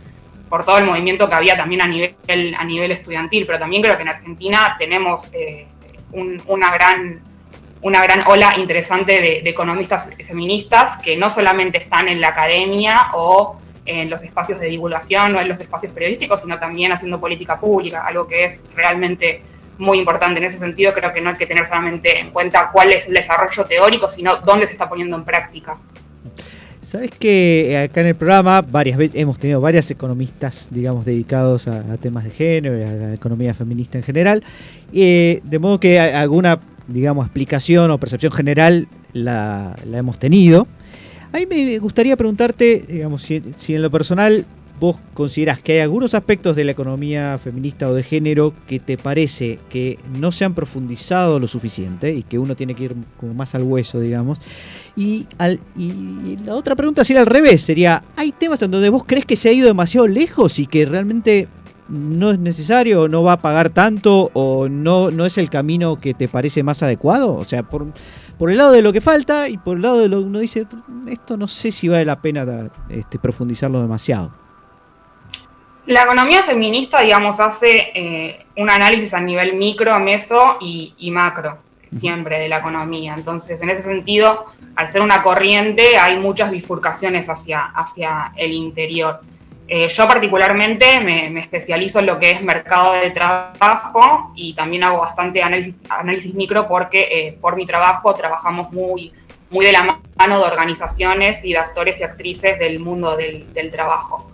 por 0.50 0.66
todo 0.66 0.78
el 0.78 0.86
movimiento 0.86 1.30
que 1.30 1.36
había 1.36 1.56
también 1.56 1.82
a 1.82 1.88
nivel, 1.88 2.16
a 2.58 2.64
nivel 2.66 2.92
estudiantil, 2.92 3.46
pero 3.46 3.60
también 3.60 3.82
creo 3.82 3.96
que 3.96 4.04
en 4.04 4.10
Argentina 4.10 4.76
tenemos 4.78 5.30
eh, 5.34 5.68
un- 6.12 6.42
una 6.48 6.72
gran 6.72 7.22
una 7.84 8.04
gran 8.04 8.28
ola 8.28 8.54
interesante 8.60 9.14
de, 9.14 9.42
de 9.42 9.50
economistas 9.50 10.08
feministas 10.28 10.98
que 10.98 11.18
no 11.18 11.32
solamente 11.32 11.80
están 11.80 12.08
en 12.10 12.22
la 12.22 12.28
academia 12.28 13.08
o 13.16 13.58
en 13.86 14.08
los 14.08 14.22
espacios 14.22 14.60
de 14.60 14.68
divulgación 14.68 15.36
o 15.36 15.42
en 15.42 15.48
los 15.48 15.60
espacios 15.60 15.92
periodísticos, 15.92 16.42
sino 16.42 16.60
también 16.60 16.92
haciendo 16.92 17.20
política 17.20 17.60
pública, 17.60 18.06
algo 18.06 18.28
que 18.28 18.46
es 18.46 18.70
realmente 18.76 19.42
muy 19.82 19.98
importante. 19.98 20.40
En 20.40 20.46
ese 20.46 20.58
sentido, 20.58 20.94
creo 20.94 21.12
que 21.12 21.20
no 21.20 21.32
hay 21.32 21.36
que 21.36 21.46
tener 21.46 21.66
solamente 21.68 22.20
en 22.20 22.32
cuenta 22.32 22.70
cuál 22.72 22.92
es 22.92 23.08
el 23.08 23.16
desarrollo 23.16 23.66
teórico, 23.66 24.10
sino 24.10 24.38
dónde 24.38 24.68
se 24.68 24.74
está 24.74 24.88
poniendo 24.88 25.18
en 25.18 25.26
práctica. 25.26 25.78
Sabes 26.82 27.12
que 27.12 27.88
acá 27.90 28.02
en 28.02 28.08
el 28.08 28.16
programa 28.16 28.62
varias 28.62 28.98
veces 28.98 29.20
hemos 29.20 29.40
tenido 29.40 29.62
varias 29.62 29.90
economistas, 29.92 30.68
digamos, 30.72 31.06
dedicados 31.06 31.68
a, 31.68 31.98
temas 31.98 32.24
de 32.26 32.32
género 32.32 32.76
a 32.76 32.92
la 32.92 33.14
economía 33.14 33.54
feminista 33.54 33.98
en 33.98 34.04
general, 34.04 34.44
eh, 34.94 35.40
de 35.44 35.60
modo 35.60 35.80
que 35.80 36.00
alguna, 36.00 36.60
digamos, 36.88 37.26
explicación 37.26 37.92
o 37.92 37.98
percepción 37.98 38.32
general 38.32 38.88
la, 39.14 39.76
hemos 39.94 40.20
tenido. 40.20 40.68
A 41.32 41.38
mí 41.38 41.46
me 41.46 41.80
gustaría 41.80 42.18
preguntarte, 42.18 42.84
digamos, 42.88 43.22
si 43.22 43.76
en 43.76 43.82
lo 43.82 43.90
personal 43.90 44.46
vos 44.82 44.98
considerás 45.14 45.60
que 45.60 45.74
hay 45.74 45.80
algunos 45.82 46.16
aspectos 46.16 46.56
de 46.56 46.64
la 46.66 46.72
economía 46.72 47.38
feminista 47.38 47.88
o 47.88 47.94
de 47.94 48.02
género 48.02 48.52
que 48.68 48.80
te 48.80 48.98
parece 48.98 49.60
que 49.70 50.00
no 50.20 50.32
se 50.32 50.44
han 50.44 50.56
profundizado 50.56 51.40
lo 51.40 51.46
suficiente 51.48 52.12
y 52.14 52.24
que 52.24 52.40
uno 52.40 52.56
tiene 52.56 52.74
que 52.74 52.86
ir 52.86 52.96
como 53.20 53.36
más 53.36 53.54
al 53.54 53.62
hueso, 53.62 54.00
digamos. 54.00 54.40
Y, 54.96 55.28
al- 55.38 55.60
y 55.78 56.38
la 56.44 56.56
otra 56.56 56.76
pregunta 56.76 57.04
sería 57.04 57.22
al 57.22 57.28
revés, 57.28 57.62
sería, 57.62 58.04
¿hay 58.16 58.32
temas 58.32 58.60
en 58.64 58.72
donde 58.72 58.90
vos 58.90 59.04
crees 59.06 59.26
que 59.26 59.36
se 59.36 59.50
ha 59.50 59.54
ido 59.54 59.68
demasiado 59.68 60.08
lejos 60.08 60.58
y 60.58 60.66
que 60.66 60.84
realmente 60.88 61.48
no 61.88 62.32
es 62.32 62.40
necesario 62.40 63.08
no 63.10 63.22
va 63.22 63.34
a 63.34 63.38
pagar 63.40 63.70
tanto 63.70 64.32
o 64.34 64.68
no, 64.70 65.12
no 65.12 65.26
es 65.26 65.38
el 65.38 65.50
camino 65.50 66.00
que 66.00 66.16
te 66.16 66.28
parece 66.28 66.64
más 66.64 66.82
adecuado? 66.82 67.36
O 67.36 67.46
sea, 67.46 67.62
por, 67.62 67.86
por 68.40 68.50
el 68.50 68.58
lado 68.58 68.72
de 68.72 68.82
lo 68.82 68.92
que 68.92 69.02
falta 69.02 69.48
y 69.48 69.58
por 69.60 69.76
el 69.78 69.84
lado 69.84 70.00
de 70.00 70.10
lo 70.10 70.18
que 70.22 70.26
uno 70.26 70.40
dice, 70.40 70.66
esto 71.08 71.38
no 71.38 71.48
sé 71.48 71.72
si 71.72 71.88
vale 71.88 72.06
la 72.06 72.20
pena 72.20 72.72
este, 72.90 73.20
profundizarlo 73.20 73.80
demasiado. 73.80 74.41
La 75.92 76.04
economía 76.04 76.42
feminista, 76.42 77.02
digamos, 77.02 77.42
hace 77.42 77.92
eh, 77.94 78.46
un 78.56 78.70
análisis 78.70 79.14
a 79.14 79.20
nivel 79.20 79.56
micro, 79.56 80.00
meso 80.00 80.56
y, 80.62 80.94
y 80.98 81.12
macro, 81.12 81.58
siempre 81.86 82.40
de 82.40 82.48
la 82.48 82.60
economía. 82.60 83.14
Entonces, 83.14 83.62
en 83.62 83.72
ese 83.72 83.82
sentido, 83.82 84.46
al 84.78 84.88
ser 84.88 85.02
una 85.02 85.22
corriente, 85.22 85.98
hay 85.98 86.18
muchas 86.18 86.50
bifurcaciones 86.50 87.28
hacia, 87.28 87.66
hacia 87.76 88.32
el 88.38 88.54
interior. 88.54 89.20
Eh, 89.68 89.90
yo 89.90 90.08
particularmente 90.08 91.02
me, 91.02 91.30
me 91.30 91.42
especializo 91.42 92.00
en 92.00 92.06
lo 92.06 92.20
que 92.20 92.32
es 92.32 92.42
mercado 92.42 92.94
de 92.94 93.12
trabajo 93.12 94.32
y 94.34 94.54
también 94.54 94.86
hago 94.86 95.02
bastante 95.02 95.44
análisis, 95.44 95.76
análisis 95.90 96.34
micro 96.34 96.70
porque 96.70 97.02
eh, 97.12 97.38
por 97.42 97.58
mi 97.58 97.66
trabajo 97.66 98.16
trabajamos 98.16 98.72
muy, 98.72 99.12
muy 99.50 99.66
de 99.66 99.74
la 99.74 100.00
mano 100.16 100.40
de 100.40 100.46
organizaciones 100.46 101.44
y 101.44 101.52
de 101.52 101.58
actores 101.58 102.00
y 102.00 102.04
actrices 102.04 102.58
del 102.60 102.80
mundo 102.80 103.18
del, 103.18 103.54
del 103.54 103.70
trabajo. 103.72 104.31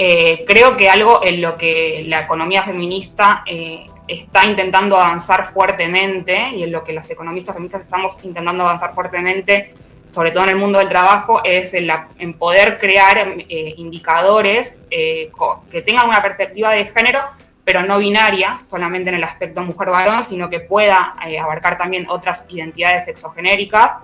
Eh, 0.00 0.44
creo 0.46 0.76
que 0.76 0.88
algo 0.88 1.24
en 1.24 1.40
lo 1.42 1.56
que 1.56 2.04
la 2.06 2.20
economía 2.20 2.62
feminista 2.62 3.42
eh, 3.44 3.84
está 4.06 4.44
intentando 4.44 4.96
avanzar 4.96 5.52
fuertemente 5.52 6.50
y 6.54 6.62
en 6.62 6.70
lo 6.70 6.84
que 6.84 6.92
las 6.92 7.10
economistas 7.10 7.54
feministas 7.56 7.82
estamos 7.82 8.16
intentando 8.22 8.62
avanzar 8.62 8.94
fuertemente, 8.94 9.74
sobre 10.14 10.30
todo 10.30 10.44
en 10.44 10.50
el 10.50 10.56
mundo 10.56 10.78
del 10.78 10.88
trabajo, 10.88 11.42
es 11.42 11.74
en, 11.74 11.88
la- 11.88 12.08
en 12.20 12.34
poder 12.34 12.78
crear 12.78 13.18
eh, 13.48 13.74
indicadores 13.76 14.80
eh, 14.90 15.30
que 15.70 15.82
tengan 15.82 16.08
una 16.08 16.22
perspectiva 16.22 16.70
de 16.72 16.84
género, 16.86 17.20
pero 17.68 17.82
no 17.82 17.98
binaria, 17.98 18.56
solamente 18.62 19.10
en 19.10 19.16
el 19.16 19.24
aspecto 19.24 19.60
mujer-varón, 19.60 20.22
sino 20.24 20.48
que 20.48 20.60
pueda 20.60 21.12
eh, 21.26 21.38
abarcar 21.38 21.76
también 21.76 22.06
otras 22.08 22.46
identidades 22.48 23.04
sexogenéricas 23.04 23.98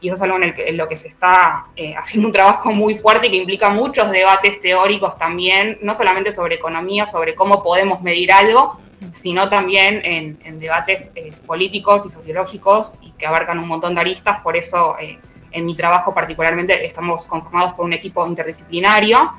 y 0.00 0.06
eso 0.06 0.14
es 0.14 0.22
algo 0.22 0.36
en, 0.36 0.44
el 0.44 0.54
que- 0.54 0.68
en 0.68 0.76
lo 0.76 0.86
que 0.86 0.96
se 0.96 1.08
está 1.08 1.66
eh, 1.74 1.96
haciendo 1.96 2.28
un 2.28 2.32
trabajo 2.32 2.70
muy 2.70 2.94
fuerte 2.96 3.26
y 3.26 3.30
que 3.30 3.36
implica 3.38 3.70
muchos 3.70 4.12
debates 4.12 4.60
teóricos 4.60 5.18
también, 5.18 5.78
no 5.82 5.96
solamente 5.96 6.30
sobre 6.30 6.54
economía, 6.54 7.08
sobre 7.08 7.34
cómo 7.34 7.60
podemos 7.60 8.00
medir 8.02 8.30
algo, 8.30 8.78
sino 9.12 9.48
también 9.48 10.00
en, 10.04 10.38
en 10.44 10.60
debates 10.60 11.10
eh, 11.16 11.32
políticos 11.44 12.02
y 12.06 12.10
sociológicos 12.12 12.94
y 13.00 13.10
que 13.18 13.26
abarcan 13.26 13.58
un 13.58 13.66
montón 13.66 13.96
de 13.96 14.00
aristas. 14.00 14.40
Por 14.42 14.56
eso, 14.56 14.96
eh, 15.00 15.18
en 15.50 15.66
mi 15.66 15.74
trabajo 15.74 16.14
particularmente, 16.14 16.86
estamos 16.86 17.26
conformados 17.26 17.74
por 17.74 17.84
un 17.84 17.94
equipo 17.94 18.24
interdisciplinario. 18.28 19.32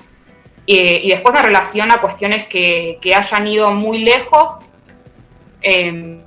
Eh, 0.72 1.02
y 1.04 1.10
después 1.10 1.36
en 1.36 1.46
relación 1.46 1.92
a 1.92 2.00
cuestiones 2.00 2.48
que, 2.48 3.00
que 3.02 3.16
hayan 3.16 3.48
ido 3.48 3.72
muy 3.72 4.04
lejos, 4.04 4.60
eh, 5.62 6.20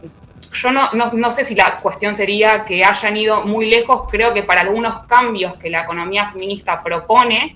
yo 0.52 0.72
no, 0.72 0.92
no, 0.92 1.12
no, 1.12 1.30
sé 1.30 1.44
si 1.44 1.54
la 1.54 1.76
cuestión 1.76 2.16
sería 2.16 2.64
que 2.64 2.84
hayan 2.84 3.16
ido 3.16 3.42
muy 3.46 3.70
lejos, 3.70 4.04
creo 4.10 4.34
que 4.34 4.42
para 4.42 4.62
algunos 4.62 5.06
cambios 5.06 5.56
que 5.56 5.70
la 5.70 5.82
economía 5.82 6.30
feminista 6.32 6.82
propone, 6.82 7.54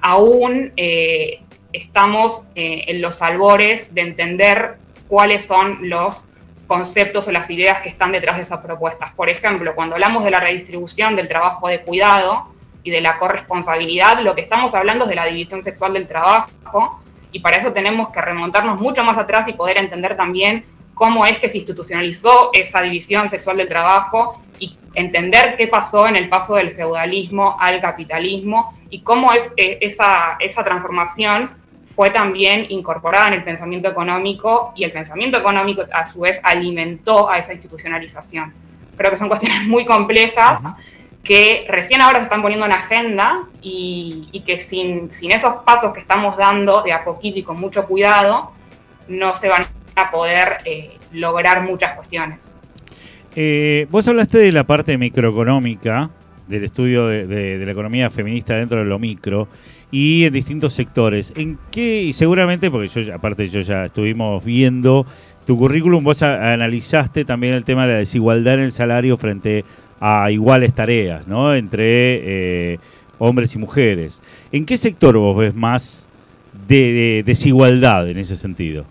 aún 0.00 0.72
eh, 0.76 1.42
estamos 1.72 2.44
eh, 2.54 2.84
en 2.88 3.00
los 3.02 3.20
albores 3.22 3.94
de 3.94 4.00
entender 4.00 4.78
cuáles 5.08 5.44
son 5.44 5.88
los 5.88 6.24
conceptos 6.66 7.28
o 7.28 7.32
las 7.32 7.48
ideas 7.50 7.80
que 7.82 7.88
están 7.90 8.12
detrás 8.12 8.36
de 8.36 8.42
esas 8.44 8.60
propuestas. 8.60 9.12
Por 9.12 9.28
ejemplo, 9.28 9.74
cuando 9.74 9.94
hablamos 9.94 10.24
de 10.24 10.30
la 10.30 10.40
redistribución 10.40 11.16
del 11.16 11.28
trabajo 11.28 11.68
de 11.68 11.82
cuidado 11.82 12.52
y 12.82 12.90
de 12.90 13.00
la 13.00 13.18
corresponsabilidad, 13.18 14.20
lo 14.20 14.34
que 14.34 14.40
estamos 14.40 14.74
hablando 14.74 15.04
es 15.04 15.10
de 15.10 15.16
la 15.16 15.26
división 15.26 15.62
sexual 15.62 15.92
del 15.92 16.06
trabajo 16.06 17.00
y 17.32 17.40
para 17.40 17.58
eso 17.58 17.72
tenemos 17.72 18.10
que 18.10 18.20
remontarnos 18.20 18.80
mucho 18.80 19.04
más 19.04 19.18
atrás 19.18 19.46
y 19.48 19.52
poder 19.52 19.78
entender 19.78 20.16
también 20.16 20.64
cómo 20.94 21.26
es 21.26 21.38
que 21.38 21.48
se 21.48 21.58
institucionalizó 21.58 22.50
esa 22.52 22.82
división 22.82 23.28
sexual 23.28 23.56
del 23.56 23.68
trabajo 23.68 24.42
y 24.58 24.76
entender 24.94 25.56
qué 25.56 25.66
pasó 25.68 26.08
en 26.08 26.16
el 26.16 26.28
paso 26.28 26.56
del 26.56 26.72
feudalismo 26.72 27.56
al 27.60 27.80
capitalismo 27.80 28.74
y 28.90 29.00
cómo 29.02 29.32
es, 29.32 29.52
eh, 29.56 29.78
esa, 29.80 30.36
esa 30.40 30.64
transformación 30.64 31.50
fue 31.94 32.10
también 32.10 32.66
incorporada 32.68 33.28
en 33.28 33.34
el 33.34 33.44
pensamiento 33.44 33.88
económico 33.88 34.72
y 34.76 34.84
el 34.84 34.92
pensamiento 34.92 35.38
económico 35.38 35.82
a 35.92 36.08
su 36.08 36.20
vez 36.20 36.40
alimentó 36.42 37.28
a 37.28 37.38
esa 37.38 37.52
institucionalización. 37.52 38.54
Creo 38.96 39.10
que 39.10 39.18
son 39.18 39.28
cuestiones 39.28 39.66
muy 39.66 39.84
complejas 39.84 40.60
que 41.28 41.66
recién 41.68 42.00
ahora 42.00 42.20
se 42.20 42.22
están 42.22 42.40
poniendo 42.40 42.64
en 42.64 42.72
agenda 42.72 43.44
y, 43.60 44.42
que 44.46 44.58
sin, 44.58 45.12
sin 45.12 45.30
esos 45.30 45.56
pasos 45.66 45.92
que 45.92 46.00
estamos 46.00 46.38
dando 46.38 46.82
de 46.82 46.94
a 46.94 47.04
poquito 47.04 47.38
y 47.38 47.42
con 47.42 47.60
mucho 47.60 47.84
cuidado, 47.84 48.52
no 49.08 49.34
se 49.34 49.50
van 49.50 49.66
a 49.94 50.10
poder 50.10 50.60
eh, 50.64 50.96
lograr 51.12 51.66
muchas 51.66 51.92
cuestiones. 51.92 52.50
Eh, 53.36 53.86
vos 53.90 54.08
hablaste 54.08 54.38
de 54.38 54.52
la 54.52 54.64
parte 54.64 54.96
microeconómica, 54.96 56.08
del 56.46 56.64
estudio 56.64 57.08
de, 57.08 57.62
la 57.62 57.72
economía 57.72 58.08
feminista 58.08 58.54
dentro 58.54 58.78
de 58.78 58.86
lo 58.86 58.98
micro 58.98 59.48
y 59.90 60.24
en 60.24 60.32
distintos 60.32 60.72
sectores. 60.72 61.34
¿En 61.36 61.58
qué? 61.70 62.04
Y 62.04 62.14
seguramente, 62.14 62.70
porque 62.70 62.88
yo 62.88 63.14
aparte 63.14 63.46
yo 63.48 63.60
ya 63.60 63.84
estuvimos 63.84 64.42
viendo 64.42 65.04
tu 65.46 65.58
currículum, 65.58 66.02
vos 66.02 66.22
analizaste 66.22 67.26
también 67.26 67.52
el 67.52 67.64
tema 67.64 67.86
de 67.86 67.92
la 67.92 67.98
desigualdad 67.98 68.54
en 68.54 68.60
el 68.60 68.72
salario 68.72 69.18
frente 69.18 69.58
a 69.60 69.87
iguales 70.30 70.74
tareas, 70.74 71.26
¿no? 71.26 71.54
Entre 71.54 72.72
eh, 72.74 72.78
hombres 73.18 73.54
y 73.54 73.58
mujeres. 73.58 74.20
¿En 74.52 74.64
qué 74.66 74.78
sector 74.78 75.16
vos 75.16 75.36
ves 75.36 75.54
más 75.54 76.08
de, 76.66 76.92
de 76.92 77.22
desigualdad 77.24 78.08
en 78.08 78.18
ese 78.18 78.36
sentido? 78.36 78.84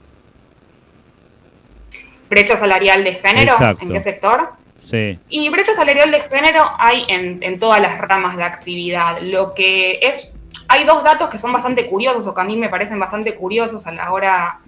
brecha 2.29 2.57
salarial 2.57 3.03
de 3.03 3.15
género, 3.15 3.53
Exacto. 3.53 3.85
¿en 3.85 3.93
qué 3.93 4.01
sector? 4.01 4.49
Sí. 4.79 5.19
Y 5.29 5.49
brecha 5.49 5.73
salarial 5.73 6.11
de 6.11 6.21
género 6.21 6.63
hay 6.77 7.05
en, 7.09 7.41
en, 7.41 7.59
todas 7.59 7.81
las 7.81 7.97
ramas 7.97 8.37
de 8.37 8.43
actividad. 8.43 9.19
Lo 9.21 9.53
que 9.53 9.99
es, 10.01 10.33
hay 10.67 10.85
dos 10.85 11.03
datos 11.03 11.29
que 11.29 11.39
son 11.39 11.51
bastante 11.51 11.87
curiosos 11.87 12.27
o 12.27 12.33
que 12.33 12.41
a 12.41 12.43
mí 12.43 12.55
me 12.57 12.69
parecen 12.69 12.99
bastante 12.99 13.35
curiosos 13.35 13.85
a 13.87 13.91
la 13.91 14.11
hora 14.11 14.59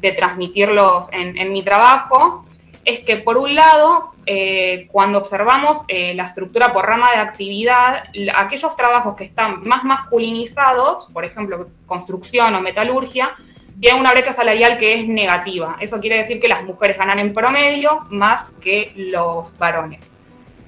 de 0.00 0.12
transmitirlos 0.12 1.12
en, 1.12 1.36
en 1.38 1.52
mi 1.52 1.62
trabajo. 1.62 2.44
Es 2.88 3.00
que 3.00 3.18
por 3.18 3.36
un 3.36 3.54
lado, 3.54 4.12
eh, 4.24 4.88
cuando 4.90 5.18
observamos 5.18 5.84
eh, 5.88 6.14
la 6.14 6.24
estructura 6.24 6.72
por 6.72 6.86
rama 6.86 7.10
de 7.10 7.18
actividad, 7.18 8.04
aquellos 8.34 8.74
trabajos 8.76 9.14
que 9.14 9.24
están 9.24 9.62
más 9.64 9.84
masculinizados, 9.84 11.06
por 11.12 11.26
ejemplo, 11.26 11.68
construcción 11.84 12.54
o 12.54 12.62
metalurgia, 12.62 13.32
tiene 13.78 14.00
una 14.00 14.12
brecha 14.12 14.32
salarial 14.32 14.78
que 14.78 14.94
es 14.94 15.06
negativa. 15.06 15.76
Eso 15.80 16.00
quiere 16.00 16.16
decir 16.16 16.40
que 16.40 16.48
las 16.48 16.64
mujeres 16.64 16.96
ganan 16.96 17.18
en 17.18 17.34
promedio 17.34 18.06
más 18.08 18.54
que 18.62 18.90
los 18.96 19.56
varones. 19.58 20.14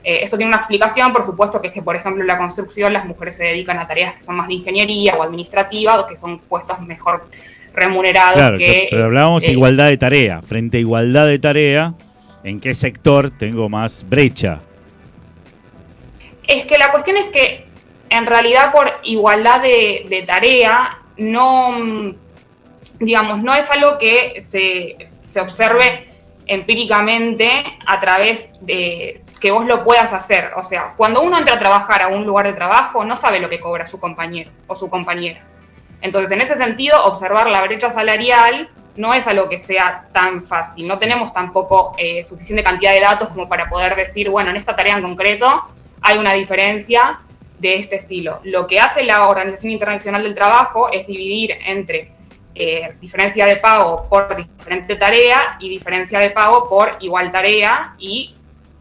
Eh, 0.04 0.20
esto 0.22 0.36
tiene 0.36 0.50
una 0.50 0.58
explicación, 0.58 1.14
por 1.14 1.24
supuesto, 1.24 1.62
que 1.62 1.68
es 1.68 1.72
que, 1.72 1.80
por 1.80 1.96
ejemplo, 1.96 2.20
en 2.20 2.26
la 2.26 2.36
construcción 2.36 2.92
las 2.92 3.06
mujeres 3.06 3.36
se 3.36 3.44
dedican 3.44 3.78
a 3.78 3.86
tareas 3.86 4.16
que 4.16 4.22
son 4.22 4.36
más 4.36 4.46
de 4.46 4.54
ingeniería 4.56 5.14
o 5.16 5.22
administrativa, 5.22 6.06
que 6.06 6.18
son 6.18 6.38
puestos 6.38 6.78
mejor 6.82 7.24
remunerados 7.72 8.34
claro, 8.34 8.58
que... 8.58 8.88
Pero 8.90 9.04
hablábamos 9.04 9.42
eh, 9.44 9.52
igualdad 9.52 9.86
de 9.86 9.96
tarea. 9.96 10.42
Frente 10.42 10.76
a 10.76 10.80
igualdad 10.80 11.26
de 11.26 11.38
tarea, 11.38 11.94
¿en 12.44 12.60
qué 12.60 12.74
sector 12.74 13.30
tengo 13.30 13.68
más 13.68 14.08
brecha? 14.08 14.60
Es 16.46 16.66
que 16.66 16.78
la 16.78 16.90
cuestión 16.90 17.16
es 17.16 17.28
que, 17.28 17.66
en 18.08 18.26
realidad, 18.26 18.72
por 18.72 18.90
igualdad 19.04 19.62
de, 19.62 20.24
tarea, 20.26 20.98
no 21.16 22.14
digamos, 22.98 23.42
no 23.42 23.54
es 23.54 23.70
algo 23.70 23.98
que 23.98 24.42
se, 24.46 25.10
se, 25.24 25.40
observe 25.40 26.08
empíricamente 26.46 27.50
a 27.86 27.98
través 27.98 28.50
de 28.60 29.22
que 29.40 29.50
vos 29.50 29.64
lo 29.64 29.82
puedas 29.84 30.12
hacer. 30.12 30.52
O 30.56 30.62
sea, 30.62 30.94
cuando 30.96 31.22
uno 31.22 31.38
entra 31.38 31.54
a 31.54 31.58
trabajar 31.58 32.02
a 32.02 32.08
un 32.08 32.26
lugar 32.26 32.46
de 32.46 32.52
trabajo, 32.52 33.04
no 33.04 33.16
sabe 33.16 33.40
lo 33.40 33.48
que 33.48 33.58
cobra 33.58 33.86
su 33.86 33.98
compañero 33.98 34.50
o 34.66 34.76
su 34.76 34.90
compañera. 34.90 35.40
Entonces, 36.02 36.30
en 36.30 36.40
ese 36.40 36.56
sentido, 36.56 37.04
observar 37.04 37.48
la 37.48 37.62
brecha 37.62 37.92
salarial 37.92 38.68
no 38.96 39.14
es 39.14 39.26
algo 39.26 39.48
que 39.48 39.58
sea 39.58 40.08
tan 40.12 40.42
fácil. 40.42 40.86
No 40.86 40.98
tenemos 40.98 41.32
tampoco 41.32 41.92
eh, 41.96 42.24
suficiente 42.24 42.62
cantidad 42.62 42.92
de 42.92 43.00
datos 43.00 43.28
como 43.30 43.48
para 43.48 43.68
poder 43.68 43.96
decir, 43.96 44.30
bueno, 44.30 44.50
en 44.50 44.56
esta 44.56 44.74
tarea 44.76 44.96
en 44.96 45.02
concreto 45.02 45.62
hay 46.02 46.18
una 46.18 46.32
diferencia 46.32 47.20
de 47.58 47.76
este 47.76 47.96
estilo. 47.96 48.40
Lo 48.44 48.66
que 48.66 48.80
hace 48.80 49.02
la 49.02 49.28
Organización 49.28 49.72
Internacional 49.72 50.22
del 50.22 50.34
Trabajo 50.34 50.90
es 50.90 51.06
dividir 51.06 51.52
entre 51.66 52.12
eh, 52.54 52.94
diferencia 53.00 53.46
de 53.46 53.56
pago 53.56 54.02
por 54.08 54.36
diferente 54.36 54.96
tarea 54.96 55.56
y 55.60 55.68
diferencia 55.68 56.18
de 56.18 56.30
pago 56.30 56.68
por 56.68 56.96
igual 57.00 57.30
tarea 57.30 57.94
y 57.98 58.34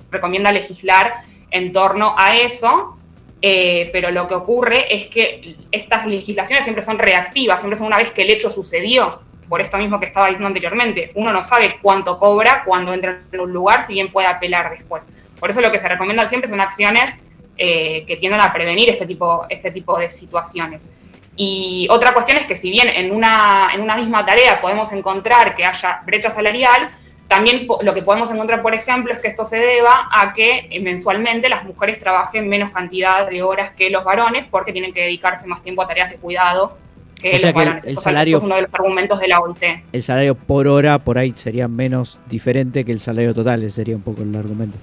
recomienda 0.10 0.52
legislar 0.52 1.22
en 1.52 1.72
torno 1.72 2.14
a 2.18 2.38
eso, 2.38 2.98
eh, 3.42 3.90
pero 3.92 4.12
lo 4.12 4.28
que 4.28 4.36
ocurre 4.36 4.94
es 4.94 5.08
que 5.10 5.56
estas 5.72 6.08
legislaciones 6.08 6.64
siempre 6.64 6.84
son 6.84 6.98
reactivas, 6.98 7.60
siempre 7.60 7.78
son 7.78 7.88
una 7.88 7.98
vez 7.98 8.12
que 8.12 8.24
el 8.24 8.32
hecho 8.32 8.50
sucedió, 8.50 9.22
por 9.50 9.62
esto 9.62 9.78
mismo 9.78 10.00
que 10.00 10.06
estaba 10.06 10.28
diciendo 10.28 10.48
anteriormente, 10.48 11.12
uno 11.16 11.34
no 11.34 11.42
sabe 11.42 11.78
cuánto 11.82 12.20
cobra 12.20 12.64
cuando 12.64 12.94
entra 12.94 13.20
en 13.32 13.40
un 13.40 13.52
lugar, 13.52 13.84
si 13.84 13.94
bien 13.94 14.12
puede 14.12 14.28
apelar 14.28 14.70
después. 14.70 15.10
Por 15.40 15.50
eso 15.50 15.60
lo 15.60 15.72
que 15.72 15.80
se 15.80 15.90
recomienda 15.90 16.28
siempre 16.28 16.50
son 16.50 16.62
acciones 16.62 17.24
eh, 17.58 18.06
que 18.06 18.18
tiendan 18.18 18.42
a 18.42 18.54
prevenir 18.54 18.90
este 18.90 19.06
tipo, 19.06 19.46
este 19.50 19.72
tipo 19.72 19.98
de 19.98 20.12
situaciones. 20.12 20.94
Y 21.36 21.88
otra 21.90 22.14
cuestión 22.14 22.38
es 22.38 22.46
que 22.46 22.56
si 22.56 22.70
bien 22.70 22.90
en 22.90 23.12
una, 23.12 23.72
en 23.74 23.82
una 23.82 23.96
misma 23.96 24.26
tarea 24.26 24.62
podemos 24.62 24.92
encontrar 24.92 25.56
que 25.56 25.66
haya 25.66 26.02
brecha 26.06 26.30
salarial, 26.30 26.90
también 27.28 27.68
lo 27.82 27.94
que 27.94 28.02
podemos 28.02 28.32
encontrar, 28.32 28.62
por 28.62 28.74
ejemplo, 28.74 29.14
es 29.14 29.22
que 29.22 29.28
esto 29.28 29.46
se 29.46 29.58
deba 29.58 30.10
a 30.12 30.34
que 30.34 30.68
eh, 30.70 30.80
mensualmente 30.80 31.48
las 31.48 31.64
mujeres 31.64 32.00
trabajen 32.00 32.50
menos 32.50 32.72
cantidad 32.72 33.28
de 33.28 33.42
horas 33.42 33.72
que 33.72 33.90
los 33.90 34.04
varones 34.04 34.46
porque 34.50 34.74
tienen 34.74 34.94
que 34.94 35.02
dedicarse 35.02 35.48
más 35.48 35.64
tiempo 35.64 35.82
a 35.82 35.88
tareas 35.88 36.12
de 36.12 36.18
cuidado 36.18 36.78
que 37.20 37.36
o 37.36 37.40
sea 37.40 37.54
que 37.54 37.90
el, 37.90 37.98
salario, 37.98 38.38
es 38.38 38.44
uno 38.44 38.56
de 38.56 38.62
los 38.64 38.74
argumentos 38.74 39.20
de 39.20 39.28
la 39.28 39.40
OIT. 39.40 39.64
El 39.92 40.02
salario 40.02 40.36
por 40.36 40.68
hora 40.68 41.00
por 41.00 41.18
ahí 41.18 41.34
sería 41.36 41.68
menos 41.68 42.20
diferente 42.30 42.86
que 42.86 42.92
el 42.92 43.00
salario 43.00 43.34
total, 43.34 43.62
ese 43.64 43.72
sería 43.72 43.96
un 43.96 44.02
poco 44.02 44.24
el 44.24 44.36
argumento. 44.36 44.78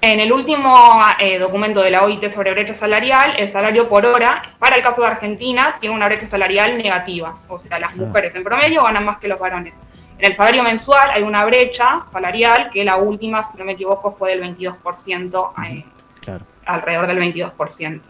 En 0.00 0.20
el 0.20 0.30
último 0.32 1.00
eh, 1.18 1.38
documento 1.38 1.80
de 1.80 1.90
la 1.90 2.04
OIT 2.04 2.28
sobre 2.28 2.52
brecha 2.52 2.74
salarial, 2.74 3.36
el 3.38 3.48
salario 3.48 3.88
por 3.88 4.04
hora, 4.04 4.42
para 4.58 4.76
el 4.76 4.82
caso 4.82 5.00
de 5.00 5.08
Argentina, 5.08 5.76
tiene 5.80 5.96
una 5.96 6.06
brecha 6.06 6.26
salarial 6.26 6.76
negativa. 6.76 7.34
O 7.48 7.58
sea, 7.58 7.78
las 7.78 7.96
mujeres 7.96 8.34
en 8.34 8.44
promedio 8.44 8.84
ganan 8.84 9.04
más 9.06 9.16
que 9.16 9.28
los 9.28 9.40
varones. 9.40 9.76
En 10.18 10.26
el 10.26 10.36
salario 10.36 10.62
mensual 10.62 11.10
hay 11.10 11.22
una 11.22 11.44
brecha 11.46 12.02
salarial 12.06 12.68
que 12.70 12.84
la 12.84 12.96
última, 12.96 13.42
si 13.44 13.56
no 13.56 13.64
me 13.64 13.72
equivoco, 13.72 14.12
fue 14.12 14.36
del 14.36 14.42
22%, 14.54 15.52
eh, 15.66 15.84
claro. 16.20 16.44
alrededor 16.66 17.06
del 17.06 17.18
22%. 17.18 18.00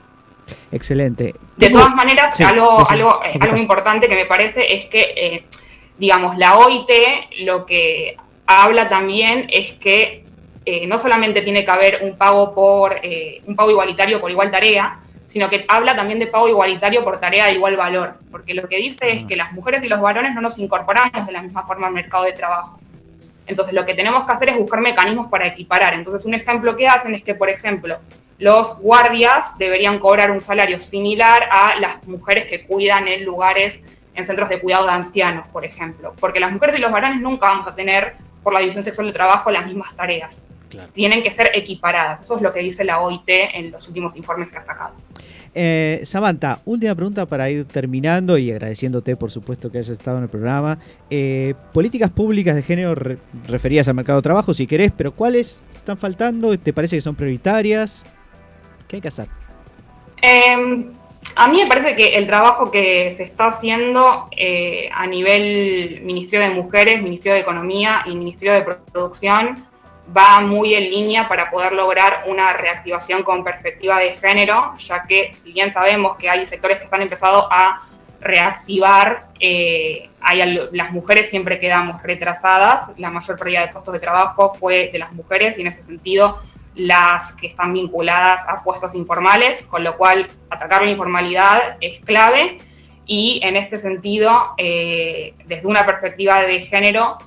Excelente. 0.72 1.34
De 1.57 1.70
todas 1.70 1.95
maneras, 1.95 2.36
Sí, 2.36 2.42
algo, 2.42 2.88
algo, 2.88 3.20
eh, 3.24 3.38
algo 3.40 3.57
importante 3.57 4.09
que 4.09 4.16
me 4.16 4.26
parece 4.26 4.74
es 4.74 4.86
que, 4.86 5.14
eh, 5.16 5.45
digamos, 5.99 6.36
la 6.36 6.59
OIT 6.59 6.90
lo 7.40 7.64
que 7.64 8.16
habla 8.47 8.88
también 8.88 9.47
es 9.51 9.72
que 9.74 10.24
eh, 10.66 10.86
no 10.86 10.97
solamente 10.97 11.42
tiene 11.42 11.64
que 11.64 11.70
haber 11.70 11.99
un 12.03 12.16
pago 12.16 12.55
por 12.55 12.99
eh, 13.03 13.42
un 13.47 13.55
pago 13.55 13.70
igualitario 13.70 14.18
por 14.18 14.30
igual 14.30 14.51
tarea, 14.51 14.99
sino 15.26 15.51
que 15.51 15.64
habla 15.68 15.95
también 15.95 16.18
de 16.18 16.26
pago 16.26 16.49
igualitario 16.49 17.05
por 17.05 17.20
tarea 17.20 17.47
de 17.47 17.53
igual 17.53 17.76
valor, 17.76 18.14
porque 18.30 18.55
lo 18.55 18.66
que 18.66 18.76
dice 18.76 19.12
es 19.12 19.24
que 19.26 19.36
las 19.36 19.53
mujeres 19.53 19.82
y 19.84 19.88
los 19.88 20.01
varones 20.01 20.34
no 20.34 20.40
nos 20.40 20.59
incorporamos 20.59 21.26
de 21.26 21.32
la 21.32 21.42
misma 21.42 21.64
forma 21.64 21.88
al 21.88 21.92
mercado 21.92 22.24
de 22.24 22.32
trabajo. 22.32 22.78
Entonces 23.47 23.74
lo 23.74 23.84
que 23.84 23.95
tenemos 23.95 24.24
que 24.24 24.32
hacer 24.32 24.51
es 24.51 24.57
buscar 24.57 24.80
mecanismos 24.80 25.26
para 25.28 25.47
equiparar. 25.47 25.92
Entonces 25.92 26.24
un 26.24 26.32
ejemplo 26.32 26.74
que 26.76 26.86
hacen 26.86 27.14
es 27.14 27.22
que, 27.22 27.34
por 27.34 27.51
ejemplo, 27.51 27.99
los 28.45 28.78
guardias 28.78 29.57
deberían 29.57 29.99
cobrar 29.99 30.30
un 30.30 30.40
salario 30.42 30.78
similar 30.78 31.45
a 31.51 31.80
las 31.80 32.07
mujeres 32.07 32.45
que 32.47 32.66
cuidan 32.66 33.09
en 33.09 33.24
lugares, 33.24 33.82
en 34.14 34.24
centros 34.24 34.51
de 34.51 34.61
cuidado 34.61 34.84
de 34.84 34.92
ancianos, 34.92 35.47
por 35.49 35.64
ejemplo. 35.64 36.12
Porque 36.20 36.40
las 36.40 36.53
mujeres 36.53 36.76
y 36.76 36.80
los 36.80 36.92
varones 36.92 37.22
nunca 37.22 37.47
vamos 37.47 37.66
a 37.66 37.74
tener, 37.74 38.14
por 38.42 38.53
la 38.53 38.61
división 38.61 38.84
sexual 38.84 39.07
de 39.07 39.14
trabajo, 39.14 39.51
las 39.51 39.66
mismas 39.66 39.97
tareas. 39.97 40.42
Claro. 40.68 40.90
Tienen 40.92 41.22
que 41.22 41.30
ser 41.30 41.53
equiparadas. 41.55 42.20
Eso 42.20 42.36
es 42.36 42.42
lo 42.42 42.53
que 42.53 42.61
dice 42.61 42.84
la 42.84 43.01
OIT 43.01 43.28
en 43.28 43.70
los 43.70 43.88
últimos 43.88 44.14
informes 44.14 44.51
que 44.51 44.59
ha 44.59 44.61
sacado. 44.61 44.92
Eh, 45.55 46.03
Samantha, 46.05 46.59
última 46.66 46.95
pregunta 46.95 47.24
para 47.26 47.49
ir 47.49 47.64
terminando 47.64 48.36
y 48.36 48.51
agradeciéndote, 48.51 49.16
por 49.16 49.30
supuesto, 49.30 49.70
que 49.70 49.78
hayas 49.78 49.90
estado 49.99 50.18
en 50.18 50.24
el 50.24 50.28
programa. 50.28 50.78
Eh, 51.09 51.55
políticas 51.72 52.11
públicas 52.11 52.57
de 52.57 52.62
género 52.62 52.95
re- 52.95 53.18
referidas 53.49 53.88
al 53.88 53.95
mercado 53.95 54.18
de 54.18 54.24
trabajo, 54.24 54.53
si 54.53 54.66
querés, 54.66 54.92
pero 54.95 55.12
¿cuáles 55.12 55.62
están 55.74 55.97
faltando? 55.97 56.59
¿Te 56.59 56.72
parece 56.72 56.97
que 56.97 57.01
son 57.03 57.14
prioritarias? 57.14 58.05
¿Qué 58.89 58.97
hay 58.97 59.03
que 59.03 59.09
hacer? 59.09 59.28
Eh, 60.20 60.87
a 61.37 61.49
mí 61.49 61.62
me 61.62 61.66
parece 61.66 61.97
que 61.97 62.16
el 62.16 62.26
trabajo 62.26 62.70
que 62.70 63.11
se 63.12 63.24
está 63.24 63.47
haciendo 63.47 64.28
eh, 64.37 64.89
a 64.93 65.07
nivel 65.07 66.01
Ministerio 66.03 66.47
de 66.47 66.55
Mujeres, 66.55 67.03
Ministerio 67.03 67.35
de 67.35 67.41
Economía 67.41 68.03
y 68.07 68.14
Ministerio 68.14 68.55
de 68.55 68.62
Producción 68.62 69.66
va 70.16 70.41
muy 70.41 70.74
en 70.74 70.85
línea 70.85 71.28
para 71.28 71.51
poder 71.51 71.72
lograr 71.72 72.24
una 72.26 72.53
reactivación 72.53 73.22
con 73.22 73.43
perspectiva 73.43 73.99
de 73.99 74.12
género, 74.12 74.74
ya 74.78 75.07
que 75.07 75.30
si 75.35 75.53
bien 75.53 75.70
sabemos 75.70 76.16
que 76.16 76.28
hay 76.28 76.47
sectores 76.47 76.78
que 76.80 76.87
se 76.87 76.95
han 76.95 77.03
empezado 77.03 77.49
a 77.51 77.82
reactivar, 78.20 79.26
eh, 79.41 80.09
hay 80.20 80.59
las 80.72 80.93
mujeres 80.93 81.28
siempre 81.28 81.59
quedamos 81.59 82.03
retrasadas, 82.03 82.91
la 82.97 83.11
mayor 83.11 83.39
pérdida 83.39 83.62
de 83.62 83.68
puestos 83.68 83.93
de 83.93 84.01
trabajo 84.01 84.55
fue 84.55 84.91
de 84.93 84.99
las 84.99 85.12
mujeres 85.12 85.59
y 85.59 85.62
en 85.62 85.68
este 85.68 85.82
sentido 85.82 86.39
las 86.77 87.33
que 87.35 87.47
están 87.47 87.72
vinculadas 87.72 88.43
a 88.49 88.62
puestos 88.64 88.95
informales, 88.95 89.62
con 89.64 89.85
lo 89.85 89.97
cual 89.97 90.27
atacar 90.51 90.83
la 90.83 90.91
informalidad 90.91 91.77
es 91.81 92.05
clave. 92.05 92.59
Y 93.07 93.41
en 93.43 93.57
este 93.57 93.77
sentido, 93.79 94.55
eh, 94.57 95.35
desde 95.47 95.66
una 95.66 95.85
perspectiva 95.87 96.41
de 96.43 96.62
género, 96.62 97.18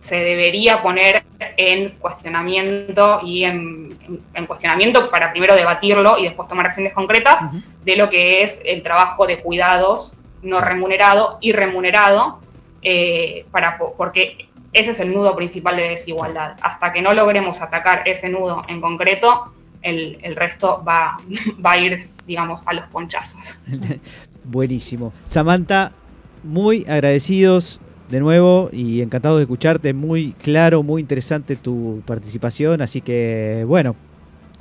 se 0.00 0.16
debería 0.16 0.82
poner 0.82 1.24
en 1.56 1.90
cuestionamiento 1.92 3.20
y 3.22 3.44
en, 3.44 3.96
en- 4.06 4.20
en 4.34 4.46
cuestionamiento 4.46 5.08
para 5.08 5.30
primero 5.32 5.54
debatirlo 5.54 6.18
y 6.18 6.24
después 6.24 6.46
tomar 6.48 6.66
acciones 6.66 6.92
concretas 6.92 7.40
de 7.84 7.96
lo 7.96 8.10
que 8.10 8.42
es 8.42 8.60
el 8.64 8.82
trabajo 8.82 9.26
de 9.26 9.40
cuidados 9.40 10.16
no 10.42 10.60
remunerado 10.60 11.38
y 11.40 11.52
remunerado, 11.52 12.38
eh, 12.82 13.46
para, 13.50 13.78
po- 13.78 13.94
porque 13.96 14.48
ese 14.74 14.90
es 14.90 15.00
el 15.00 15.14
nudo 15.14 15.34
principal 15.34 15.76
de 15.76 15.88
desigualdad. 15.88 16.56
Hasta 16.60 16.92
que 16.92 17.00
no 17.00 17.14
logremos 17.14 17.62
atacar 17.62 18.06
ese 18.06 18.28
nudo 18.28 18.64
en 18.68 18.80
concreto, 18.80 19.52
el, 19.82 20.18
el 20.22 20.36
resto 20.36 20.82
va, 20.86 21.16
va 21.64 21.72
a 21.72 21.78
ir, 21.78 22.08
digamos, 22.26 22.60
a 22.66 22.74
los 22.74 22.84
ponchazos. 22.88 23.54
Buenísimo. 24.44 25.12
Samantha, 25.28 25.92
muy 26.42 26.84
agradecidos 26.88 27.80
de 28.10 28.20
nuevo 28.20 28.68
y 28.72 29.00
encantados 29.00 29.38
de 29.38 29.44
escucharte. 29.44 29.94
Muy 29.94 30.32
claro, 30.32 30.82
muy 30.82 31.00
interesante 31.00 31.56
tu 31.56 32.02
participación. 32.04 32.82
Así 32.82 33.00
que, 33.00 33.64
bueno, 33.66 33.96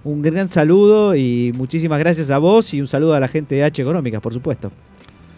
un 0.04 0.22
gran 0.22 0.50
saludo 0.50 1.16
y 1.16 1.52
muchísimas 1.56 2.00
gracias 2.00 2.30
a 2.30 2.38
vos 2.38 2.74
y 2.74 2.82
un 2.82 2.88
saludo 2.88 3.16
a 3.16 3.20
la 3.20 3.28
gente 3.28 3.56
de 3.56 3.64
H 3.64 3.82
Económicas, 3.82 4.22
por 4.22 4.34
supuesto. 4.34 4.72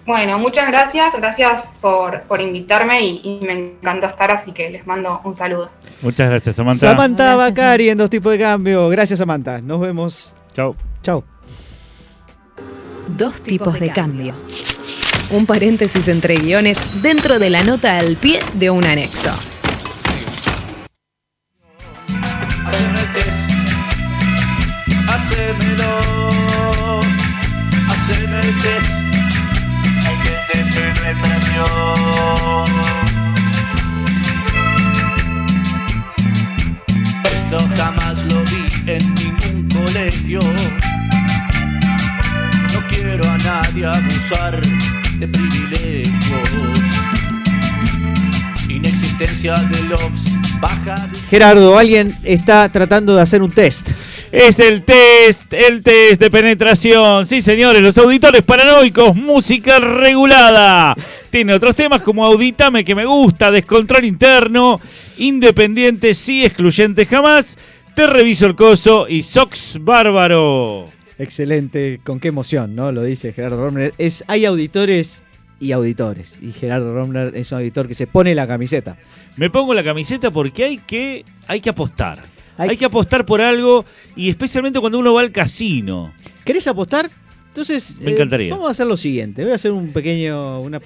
Bueno, 0.06 0.38
muchas 0.38 0.68
gracias, 0.68 1.16
gracias 1.16 1.64
por, 1.82 2.22
por 2.22 2.40
invitarme 2.40 3.04
y, 3.04 3.22
y 3.24 3.40
me 3.46 3.54
encantó 3.54 4.06
estar, 4.06 4.30
así 4.30 4.52
que 4.52 4.70
les 4.70 4.86
mando 4.86 5.20
un 5.24 5.34
saludo. 5.34 5.72
Muchas 6.02 6.30
gracias, 6.30 6.56
Samantha. 6.56 6.92
Samantha 6.92 7.36
Bacari 7.36 7.90
en 7.90 7.98
Dos 7.98 8.10
Tipos 8.10 8.32
de 8.34 8.40
Cambio. 8.40 8.88
Gracias, 8.90 9.18
Samantha. 9.18 9.62
Nos 9.62 9.80
vemos. 9.80 10.36
Chao. 10.54 10.76
Chao. 11.02 11.24
Dos 13.08 13.42
tipos 13.42 13.80
de 13.80 13.90
cambio. 13.92 14.34
Un 15.32 15.46
paréntesis 15.46 16.08
entre 16.08 16.36
guiones 16.36 17.02
dentro 17.02 17.40
de 17.40 17.50
la 17.50 17.64
nota 17.64 17.98
al 17.98 18.16
pie 18.16 18.40
de 18.54 18.70
un 18.70 18.84
anexo. 18.84 19.32
Esto 37.26 37.70
jamás 37.78 38.24
lo 38.26 38.44
vi 38.44 38.68
en 38.88 39.16
ningún 39.16 39.68
colegio. 39.70 40.40
No 42.74 42.88
quiero 42.90 43.30
a 43.30 43.38
nadie 43.38 43.86
abusar 43.86 44.62
de 45.20 45.28
privilegios. 45.28 46.50
Inexistencia 48.68 49.56
de 49.56 49.84
LOX, 49.84 50.60
baja 50.60 51.08
Gerardo, 51.30 51.78
alguien 51.78 52.14
está 52.24 52.70
tratando 52.70 53.16
de 53.16 53.22
hacer 53.22 53.42
un 53.42 53.52
test. 53.52 53.90
Es 54.36 54.60
el 54.60 54.84
test, 54.84 55.54
el 55.54 55.82
test 55.82 56.20
de 56.20 56.30
penetración. 56.30 57.26
Sí, 57.26 57.42
señores, 57.42 57.82
los 57.82 57.98
auditores 57.98 58.42
paranoicos, 58.44 59.16
música 59.16 59.80
regulada. 59.80 60.94
Tiene 61.30 61.54
otros 61.54 61.74
temas 61.74 62.02
como 62.02 62.26
Audítame 62.26 62.84
que 62.84 62.96
me 62.96 63.06
gusta, 63.06 63.50
Descontrol 63.50 64.04
interno, 64.04 64.82
Independiente, 65.20 66.14
sí, 66.14 66.44
excluyente 66.44 67.06
jamás, 67.06 67.58
Te 67.96 68.08
reviso 68.08 68.46
el 68.46 68.56
coso 68.56 69.08
y 69.08 69.22
Sox 69.22 69.78
Bárbaro. 69.80 70.88
Excelente, 71.18 72.02
con 72.04 72.20
qué 72.20 72.28
emoción, 72.28 72.76
¿no? 72.76 72.92
Lo 72.92 73.04
dice 73.04 73.32
Gerardo 73.32 73.64
Romner. 73.64 73.94
Es, 73.98 74.26
hay 74.28 74.44
auditores 74.44 75.24
y 75.62 75.72
auditores. 75.72 76.40
Y 76.42 76.52
Gerardo 76.52 76.94
Romner 76.94 77.32
es 77.38 77.54
un 77.54 77.60
auditor 77.60 77.88
que 77.88 77.96
se 77.96 78.06
pone 78.06 78.36
la 78.36 78.46
camiseta. 78.46 78.98
Me 79.38 79.50
pongo 79.50 79.74
la 79.74 79.84
camiseta 79.86 80.30
porque 80.30 80.66
hay 80.66 80.78
que, 80.80 81.24
hay 81.48 81.62
que 81.62 81.70
apostar. 81.70 82.35
Hay- 82.58 82.70
Hay... 82.70 82.78
que 82.78 82.86
apostar 82.86 83.26
por 83.26 83.42
algo 83.42 83.86
y 84.16 84.30
especialmente 84.30 84.80
cuando 84.80 85.00
uno 85.00 85.14
va 85.14 85.22
al 85.22 85.32
casino. 85.32 86.14
¿Querés 86.44 86.68
apostar? 86.68 87.10
Entonces, 87.50 88.00
Me 88.02 88.12
encantaría. 88.12 88.52
vamos 88.54 88.68
a 88.68 88.72
hacer 88.72 88.86
lo 88.88 88.98
siguiente. 88.98 89.44
Voy 89.44 89.52
a 89.52 89.56
hacer 89.56 89.72
un 89.72 89.92
pequeño, 89.94 90.60
una- 90.62 90.82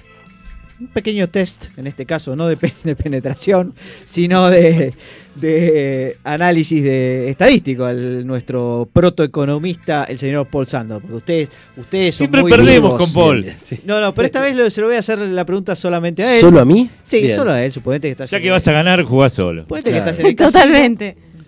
un 0.80 0.86
pequeño 0.86 1.28
test, 1.28 1.66
en 1.76 1.86
este 1.86 2.06
caso, 2.06 2.34
no 2.36 2.46
de, 2.48 2.56
pe- 2.56 2.72
de 2.84 2.96
penetración, 2.96 3.74
sino 4.04 4.48
de, 4.48 4.94
de 5.34 6.16
análisis 6.24 6.82
de 6.82 7.28
estadístico 7.28 7.84
al 7.84 8.26
nuestro 8.26 8.88
protoeconomista, 8.92 10.04
el 10.04 10.18
señor 10.18 10.46
Paul 10.48 10.66
Sando. 10.66 11.00
Porque 11.00 11.16
ustedes, 11.16 11.48
ustedes 11.76 12.14
son 12.14 12.18
Siempre 12.18 12.42
muy 12.42 12.50
perdemos 12.50 12.92
vivos. 12.92 12.98
con 12.98 13.12
Paul. 13.12 13.46
No, 13.84 14.00
no, 14.00 14.14
pero 14.14 14.26
esta 14.26 14.40
vez 14.40 14.56
lo- 14.56 14.70
se 14.70 14.80
lo 14.80 14.86
voy 14.86 14.96
a 14.96 15.00
hacer 15.00 15.18
la 15.18 15.44
pregunta 15.44 15.74
solamente 15.76 16.22
a 16.22 16.34
él. 16.36 16.40
¿Solo 16.40 16.60
a 16.60 16.64
mí? 16.64 16.88
Sí, 17.02 17.20
Bien. 17.22 17.36
solo 17.36 17.50
a 17.52 17.62
él, 17.64 17.72
suponete 17.72 18.08
que 18.08 18.12
estás 18.12 18.30
Ya 18.30 18.36
en 18.38 18.42
que 18.42 18.48
el- 18.48 18.52
vas 18.52 18.66
a 18.68 18.72
ganar, 18.72 19.02
jugás 19.02 19.32
solo. 19.32 19.62
Suponete 19.62 19.90
que 19.90 19.98
estás 19.98 20.18
en 20.20 20.26
el 20.26 20.36
casino. 20.36 20.60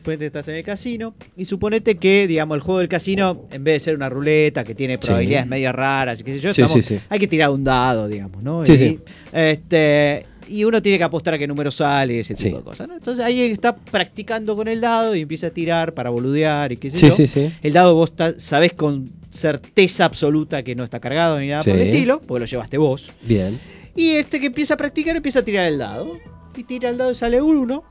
Suponete 0.02 0.26
estás 0.26 0.48
en 0.48 0.56
el 0.56 0.64
casino 0.64 1.14
y 1.36 1.44
suponete 1.44 1.94
que, 1.96 2.26
digamos, 2.26 2.56
el 2.56 2.60
juego 2.60 2.80
del 2.80 2.88
casino, 2.88 3.42
en 3.52 3.62
vez 3.62 3.74
de 3.74 3.80
ser 3.80 3.94
una 3.94 4.08
ruleta 4.08 4.64
que 4.64 4.74
tiene 4.74 4.98
probabilidades 4.98 5.46
medias 5.46 5.72
raras 5.72 6.18
y 6.20 6.24
qué 6.24 6.32
sé 6.34 6.38
yo, 6.40 6.52
Sí, 6.52 6.60
estamos- 6.62 6.84
sí, 6.84 6.96
sí. 6.96 7.00
hay 7.08 7.20
que 7.20 7.28
tirar 7.28 7.50
un 7.50 7.62
dado, 7.62 8.08
digamos, 8.08 8.42
¿no? 8.42 8.66
Sí, 8.66 8.72
y, 8.72 8.78
sí. 8.78 8.98
Este, 9.32 10.26
y 10.48 10.64
uno 10.64 10.82
tiene 10.82 10.98
que 10.98 11.04
apostar 11.04 11.34
a 11.34 11.38
qué 11.38 11.46
número 11.46 11.70
sale 11.70 12.14
y 12.16 12.18
ese 12.18 12.34
tipo 12.34 12.50
Sí. 12.50 12.56
de 12.56 12.62
cosas, 12.64 12.88
¿no? 12.88 12.94
Entonces 12.94 13.24
ahí 13.24 13.42
está 13.42 13.76
practicando 13.76 14.56
con 14.56 14.66
el 14.66 14.80
dado 14.80 15.14
y 15.14 15.20
empieza 15.20 15.46
a 15.46 15.50
tirar 15.50 15.94
para 15.94 16.10
boludear 16.10 16.72
y 16.72 16.78
qué 16.78 16.90
sé 16.90 16.98
Sí, 16.98 17.06
yo. 17.08 17.14
sí, 17.14 17.28
sí. 17.28 17.52
El 17.62 17.72
dado 17.72 17.94
vos 17.94 18.12
sabés 18.38 18.72
con 18.72 19.08
certeza 19.30 20.04
absoluta 20.04 20.64
que 20.64 20.74
no 20.74 20.82
está 20.82 20.98
cargado 20.98 21.38
ni 21.38 21.46
nada 21.46 21.62
por 21.62 21.74
el 21.74 21.84
Sí. 21.84 21.88
estilo, 21.90 22.20
porque 22.20 22.40
lo 22.40 22.46
llevaste 22.46 22.76
vos. 22.76 23.12
Bien. 23.22 23.56
Y 23.94 24.10
este 24.16 24.40
que 24.40 24.46
empieza 24.46 24.74
a 24.74 24.76
practicar 24.76 25.14
empieza 25.14 25.38
a 25.38 25.42
tirar 25.44 25.66
el 25.70 25.78
dado. 25.78 26.18
Y 26.54 26.64
tira 26.64 26.90
el 26.90 26.98
dado 26.98 27.12
y 27.12 27.14
sale 27.14 27.40
un 27.40 27.56
1. 27.56 27.82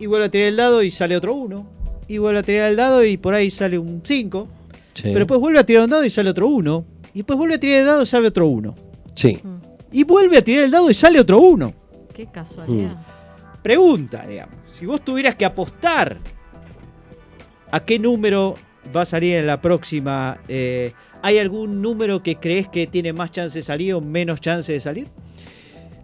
Y 0.00 0.06
vuelve 0.06 0.24
a 0.26 0.30
tirar 0.30 0.48
el 0.48 0.56
dado 0.56 0.82
y 0.82 0.90
sale 0.90 1.16
otro 1.16 1.34
1. 1.34 1.66
Y 2.08 2.18
vuelve 2.18 2.40
a 2.40 2.42
tirar 2.42 2.70
el 2.70 2.76
dado 2.76 3.04
y 3.04 3.16
por 3.18 3.34
ahí 3.34 3.50
sale 3.50 3.78
un 3.78 4.00
5. 4.04 4.48
Sí. 4.94 5.02
Pero 5.04 5.20
después 5.20 5.38
vuelve 5.38 5.60
a 5.60 5.64
tirar 5.64 5.84
un 5.84 5.90
dado 5.90 6.04
y 6.04 6.10
sale 6.10 6.30
otro 6.30 6.48
1. 6.48 6.84
Y 7.14 7.18
después 7.18 7.38
vuelve 7.38 7.54
a 7.54 7.60
tirar 7.60 7.80
el 7.80 7.86
dado 7.86 8.02
y 8.02 8.06
sale 8.06 8.26
otro 8.28 8.46
1. 8.46 8.74
Sí. 9.14 9.38
Y 9.92 10.04
vuelve 10.04 10.38
a 10.38 10.42
tirar 10.42 10.64
el 10.64 10.70
dado 10.70 10.90
y 10.90 10.94
sale 10.94 11.20
otro 11.20 11.38
1. 11.38 11.74
Qué 12.14 12.26
casualidad. 12.26 12.96
Pregunta, 13.62 14.26
digamos. 14.26 14.54
Si 14.78 14.86
vos 14.86 15.04
tuvieras 15.04 15.34
que 15.36 15.44
apostar 15.44 16.16
a 17.70 17.80
qué 17.84 17.98
número 17.98 18.56
va 18.96 19.02
a 19.02 19.04
salir 19.04 19.36
en 19.36 19.46
la 19.46 19.60
próxima, 19.60 20.40
eh, 20.48 20.92
¿hay 21.20 21.38
algún 21.38 21.82
número 21.82 22.22
que 22.22 22.36
crees 22.36 22.68
que 22.68 22.86
tiene 22.86 23.12
más 23.12 23.30
chance 23.30 23.58
de 23.58 23.62
salir 23.62 23.92
o 23.94 24.00
menos 24.00 24.40
chance 24.40 24.72
de 24.72 24.80
salir? 24.80 25.08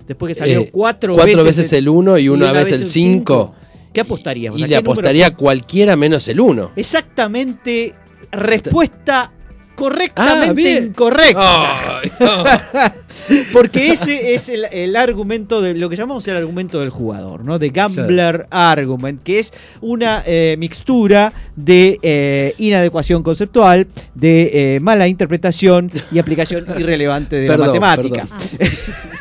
Después 0.06 0.30
que 0.30 0.34
salió 0.34 0.60
Eh, 0.60 0.70
cuatro, 0.70 1.14
cuatro 1.14 1.32
veces, 1.32 1.56
veces 1.56 1.72
el 1.72 1.88
uno 1.88 2.18
y 2.18 2.28
una 2.28 2.52
vez 2.52 2.72
el 2.72 2.84
un 2.84 2.90
cinco. 2.90 3.54
¿Qué 3.96 4.02
apostarías? 4.02 4.52
Y 4.54 4.58
le 4.60 4.68
¿qué 4.68 4.74
número- 4.74 4.92
apostaría 4.92 5.34
cualquiera 5.34 5.96
menos 5.96 6.28
el 6.28 6.38
1. 6.38 6.72
Exactamente, 6.76 7.94
respuesta 8.30 9.32
correctamente 9.74 10.76
Ah, 10.76 10.82
incorrecta. 10.82 11.76
No. 12.20 12.44
Porque 13.54 13.92
ese 13.92 14.34
es 14.34 14.50
el, 14.50 14.66
el 14.70 14.96
argumento 14.96 15.62
de 15.62 15.74
lo 15.74 15.88
que 15.88 15.96
llamamos 15.96 16.28
el 16.28 16.36
argumento 16.36 16.80
del 16.80 16.90
jugador, 16.90 17.42
¿no? 17.42 17.58
De 17.58 17.70
gambler 17.70 18.46
argument, 18.50 19.22
que 19.22 19.38
es 19.38 19.54
una 19.80 20.22
eh, 20.26 20.56
mixtura 20.58 21.32
de 21.56 21.98
eh, 22.02 22.54
inadecuación 22.58 23.22
conceptual, 23.22 23.86
de 24.14 24.74
eh, 24.76 24.80
mala 24.80 25.08
interpretación 25.08 25.90
y 26.12 26.18
aplicación 26.18 26.66
irrelevante 26.78 27.36
de 27.36 27.46
Perdón, 27.46 27.72
la 27.72 27.80
matemática. 27.80 28.28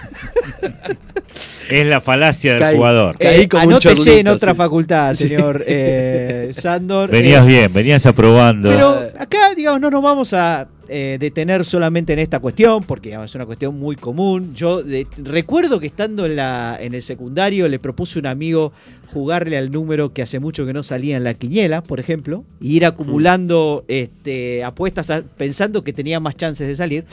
Es 1.69 1.85
la 1.85 2.01
falacia 2.01 2.51
del 2.53 2.59
Caí. 2.61 2.75
jugador. 2.77 3.17
Caí 3.17 3.41
Eh, 3.41 3.47
como 3.49 3.63
un 3.65 3.69
anótese 3.73 4.19
en 4.19 4.27
otra 4.27 4.51
sí. 4.51 4.57
facultad, 4.57 5.13
señor 5.15 5.63
eh, 5.67 6.51
Sandor. 6.57 7.09
Venías 7.09 7.43
Eh, 7.43 7.47
bien, 7.47 7.73
venías 7.73 8.05
aprobando. 8.05 8.69
Pero 8.69 9.03
acá, 9.19 9.53
digamos, 9.55 9.81
no 9.81 9.89
nos 9.89 10.01
vamos 10.03 10.33
a, 10.33 10.67
eh, 10.89 11.17
detener 11.19 11.65
solamente 11.65 12.13
en 12.13 12.19
esta 12.19 12.39
cuestión, 12.39 12.83
porque 12.83 13.13
es 13.21 13.35
una 13.35 13.45
cuestión 13.45 13.77
muy 13.79 13.95
común. 13.95 14.53
Yo 14.55 14.83
de- 14.83 15.07
recuerdo 15.17 15.79
que 15.79 15.87
estando 15.87 16.25
en, 16.25 16.35
la, 16.35 16.77
en 16.79 16.93
el 16.93 17.01
secundario 17.01 17.67
le 17.67 17.79
propuse 17.79 18.19
a 18.19 18.21
un 18.21 18.27
amigo 18.27 18.71
jugarle 19.13 19.57
al 19.57 19.71
número 19.71 20.11
que 20.13 20.21
hace 20.21 20.39
mucho 20.39 20.65
que 20.65 20.73
no 20.73 20.83
salía 20.83 21.15
en 21.17 21.23
la 21.23 21.33
quiniela, 21.35 21.81
por 21.81 21.99
ejemplo, 21.99 22.43
y 22.59 22.75
ir 22.75 22.85
acumulando 22.85 23.85
este, 23.87 24.63
apuestas 24.63 25.09
a- 25.09 25.21
pensando 25.23 25.83
que 25.83 25.93
tenía 25.93 26.19
más 26.19 26.35
chances 26.35 26.67
de 26.67 26.75
salir. 26.75 27.05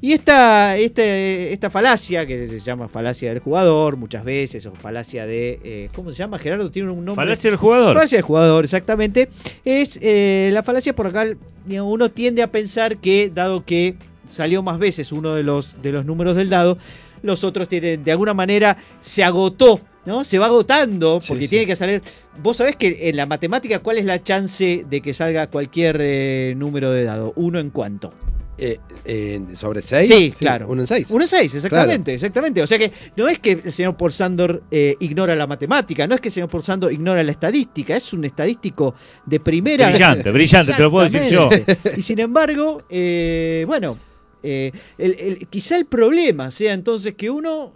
Y 0.00 0.12
esta, 0.12 0.76
este- 0.76 1.52
esta 1.52 1.70
falacia, 1.70 2.26
que 2.26 2.46
se 2.46 2.58
llama 2.58 2.88
falacia 2.88 3.30
del 3.30 3.38
jugador 3.38 3.96
muchas 3.96 4.22
veces, 4.24 4.66
o 4.66 4.72
falacia 4.72 5.24
de... 5.26 5.60
eh, 5.64 5.88
¿Cómo 5.94 6.12
se 6.12 6.18
llama, 6.18 6.38
Gerardo? 6.38 6.70
Tiene 6.70 6.90
un 6.90 7.04
nombre. 7.04 7.24
Falacia 7.24 7.50
del 7.50 7.56
jugador. 7.58 7.94
Falacia 7.94 8.18
del 8.18 8.22
jugador, 8.24 8.64
exactamente. 8.64 9.28
Es 9.64 9.98
eh, 10.02 10.50
la 10.52 10.62
falacia 10.62 10.94
por 10.94 11.06
acá, 11.06 11.24
digamos, 11.64 11.90
uno 11.92 12.10
tiende 12.10 12.42
a 12.42 12.48
pensar 12.52 12.98
que, 12.98 13.13
dado 13.32 13.64
que 13.64 13.96
salió 14.26 14.62
más 14.62 14.78
veces 14.78 15.12
uno 15.12 15.34
de 15.34 15.42
los, 15.42 15.80
de 15.82 15.92
los 15.92 16.04
números 16.04 16.36
del 16.36 16.50
dado, 16.50 16.78
los 17.22 17.44
otros 17.44 17.68
tienen, 17.68 18.02
de 18.02 18.12
alguna 18.12 18.34
manera, 18.34 18.76
se 19.00 19.24
agotó. 19.24 19.80
¿No? 20.06 20.22
Se 20.22 20.38
va 20.38 20.46
agotando 20.46 21.18
porque 21.26 21.48
tiene 21.48 21.64
que 21.64 21.74
salir. 21.76 22.02
Vos 22.42 22.58
sabés 22.58 22.76
que 22.76 23.08
en 23.08 23.16
la 23.16 23.24
matemática, 23.24 23.78
¿cuál 23.78 23.96
es 23.96 24.04
la 24.04 24.22
chance 24.22 24.84
de 24.86 25.00
que 25.00 25.14
salga 25.14 25.46
cualquier 25.46 25.96
eh, 25.98 26.52
número 26.58 26.90
de 26.90 27.04
dado? 27.04 27.32
¿Uno 27.36 27.58
en 27.58 27.70
cuánto? 27.70 28.10
Eh, 28.56 28.78
eh, 29.04 29.40
¿Sobre 29.54 29.82
6? 29.82 30.06
Sí, 30.06 30.30
claro. 30.38 30.66
Uno 30.68 30.82
en 30.82 30.86
6. 30.86 31.06
Uno 31.10 31.22
en 31.24 31.28
seis, 31.28 31.54
exactamente, 31.54 32.14
exactamente. 32.14 32.62
O 32.62 32.66
sea 32.66 32.78
que 32.78 32.92
no 33.16 33.26
es 33.28 33.38
que 33.40 33.52
el 33.64 33.72
señor 33.72 33.96
Porzandor 33.96 34.62
eh, 34.70 34.94
ignora 35.00 35.34
la 35.34 35.46
matemática, 35.46 36.06
no 36.06 36.14
es 36.14 36.20
que 36.20 36.28
el 36.28 36.32
señor 36.34 36.48
Porzandor 36.48 36.92
ignora 36.92 37.22
la 37.24 37.32
estadística, 37.32 37.96
es 37.96 38.12
un 38.12 38.24
estadístico 38.24 38.94
de 39.26 39.40
primera. 39.40 39.88
Brillante, 39.90 40.30
brillante, 40.30 40.72
te 40.72 40.82
lo 40.82 40.90
puedo 40.90 41.08
decir 41.08 41.22
yo. 41.32 41.50
Y 41.96 42.02
sin 42.02 42.20
embargo, 42.20 42.82
eh, 42.88 43.64
bueno, 43.66 43.98
eh, 44.42 44.70
el- 44.98 45.16
el- 45.18 45.46
quizá 45.48 45.76
el 45.76 45.86
problema 45.86 46.50
sea 46.52 46.74
entonces 46.74 47.14
que 47.14 47.30
uno 47.30 47.72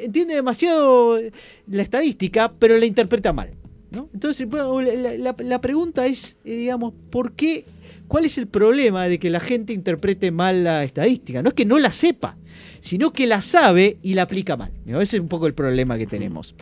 entiende 0.00 0.34
demasiado 0.34 1.20
la 1.68 1.82
estadística, 1.82 2.50
pero 2.58 2.78
la 2.78 2.86
interpreta 2.86 3.32
mal. 3.34 3.50
¿no? 3.90 4.08
Entonces, 4.14 4.48
bueno, 4.48 4.80
la, 4.80 5.12
la- 5.18 5.36
la 5.38 5.60
pregunta 5.60 6.06
es, 6.06 6.38
eh, 6.46 6.56
digamos, 6.56 6.94
¿por 7.10 7.32
qué? 7.32 7.66
¿Cuál 8.08 8.24
es 8.24 8.38
el 8.38 8.46
problema 8.46 9.08
de 9.08 9.18
que 9.18 9.30
la 9.30 9.40
gente 9.40 9.72
interprete 9.72 10.30
mal 10.30 10.64
la 10.64 10.84
estadística? 10.84 11.42
No 11.42 11.48
es 11.48 11.54
que 11.54 11.64
no 11.64 11.78
la 11.78 11.92
sepa, 11.92 12.36
sino 12.80 13.12
que 13.12 13.26
la 13.26 13.40
sabe 13.40 13.98
y 14.02 14.14
la 14.14 14.22
aplica 14.22 14.56
mal. 14.56 14.72
Ese 14.86 15.16
es 15.16 15.20
un 15.20 15.28
poco 15.28 15.46
el 15.46 15.54
problema 15.54 15.96
que 15.96 16.06
tenemos. 16.06 16.54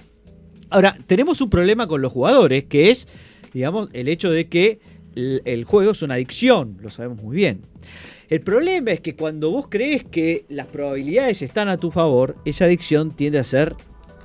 Ahora, 0.71 0.97
tenemos 1.07 1.41
un 1.41 1.51
problema 1.51 1.87
con 1.87 2.01
los 2.03 2.13
jugadores, 2.13 2.65
que 2.65 2.91
es, 2.91 3.09
digamos, 3.53 3.89
el 3.93 4.07
hecho 4.09 4.31
de 4.31 4.49
que 4.49 4.81
el 5.17 5.65
juego 5.65 5.91
es 5.91 6.03
una 6.03 6.15
adicción, 6.15 6.79
lo 6.81 6.91
sabemos 6.91 7.23
muy 7.23 7.37
bien. 7.37 7.63
El 8.29 8.43
problema 8.43 8.93
es 8.93 9.01
que 9.01 9.17
cuando 9.17 9.51
vos 9.51 9.67
crees 9.69 10.05
que 10.05 10.45
las 10.49 10.69
probabilidades 10.69 11.43
están 11.43 11.69
a 11.69 11.79
tu 11.79 11.91
favor, 11.91 12.37
esa 12.45 12.67
adicción 12.67 13.17
tiende 13.17 13.41
a 13.41 13.45
ser 13.45 13.75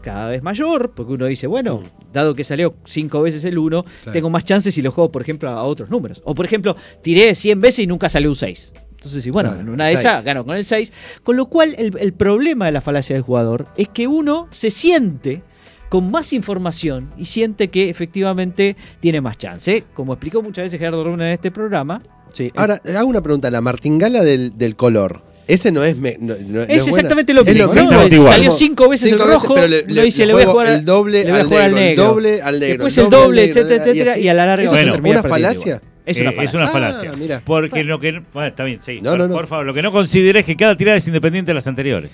cada 0.06 0.30
vez 0.30 0.44
mayor, 0.44 0.94
porque 0.96 1.14
uno 1.14 1.26
dice, 1.26 1.48
bueno, 1.48 1.82
dado 2.14 2.36
que 2.36 2.44
salió 2.44 2.76
cinco 2.86 3.22
veces 3.24 3.44
el 3.44 3.58
1, 3.58 3.84
Claro. 3.84 4.12
tengo 4.14 4.30
más 4.30 4.44
chances 4.46 4.74
si 4.76 4.82
lo 4.84 4.92
juego, 4.92 5.12
por 5.12 5.24
ejemplo, 5.24 5.50
a 5.50 5.64
otros 5.64 5.90
números. 5.90 6.22
O, 6.24 6.36
por 6.36 6.46
ejemplo, 6.46 6.78
tiré 7.02 7.34
100 7.34 7.60
veces 7.60 7.80
y 7.80 7.88
nunca 7.88 8.08
salió 8.08 8.30
un 8.30 8.36
6. 8.36 8.74
Entonces, 8.92 9.28
bueno, 9.32 9.54
en 9.56 9.68
una 9.68 9.88
de 9.88 9.94
esas 9.94 10.24
gano 10.24 10.46
con 10.46 10.56
el 10.56 10.64
6. 10.64 10.94
Con 11.24 11.36
lo 11.36 11.48
cual, 11.48 11.76
el, 11.78 11.98
el 12.00 12.14
problema 12.14 12.68
de 12.68 12.72
la 12.72 12.82
falacia 12.82 13.16
del 13.16 13.24
jugador 13.24 13.66
es 13.76 13.90
que 13.90 14.08
uno 14.08 14.48
se 14.52 14.70
siente 14.72 15.44
con 15.90 16.10
más 16.12 16.34
información 16.34 17.12
y 17.18 17.26
siente 17.26 17.68
que 17.70 17.90
efectivamente 17.90 18.76
tiene 19.00 19.22
más 19.22 19.38
chance. 19.38 19.84
Como 19.94 20.14
explicó 20.14 20.42
muchas 20.42 20.64
veces 20.66 20.80
Gerardo 20.80 21.04
Runa 21.04 21.28
en 21.28 21.34
este 21.34 21.52
programa. 21.52 22.02
Sí. 22.32 22.52
Ahora, 22.56 22.82
hago 22.98 23.08
una 23.08 23.22
pregunta. 23.22 23.50
La 23.52 23.62
martingala 23.62 24.22
del, 24.24 24.58
del 24.58 24.76
color. 24.76 25.22
Ese 25.48 25.72
no 25.72 25.84
es. 25.84 25.96
me- 25.96 26.18
no- 26.20 26.34
no- 26.36 26.40
no 26.48 26.62
Es 26.64 26.68
buena. 26.68 26.84
exactamente 26.90 27.34
lo 27.34 27.42
Es 27.44 27.54
mismo. 27.54 28.28
Salió 28.28 28.52
cinco 28.52 28.90
veces 28.90 29.10
Cinco 29.10 29.24
el 29.24 29.30
veces, 29.30 29.42
rojo, 29.44 29.54
pero 29.56 29.68
le- 29.68 29.84
uno 29.84 29.94
le- 29.94 30.04
dice 30.04 30.20
le 30.22 30.26
le 30.28 30.34
voy 30.34 30.44
a 30.44 30.46
jugar 30.48 30.68
el 30.68 30.86
doble 30.86 31.24
le 31.24 31.30
voy 31.32 31.38
a 31.38 31.42
al 31.42 31.48
jugar 31.48 31.64
al 31.64 31.76
negro, 31.76 31.82
el 31.82 31.86
negro. 31.98 32.04
doble 32.06 32.42
al 32.42 32.60
negro, 32.60 32.74
Después 32.86 32.98
el 32.98 33.10
doble 33.10 33.44
etcétera, 33.44 33.76
y 33.76 33.80
etcétera, 33.90 34.18
y 34.18 34.28
a 34.28 34.34
la 34.34 34.46
larga 34.46 34.64
¿Eso 34.64 34.72
vas 34.74 34.82
a 34.82 34.86
es 34.86 34.92
terminar 34.92 35.20
una 35.20 35.30
falacia? 35.30 35.82
Es 36.06 36.20
una 36.20 36.30
Eh, 36.30 36.34
falacia. 36.34 36.44
Es 36.50 36.54
una 36.56 36.66
Ah, 36.70 36.72
falacia. 36.72 37.12
mira. 37.18 37.42
Porque 37.46 37.84
lo 37.84 38.00
que. 38.00 38.22
Bueno, 38.34 38.48
está 38.50 38.64
bien, 38.64 38.80
sí. 38.82 39.00
No, 39.02 39.12
por, 39.12 39.20
no, 39.20 39.28
no. 39.28 39.34
por 39.36 39.48
favor, 39.48 39.66
lo 39.66 39.74
que 39.74 39.82
no 39.82 39.92
considera 39.92 40.40
es 40.40 40.46
que 40.46 40.56
cada 40.56 40.76
tirada 40.78 40.98
es 40.98 41.08
independiente 41.08 41.50
de 41.50 41.56
las 41.56 41.66
anteriores. 41.68 42.12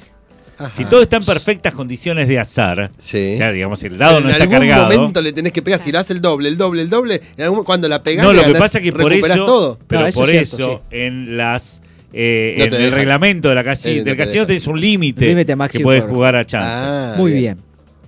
Ajá. 0.58 0.72
Si 0.76 0.86
todo 0.86 1.02
está 1.02 1.18
en 1.18 1.24
perfectas 1.26 1.74
condiciones 1.74 2.28
de 2.28 2.38
azar, 2.40 2.92
Sí. 2.98 3.36
ya 3.38 3.52
digamos, 3.52 3.84
el 3.84 3.98
dado 3.98 4.20
en 4.20 4.26
no 4.26 4.30
está 4.30 4.44
algún 4.44 4.60
cargado. 4.60 4.86
momento 4.86 5.22
le 5.22 5.34
tenés 5.34 5.52
que 5.52 5.62
pegar. 5.62 5.82
Si 5.84 5.92
lo 5.92 6.00
haces 6.00 6.12
el 6.12 6.22
doble, 6.22 6.50
el 6.50 6.58
doble, 6.58 6.84
el 6.84 6.90
doble. 6.90 7.20
en 7.36 7.44
algún- 7.46 7.64
cuando 7.64 7.88
la 7.90 8.04
pegás, 8.04 8.26
No, 8.26 8.32
lo 8.32 8.44
que 8.44 8.54
pasa 8.54 8.78
es 8.78 8.84
que 8.84 8.94
por 8.94 9.12
eso, 9.12 9.46
todo. 9.46 9.80
pero 9.88 10.02
No, 10.02 10.08
eso 10.08 10.20
por 10.20 10.30
es 10.30 10.50
cierto, 10.50 10.72
eso 10.74 10.82
en 10.92 11.36
las 11.36 11.82
eh, 12.14 12.56
No 12.58 12.76
en 12.76 12.82
el 12.82 12.92
reglamento 12.92 13.50
de 13.50 13.56
la 13.56 13.64
casi- 13.64 13.90
Eh, 13.92 13.98
no 14.00 14.04
del 14.06 14.18
casino 14.18 14.46
tenés 14.46 14.68
un 14.68 14.80
límite 14.80 15.28
Límite 15.28 15.56
que 15.72 15.80
puedes 15.80 16.04
jugar 16.04 16.36
a 16.36 16.46
chance. 16.46 16.68
Ah, 16.72 17.14
Muy 17.18 17.34
bien. 17.34 17.58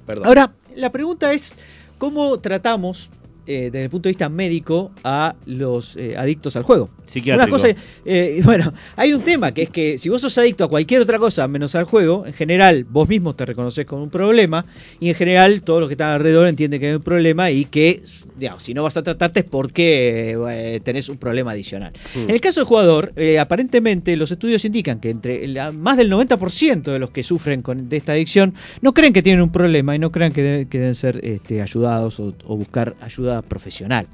Perdón. 0.05 0.27
Ahora, 0.27 0.51
la 0.75 0.91
pregunta 0.91 1.31
es, 1.33 1.53
¿cómo 1.97 2.39
tratamos 2.39 3.09
eh, 3.45 3.69
desde 3.71 3.83
el 3.85 3.89
punto 3.89 4.07
de 4.07 4.11
vista 4.11 4.29
médico 4.29 4.91
a 5.03 5.35
los 5.45 5.95
eh, 5.97 6.15
adictos 6.17 6.55
al 6.55 6.63
juego? 6.63 6.89
Psiquiátrico. 7.13 7.55
Una 7.55 7.73
cosa, 7.75 7.81
eh, 8.05 8.41
bueno, 8.43 8.73
hay 8.95 9.13
un 9.13 9.21
tema 9.23 9.51
que 9.51 9.63
es 9.63 9.69
que 9.69 9.97
si 9.97 10.09
vos 10.09 10.21
sos 10.21 10.37
adicto 10.37 10.63
a 10.63 10.67
cualquier 10.69 11.01
otra 11.01 11.19
cosa 11.19 11.47
menos 11.47 11.75
al 11.75 11.83
juego, 11.85 12.25
en 12.25 12.33
general 12.33 12.85
vos 12.89 13.07
mismo 13.07 13.35
te 13.35 13.45
reconoces 13.45 13.85
con 13.85 14.01
un 14.01 14.09
problema 14.09 14.65
y 14.99 15.09
en 15.09 15.15
general 15.15 15.61
todos 15.61 15.79
los 15.79 15.89
que 15.89 15.93
están 15.93 16.09
alrededor 16.11 16.47
entienden 16.47 16.79
que 16.79 16.87
hay 16.89 16.95
un 16.95 17.01
problema 17.03 17.51
y 17.51 17.65
que, 17.65 18.01
digamos, 18.37 18.63
si 18.63 18.73
no 18.73 18.83
vas 18.83 18.97
a 18.97 19.03
tratarte 19.03 19.41
es 19.41 19.45
porque 19.45 20.37
eh, 20.49 20.79
tenés 20.83 21.09
un 21.09 21.17
problema 21.17 21.51
adicional. 21.51 21.93
En 22.15 22.29
el 22.31 22.41
caso 22.41 22.59
del 22.61 22.67
jugador, 22.67 23.13
eh, 23.15 23.37
aparentemente 23.39 24.15
los 24.17 24.31
estudios 24.31 24.65
indican 24.65 24.99
que 24.99 25.09
entre 25.09 25.47
la- 25.47 25.71
más 25.71 25.97
del 25.97 26.09
90% 26.11 26.91
de 26.91 26.99
los 26.99 27.11
que 27.11 27.23
sufren 27.23 27.61
con, 27.61 27.89
de 27.89 27.97
esta 27.97 28.13
adicción 28.13 28.53
no 28.81 28.93
creen 28.93 29.13
que 29.13 29.21
tienen 29.21 29.41
un 29.41 29.51
problema 29.51 29.95
y 29.95 29.99
no 29.99 30.11
creen 30.11 30.33
que, 30.33 30.41
debe- 30.43 30.67
que 30.69 30.79
deben 30.79 30.95
ser 30.95 31.19
este, 31.23 31.61
ayudados 31.61 32.19
o, 32.19 32.33
o 32.45 32.57
buscar 32.57 32.95
ayuda 33.01 33.41
profesional. 33.43 34.07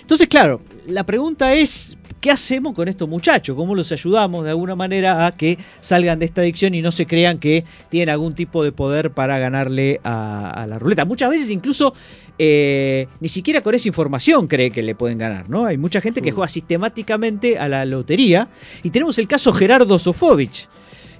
Entonces, 0.00 0.28
claro, 0.28 0.60
la 0.86 1.04
pregunta 1.04 1.54
es, 1.54 1.96
¿qué 2.20 2.30
hacemos 2.30 2.74
con 2.74 2.88
estos 2.88 3.08
muchachos? 3.08 3.56
¿Cómo 3.56 3.74
los 3.74 3.90
ayudamos 3.92 4.44
de 4.44 4.50
alguna 4.50 4.74
manera 4.74 5.26
a 5.26 5.36
que 5.36 5.58
salgan 5.80 6.18
de 6.18 6.26
esta 6.26 6.40
adicción 6.40 6.74
y 6.74 6.82
no 6.82 6.92
se 6.92 7.06
crean 7.06 7.38
que 7.38 7.64
tienen 7.88 8.10
algún 8.10 8.34
tipo 8.34 8.64
de 8.64 8.72
poder 8.72 9.12
para 9.12 9.38
ganarle 9.38 10.00
a, 10.04 10.50
a 10.50 10.66
la 10.66 10.78
ruleta? 10.78 11.04
Muchas 11.04 11.30
veces 11.30 11.50
incluso 11.50 11.94
eh, 12.38 13.08
ni 13.20 13.28
siquiera 13.30 13.62
con 13.62 13.74
esa 13.74 13.88
información 13.88 14.46
cree 14.46 14.70
que 14.70 14.82
le 14.82 14.94
pueden 14.94 15.16
ganar, 15.16 15.48
¿no? 15.48 15.64
Hay 15.64 15.78
mucha 15.78 16.00
gente 16.02 16.20
que 16.20 16.32
juega 16.32 16.48
sistemáticamente 16.48 17.58
a 17.58 17.66
la 17.66 17.84
lotería 17.86 18.48
y 18.82 18.90
tenemos 18.90 19.18
el 19.18 19.26
caso 19.26 19.52
Gerardo 19.52 19.98
Sofovich. 19.98 20.68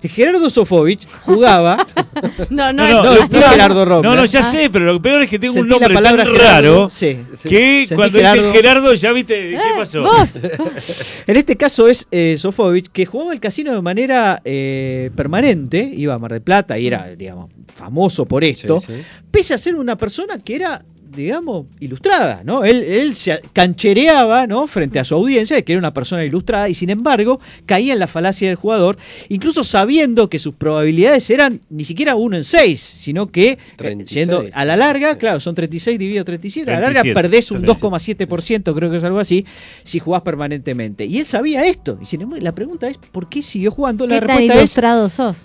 Gerardo 0.02 0.48
Sofovich 0.50 1.06
jugaba 1.24 1.86
No, 2.50 2.72
No, 2.72 2.88
no, 2.88 3.02
no, 3.02 3.14
no, 3.26 3.28
Gerardo 3.28 3.84
Robles. 3.84 4.10
No, 4.10 4.16
no, 4.16 4.24
ya 4.24 4.40
Ah. 4.40 4.50
sé, 4.50 4.70
pero 4.70 4.84
lo 4.84 5.00
peor 5.02 5.22
es 5.22 5.30
que 5.30 5.38
tengo 5.38 5.54
un 5.54 5.60
Sentí 5.60 5.68
la 5.70 5.74
nombre 5.78 5.94
palabra 5.94 6.24
tan 6.24 6.32
Gerardo, 6.34 6.72
raro 6.78 6.90
sí. 6.90 7.18
que 7.42 7.84
Sentí 7.86 7.94
cuando 7.94 8.18
Gerardo. 8.18 8.42
dice 8.42 8.52
Gerardo 8.56 8.94
ya 8.94 9.12
viste 9.12 9.34
qué 9.34 9.54
Eh, 9.56 9.60
pasó. 9.76 10.02
¿Vos? 10.02 10.40
En 11.26 11.36
este 11.36 11.56
caso 11.56 11.88
es 11.88 12.06
eh, 12.10 12.36
Sofovich, 12.38 12.88
que 12.92 13.06
jugaba 13.06 13.32
el 13.32 13.40
casino 13.40 13.72
de 13.74 13.82
manera 13.82 14.40
eh, 14.44 15.10
permanente, 15.16 15.90
iba 15.96 16.14
a 16.14 16.18
Mar 16.18 16.32
del 16.32 16.42
Plata 16.42 16.78
y 16.78 16.86
era, 16.86 17.08
digamos, 17.16 17.50
famoso 17.74 18.26
por 18.26 18.44
esto, 18.44 18.80
Sí, 18.86 18.92
sí. 18.94 19.02
pese 19.30 19.54
a 19.54 19.58
ser 19.58 19.74
una 19.74 19.96
persona 19.96 20.38
que 20.38 20.54
era, 20.56 20.82
digamos, 21.16 21.66
ilustrada, 21.80 22.42
¿no? 22.44 22.64
Él, 22.64 22.82
él 22.82 23.14
se 23.14 23.40
canchereaba, 23.52 24.46
¿no? 24.46 24.66
Frente 24.66 24.98
a 24.98 25.04
su 25.04 25.14
audiencia 25.14 25.56
de 25.56 25.64
que 25.64 25.72
era 25.72 25.78
una 25.78 25.94
persona 25.94 26.24
ilustrada 26.24 26.68
y 26.68 26.74
sin 26.74 26.90
embargo 26.90 27.40
caía 27.64 27.94
en 27.94 27.98
la 27.98 28.06
falacia 28.06 28.48
del 28.48 28.56
jugador, 28.56 28.96
incluso 29.28 29.64
sabiendo 29.64 30.28
que 30.28 30.38
sus 30.38 30.54
probabilidades 30.54 31.28
eran 31.30 31.60
ni 31.70 31.84
siquiera 31.84 32.14
uno 32.14 32.36
en 32.36 32.44
seis, 32.44 32.80
sino 32.80 33.30
que 33.30 33.50
eh, 33.50 33.58
36. 33.76 34.10
siendo 34.12 34.44
a 34.52 34.64
la 34.64 34.76
larga, 34.76 35.18
claro, 35.18 35.40
son 35.40 35.54
36 35.54 35.98
dividido 35.98 36.24
37, 36.24 36.70
a 36.70 36.74
la 36.74 36.80
larga 36.80 37.02
37, 37.02 37.14
perdés 37.14 37.50
un 37.50 37.62
37. 37.62 38.26
2,7%, 38.26 38.74
creo 38.74 38.90
que 38.90 38.96
es 38.98 39.04
algo 39.04 39.18
así, 39.18 39.46
si 39.82 39.98
jugás 39.98 40.22
permanentemente. 40.22 41.04
Y 41.06 41.18
él 41.18 41.26
sabía 41.26 41.66
esto. 41.66 41.98
Y 42.00 42.06
sin 42.06 42.22
embargo, 42.22 42.44
la 42.44 42.52
pregunta 42.52 42.88
es, 42.88 42.98
¿por 42.98 43.28
qué 43.28 43.42
siguió 43.42 43.70
jugando? 43.70 44.06
La 44.06 44.20
¿Qué 44.20 44.26
tan 44.26 44.28
respuesta 44.28 44.54
es, 44.54 44.58
ilustrado 44.58 45.08
sos? 45.08 45.36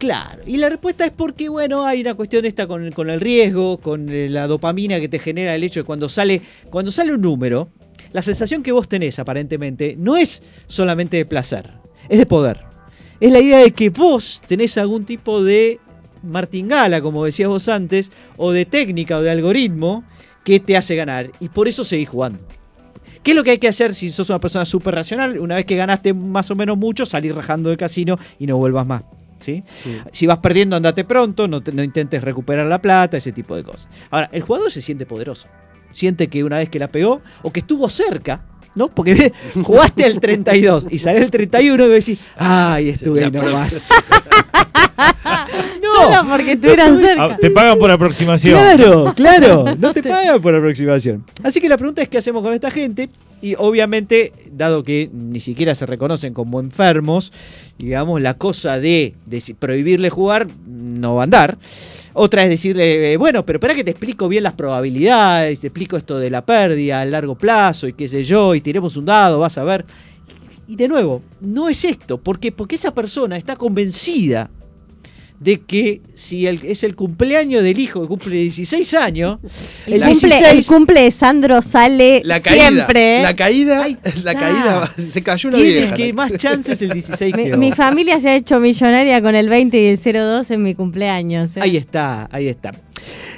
Claro. 0.00 0.42
Y 0.46 0.56
la 0.56 0.68
respuesta 0.68 1.04
es 1.04 1.12
porque, 1.12 1.48
bueno, 1.48 1.86
hay 1.86 2.00
una 2.00 2.14
cuestión 2.14 2.44
esta 2.44 2.66
con, 2.66 2.82
el 2.84 3.20
riesgo, 3.20 3.78
con 3.78 4.08
eh, 4.08 4.28
la 4.28 4.48
dopamina 4.48 4.98
que 4.98 5.08
te 5.08 5.20
genera 5.20 5.54
el 5.54 5.62
hecho 5.62 5.80
de 5.80 5.84
cuando 5.84 6.08
sale, 6.08 6.40
cuando 6.70 6.90
sale 6.90 7.12
un 7.12 7.20
número, 7.20 7.68
la 8.12 8.22
sensación 8.22 8.64
que 8.64 8.72
vos 8.72 8.88
tenés 8.88 9.18
aparentemente 9.18 9.94
no 9.96 10.16
es 10.16 10.42
solamente 10.66 11.18
de 11.18 11.26
placer, 11.26 11.70
es 12.08 12.18
de 12.18 12.26
poder. 12.26 12.64
Es 13.20 13.30
la 13.30 13.40
idea 13.40 13.58
de 13.58 13.72
que 13.72 13.90
vos 13.90 14.40
tenés 14.48 14.78
algún 14.78 15.04
tipo 15.04 15.44
de 15.44 15.78
martingala, 16.22 17.02
como 17.02 17.24
decías 17.24 17.50
vos 17.50 17.68
antes, 17.68 18.10
o 18.38 18.50
de 18.50 18.64
técnica 18.64 19.18
o 19.18 19.22
de 19.22 19.30
algoritmo 19.30 20.04
que 20.42 20.58
te 20.58 20.76
hace 20.76 20.96
ganar. 20.96 21.30
Y 21.38 21.50
por 21.50 21.68
eso 21.68 21.84
seguís 21.84 22.08
jugando. 22.08 22.40
¿Qué 23.22 23.32
es 23.32 23.36
lo 23.36 23.44
que 23.44 23.50
hay 23.50 23.58
que 23.58 23.68
hacer 23.68 23.94
si 23.94 24.10
sos 24.10 24.30
una 24.30 24.40
persona 24.40 24.64
súper 24.64 24.94
racional? 24.94 25.38
Una 25.38 25.56
vez 25.56 25.66
que 25.66 25.76
ganaste 25.76 26.14
más 26.14 26.50
o 26.50 26.54
menos 26.54 26.78
mucho, 26.78 27.04
salir 27.04 27.34
rajando 27.34 27.68
del 27.68 27.76
casino 27.76 28.18
y 28.38 28.46
no 28.46 28.56
vuelvas 28.56 28.86
más. 28.86 29.02
¿Sí? 29.40 29.64
Si 30.12 30.26
vas 30.26 30.38
perdiendo, 30.38 30.76
andate 30.76 31.04
pronto, 31.04 31.48
no, 31.48 31.60
te- 31.62 31.72
no 31.72 31.82
intentes 31.82 32.22
recuperar 32.22 32.66
la 32.66 32.80
plata, 32.80 33.16
ese 33.16 33.32
tipo 33.32 33.56
de 33.56 33.64
cosas. 33.64 33.88
Ahora, 34.10 34.28
el 34.32 34.42
jugador 34.42 34.70
se 34.70 34.80
siente 34.82 35.06
poderoso. 35.06 35.48
Siente 35.92 36.28
que 36.28 36.44
una 36.44 36.58
vez 36.58 36.68
que 36.68 36.78
la 36.78 36.88
pegó, 36.88 37.20
o 37.42 37.52
que 37.52 37.60
estuvo 37.60 37.88
cerca, 37.90 38.44
¿no? 38.74 38.88
Porque 38.88 39.32
jugaste 39.62 40.04
al 40.04 40.20
32 40.20 40.88
y 40.90 40.98
salió 40.98 41.22
el 41.22 41.30
31 41.30 41.74
y 41.74 41.86
vos 41.86 41.94
decís, 41.94 42.18
ay, 42.36 42.90
estuve 42.90 43.24
ahí 43.24 43.30
nomás. 43.30 43.90
Solo 45.82 46.28
porque 46.28 46.52
estuvieran 46.52 46.98
cerca. 46.98 47.36
Te 47.36 47.50
pagan 47.50 47.78
por 47.78 47.90
aproximación. 47.90 48.58
Claro, 48.58 49.12
claro, 49.14 49.76
no 49.78 49.92
te 49.92 50.02
pagan 50.02 50.40
por 50.40 50.54
aproximación. 50.54 51.24
Así 51.42 51.60
que 51.60 51.68
la 51.68 51.76
pregunta 51.76 52.02
es 52.02 52.08
qué 52.08 52.18
hacemos 52.18 52.42
con 52.42 52.52
esta 52.52 52.70
gente 52.70 53.08
y 53.42 53.54
obviamente, 53.56 54.32
dado 54.52 54.82
que 54.84 55.10
ni 55.12 55.40
siquiera 55.40 55.74
se 55.74 55.86
reconocen 55.86 56.34
como 56.34 56.60
enfermos, 56.60 57.32
digamos, 57.78 58.20
la 58.20 58.34
cosa 58.34 58.78
de, 58.78 59.14
prohibirle 59.58 60.10
jugar 60.10 60.46
no 60.66 61.14
va 61.14 61.22
a 61.22 61.24
andar. 61.24 61.58
Otra 62.12 62.42
es 62.44 62.50
decirle, 62.50 63.12
eh, 63.12 63.16
bueno, 63.16 63.46
pero 63.46 63.58
espera 63.58 63.74
que 63.74 63.84
te 63.84 63.92
explico 63.92 64.28
bien 64.28 64.42
las 64.42 64.54
probabilidades, 64.54 65.60
te 65.60 65.68
explico 65.68 65.96
esto 65.96 66.18
de 66.18 66.30
la 66.30 66.44
pérdida 66.44 67.00
a 67.00 67.04
largo 67.04 67.36
plazo 67.36 67.86
y 67.86 67.92
qué 67.92 68.08
sé 68.08 68.24
yo, 68.24 68.54
y 68.54 68.60
tiremos 68.60 68.96
un 68.96 69.04
dado, 69.04 69.38
vas 69.38 69.58
a 69.58 69.64
ver. 69.64 69.84
Y 70.66 70.76
de 70.76 70.88
nuevo, 70.88 71.22
no 71.40 71.68
es 71.68 71.84
esto, 71.84 72.18
porque 72.18 72.52
porque 72.52 72.76
esa 72.76 72.94
persona 72.94 73.36
está 73.36 73.56
convencida 73.56 74.50
de 75.40 75.58
que 75.62 76.02
si 76.14 76.46
el- 76.46 76.60
es 76.64 76.84
el 76.84 76.94
cumpleaños 76.94 77.62
del 77.62 77.78
hijo 77.78 78.02
que 78.02 78.08
cumple 78.08 78.36
16 78.36 78.92
años, 78.94 79.38
El, 79.86 80.02
16 80.04 80.42
el 80.52 80.66
cumple 80.66 81.00
de 81.00 81.10
Sandro 81.10 81.62
sale 81.62 82.20
La 82.26 82.40
caída. 82.40 82.68
siempre. 82.70 83.18
¿eh? 83.20 83.22
La 83.22 83.34
caída. 83.34 83.86
La 84.22 84.34
caída. 84.34 84.94
Se 85.12 85.22
cayó 85.22 85.48
una 85.48 85.58
vieja. 85.58 85.94
que 85.94 86.12
más 86.12 86.30
chances 86.36 86.82
el 86.82 86.90
16 86.90 87.34
Mi, 87.34 87.50
que 87.50 87.56
mi 87.56 87.72
familia 87.72 88.20
se 88.20 88.28
ha 88.28 88.36
hecho 88.36 88.60
millonaria 88.60 89.22
con 89.22 89.34
el 89.34 89.48
20 89.48 89.80
y 89.80 89.86
el 89.86 89.98
02 89.98 90.50
en 90.50 90.62
mi 90.62 90.74
cumpleaños. 90.74 91.56
¿eh? 91.56 91.60
Ahí 91.62 91.78
está, 91.78 92.28
ahí 92.30 92.46
está. 92.48 92.72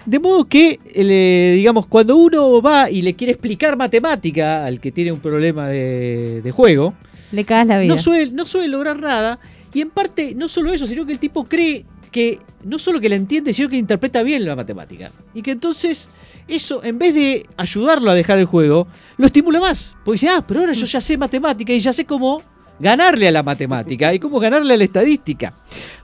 De 0.04 0.18
modo 0.18 0.48
que, 0.48 0.80
eh, 0.92 1.52
digamos, 1.54 1.86
cuando 1.86 2.16
uno 2.16 2.60
va 2.60 2.90
y 2.90 3.02
le 3.02 3.14
quiere 3.14 3.32
explicar 3.32 3.76
matemática 3.76 4.66
al 4.66 4.80
que 4.80 4.90
tiene 4.90 5.12
un 5.12 5.20
problema 5.20 5.68
de, 5.68 6.42
de 6.42 6.50
juego, 6.50 6.94
Le 7.30 7.44
cagas 7.44 7.68
la 7.68 7.78
vida. 7.78 7.94
no 7.94 8.00
suele, 8.00 8.32
no 8.32 8.44
suele 8.44 8.66
lograr 8.66 8.98
nada. 8.98 9.38
Y 9.72 9.80
en 9.80 9.90
parte, 9.90 10.34
no 10.34 10.48
solo 10.48 10.72
eso, 10.72 10.86
sino 10.86 11.06
que 11.06 11.12
el 11.12 11.18
tipo 11.18 11.44
cree 11.44 11.84
que 12.10 12.38
no 12.64 12.78
solo 12.78 13.00
que 13.00 13.08
la 13.08 13.16
entiende, 13.16 13.54
sino 13.54 13.68
que 13.68 13.76
interpreta 13.76 14.22
bien 14.22 14.44
la 14.44 14.54
matemática. 14.54 15.10
Y 15.34 15.42
que 15.42 15.50
entonces, 15.50 16.10
eso, 16.46 16.84
en 16.84 16.98
vez 16.98 17.14
de 17.14 17.46
ayudarlo 17.56 18.10
a 18.10 18.14
dejar 18.14 18.38
el 18.38 18.44
juego, 18.44 18.86
lo 19.16 19.26
estimula 19.26 19.58
más. 19.58 19.96
Porque 20.04 20.20
dice, 20.20 20.28
ah, 20.28 20.44
pero 20.46 20.60
ahora 20.60 20.74
yo 20.74 20.86
ya 20.86 21.00
sé 21.00 21.16
matemática 21.16 21.72
y 21.72 21.80
ya 21.80 21.92
sé 21.92 22.04
cómo 22.04 22.42
ganarle 22.82 23.28
a 23.28 23.30
la 23.30 23.42
matemática 23.42 24.12
y 24.12 24.18
cómo 24.18 24.40
ganarle 24.40 24.74
a 24.74 24.76
la 24.76 24.84
estadística. 24.84 25.54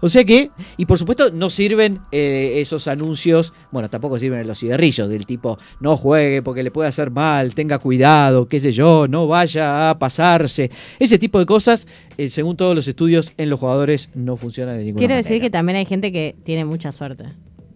O 0.01 0.09
sea 0.09 0.24
que, 0.24 0.51
y 0.76 0.87
por 0.87 0.97
supuesto, 0.99 1.31
no 1.33 1.51
sirven 1.51 1.99
eh, 2.12 2.55
esos 2.57 2.87
anuncios, 2.89 3.53
bueno, 3.72 3.91
tampoco 3.91 4.18
sirven 4.18 4.47
los 4.47 4.61
cigarrillos 4.61 5.09
del 5.09 5.26
tipo, 5.26 5.59
no 5.81 5.97
juegue 5.97 6.41
porque 6.43 6.62
le 6.62 6.70
puede 6.70 6.89
hacer 6.89 7.11
mal, 7.11 7.55
tenga 7.55 7.79
cuidado, 7.79 8.49
qué 8.49 8.61
sé 8.61 8.72
yo, 8.72 9.07
no 9.09 9.26
vaya 9.26 9.91
a 9.91 9.99
pasarse. 9.99 10.70
Ese 10.99 11.18
tipo 11.18 11.39
de 11.39 11.47
cosas, 11.47 11.87
eh, 12.16 12.31
según 12.31 12.57
todos 12.57 12.74
los 12.74 12.87
estudios, 12.87 13.33
en 13.37 13.51
los 13.51 13.59
jugadores 13.59 14.11
no 14.14 14.37
funciona 14.37 14.72
de 14.72 14.85
ninguna 14.85 14.99
Quiero 15.01 15.14
manera. 15.14 15.29
decir 15.29 15.41
que 15.43 15.51
también 15.51 15.76
hay 15.76 15.85
gente 15.87 16.12
que 16.12 16.37
tiene 16.45 16.64
mucha 16.64 16.93
suerte. 16.93 17.24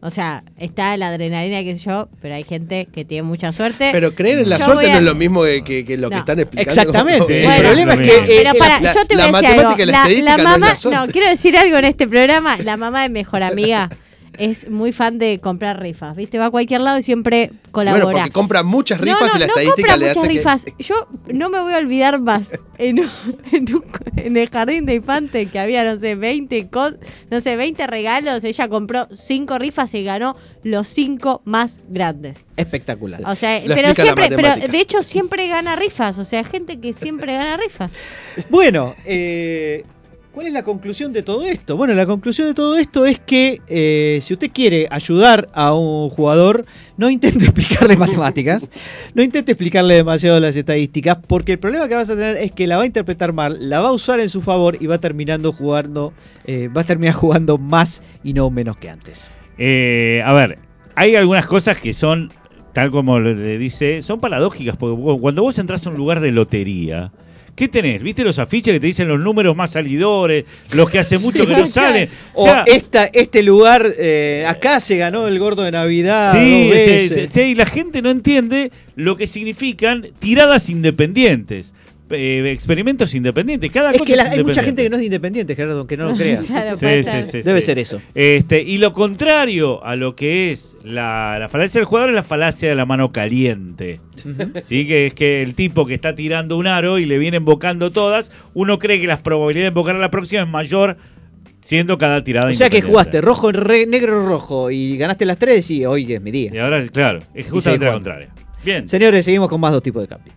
O 0.04 0.10
sea, 0.10 0.42
está 0.58 0.96
la 0.96 1.08
adrenalina 1.08 1.62
que 1.62 1.76
yo, 1.76 2.08
pero 2.20 2.34
hay 2.34 2.42
gente 2.42 2.88
que 2.92 3.04
tiene 3.04 3.22
mucha 3.22 3.52
suerte. 3.52 3.90
Pero 3.92 4.14
creer 4.16 4.40
en 4.40 4.50
la 4.50 4.58
Yo 4.58 4.64
suerte 4.66 4.86
a- 4.90 4.92
no 4.94 4.98
es 4.98 5.04
lo 5.04 5.14
mismo 5.14 5.44
que, 5.44 5.62
que- 5.62 5.84
que 5.84 5.96
lo 5.96 6.10
que 6.10 6.16
están 6.18 6.40
explicando. 6.40 6.80
Exactamente. 6.80 7.24
Sí, 7.28 7.32
el 7.34 7.44
Bueno, 7.44 7.62
problema 7.62 7.94
es 7.94 8.00
que 8.00 8.16
eh, 8.16 8.24
Pero 8.42 8.50
eh, 8.50 8.58
para, 8.58 8.80
la- 8.80 8.94
yo 8.94 9.06
te 9.06 9.14
la 9.14 9.26
voy 9.28 9.36
a 9.36 9.40
decir 9.42 9.56
matemática 9.56 9.82
algo. 9.82 9.84
la 9.86 9.92
La, 9.92 9.98
estadística 9.98 10.24
la 10.24 10.36
no 10.36 10.42
es 10.66 10.84
la 10.84 10.90
mamá, 10.90 11.06
no, 11.06 11.12
quiero 11.12 11.28
decir 11.28 11.56
algo 11.56 11.76
en 11.76 11.84
este 11.84 12.08
programa. 12.08 12.58
La 12.58 12.76
mamá 12.76 13.02
de 13.02 13.08
mejor 13.10 13.42
amiga 13.44 13.88
es 14.38 14.68
muy 14.70 14.92
fan 14.92 15.18
de 15.18 15.38
comprar 15.40 15.80
rifas, 15.80 16.16
¿viste? 16.16 16.38
Va 16.38 16.46
a 16.46 16.50
cualquier 16.50 16.80
lado 16.80 16.98
y 16.98 17.02
siempre 17.02 17.52
colabora. 17.70 18.04
Bueno, 18.04 18.18
porque 18.18 18.32
compra 18.32 18.62
muchas 18.62 19.00
rifas 19.00 19.20
no, 19.20 19.26
y 19.36 19.38
la 19.40 19.46
no 19.46 19.52
estadística 19.52 19.74
compra 19.76 19.96
le 19.96 20.08
muchas 20.08 20.22
que- 20.22 20.28
rifas. 20.28 20.64
Yo 20.78 20.94
no 21.32 21.50
me 21.50 21.60
voy 21.60 21.72
a 21.74 21.78
olvidar 21.78 22.18
más. 22.20 22.50
En, 22.78 22.98
un- 22.98 23.08
en, 23.52 23.74
un- 23.76 23.84
en 24.16 24.36
el 24.36 24.48
jardín 24.50 24.86
de 24.86 24.94
infante 24.94 25.46
que 25.46 25.58
había, 25.60 25.84
no 25.84 25.96
sé, 26.00 26.16
20 26.16 26.68
cos- 26.68 26.96
no 27.30 27.40
sé, 27.40 27.54
20 27.54 27.86
regalos, 27.86 28.42
ella 28.42 28.66
compró 28.68 29.06
5 29.12 29.56
rifas 29.58 29.94
y 29.94 30.02
ganó 30.02 30.34
los 30.64 30.88
5 30.88 31.42
más 31.44 31.82
grandes. 31.88 32.46
espectacular. 32.56 33.20
O 33.26 33.36
sea, 33.36 33.60
Lo 33.64 33.76
pero 33.76 33.94
siempre, 33.94 34.30
pero 34.30 34.56
de 34.56 34.80
hecho 34.80 35.04
siempre 35.04 35.46
gana 35.46 35.76
rifas, 35.76 36.18
o 36.18 36.24
sea, 36.24 36.42
gente 36.42 36.80
que 36.80 36.92
siempre 36.92 37.34
gana 37.34 37.56
rifas. 37.56 37.92
Bueno, 38.50 38.96
eh, 39.04 39.84
¿cuál 40.32 40.46
es 40.46 40.52
la 40.52 40.62
conclusión 40.62 41.12
de 41.12 41.22
todo 41.22 41.44
esto? 41.46 41.76
Bueno, 41.76 41.94
la 41.94 42.06
conclusión 42.06 42.48
de 42.48 42.54
todo 42.54 42.76
esto 42.76 43.06
es 43.06 43.18
que 43.18 43.60
eh, 43.68 44.18
si 44.22 44.32
usted 44.34 44.50
quiere 44.52 44.88
ayudar 44.90 45.48
a 45.52 45.74
un 45.74 46.08
jugador, 46.10 46.64
no 46.96 47.10
intente 47.10 47.44
explicarle 47.44 47.96
matemáticas, 47.96 48.68
no 49.14 49.22
intente 49.22 49.52
explicarle 49.52 49.94
demasiado 49.94 50.40
las 50.40 50.56
estadísticas, 50.56 51.18
porque 51.26 51.52
el 51.52 51.58
problema 51.58 51.88
que 51.88 51.94
vas 51.94 52.10
a 52.10 52.14
tener 52.14 52.36
es 52.38 52.50
que 52.52 52.66
la 52.66 52.76
va 52.76 52.82
a 52.82 52.86
interpretar 52.86 53.32
mal, 53.32 53.68
la 53.68 53.80
va 53.80 53.90
a 53.90 53.92
usar 53.92 54.20
en 54.20 54.28
su 54.28 54.40
favor 54.40 54.76
y 54.80 54.86
va 54.86 54.98
terminando 54.98 55.52
jugando, 55.52 56.12
eh, 56.44 56.68
va 56.68 56.80
a 56.80 56.84
terminar 56.84 57.14
jugando 57.14 57.58
más 57.58 58.02
y 58.24 58.32
no 58.32 58.50
menos 58.50 58.76
que 58.78 58.90
antes. 58.90 59.30
Eh, 59.58 60.22
a 60.24 60.32
ver, 60.32 60.58
hay 60.94 61.14
algunas 61.16 61.46
cosas 61.46 61.78
que 61.78 61.92
son, 61.94 62.30
tal 62.72 62.90
como 62.90 63.20
le 63.20 63.58
dice, 63.58 64.00
son 64.02 64.18
paradójicas, 64.20 64.76
porque 64.76 64.96
cu- 65.00 65.20
cuando 65.20 65.42
vos 65.42 65.58
entras 65.58 65.86
a 65.86 65.90
un 65.90 65.96
lugar 65.96 66.20
de 66.20 66.32
lotería, 66.32 67.12
¿qué 67.54 67.68
tenés? 67.68 68.02
¿Viste 68.02 68.24
los 68.24 68.38
afiches 68.38 68.72
que 68.74 68.80
te 68.80 68.86
dicen 68.86 69.08
los 69.08 69.20
números 69.20 69.56
más 69.56 69.72
salidores, 69.72 70.44
los 70.74 70.88
que 70.90 70.98
hace 70.98 71.18
mucho 71.20 71.46
que 71.46 71.52
no 71.54 71.66
salen? 71.66 72.08
O 72.34 72.46
Ya- 72.46 72.64
esta, 72.66 73.04
este 73.06 73.42
lugar, 73.42 73.86
eh, 73.98 74.44
acá 74.46 74.80
se 74.80 74.96
ganó 74.96 75.26
el 75.28 75.38
gordo 75.38 75.62
de 75.62 75.72
Navidad 75.72 76.32
Sí, 76.32 76.70
dos 76.70 77.18
sí, 77.18 77.26
sí, 77.30 77.40
y 77.40 77.54
la 77.54 77.66
gente 77.66 78.02
no 78.02 78.10
entiende 78.10 78.70
lo 78.96 79.16
que 79.16 79.26
significan 79.26 80.08
tiradas 80.18 80.68
independientes, 80.70 81.74
eh, 82.12 82.50
experimentos 82.52 83.14
independientes. 83.14 83.70
Cada 83.70 83.90
Es 83.92 83.98
cosa 83.98 84.10
que 84.10 84.16
la- 84.16 84.22
es 84.24 84.30
hay 84.30 84.44
mucha 84.44 84.62
gente 84.62 84.82
que 84.82 84.90
no 84.90 84.96
es 84.96 85.02
independiente, 85.02 85.54
Gerardo, 85.56 85.78
aunque 85.80 85.96
no 85.96 86.06
lo 86.10 86.16
creas. 86.16 86.42
Claro, 86.46 86.76
Sí, 86.76 86.86
sí, 87.04 87.22
sí, 87.30 87.42
Debe 87.42 87.60
sí. 87.60 87.66
ser 87.66 87.78
eso. 87.78 88.00
Este, 88.14 88.62
y 88.62 88.78
lo 88.78 88.92
contrario 88.92 89.84
a 89.84 89.96
lo 89.96 90.14
que 90.16 90.52
es 90.52 90.76
la, 90.84 91.36
la 91.38 91.48
falacia 91.48 91.80
del 91.80 91.86
jugador 91.86 92.10
es 92.10 92.14
la 92.16 92.22
falacia 92.22 92.68
de 92.68 92.74
la 92.74 92.86
mano 92.86 93.12
caliente. 93.12 94.00
¿Sí? 94.62 94.86
Que 94.86 95.06
es 95.06 95.14
que 95.14 95.42
el 95.42 95.54
tipo 95.54 95.86
que 95.86 95.94
está 95.94 96.14
tirando 96.14 96.56
un 96.56 96.66
aro 96.66 96.98
y 96.98 97.06
le 97.06 97.18
viene 97.18 97.38
invocando 97.38 97.90
todas, 97.90 98.30
uno 98.54 98.78
cree 98.78 99.00
que 99.00 99.06
las 99.06 99.20
probabilidades 99.20 99.66
de 99.66 99.68
invocar 99.72 99.96
a 99.96 99.98
la 99.98 100.10
próxima 100.10 100.42
es 100.42 100.48
mayor 100.48 100.96
siendo 101.60 101.96
cada 101.96 102.22
tirada 102.24 102.50
O 102.50 102.54
sea 102.54 102.68
que 102.70 102.82
jugaste 102.82 103.20
rojo, 103.20 103.52
re- 103.52 103.86
negro, 103.86 104.26
rojo 104.26 104.70
y 104.70 104.96
ganaste 104.96 105.24
las 105.24 105.38
tres 105.38 105.70
y 105.70 105.86
hoy 105.86 106.12
es 106.12 106.20
mi 106.20 106.30
Y 106.30 106.32
día. 106.32 106.64
ahora, 106.64 106.84
claro, 106.88 107.20
es 107.34 107.48
justamente 107.50 107.86
jugando. 107.86 108.04
contraria. 108.04 108.34
Bien. 108.64 108.86
Señores, 108.88 109.24
seguimos 109.24 109.48
con 109.48 109.60
más 109.60 109.72
dos 109.72 109.82
tipos 109.82 110.02
de 110.02 110.08
cambio. 110.08 110.32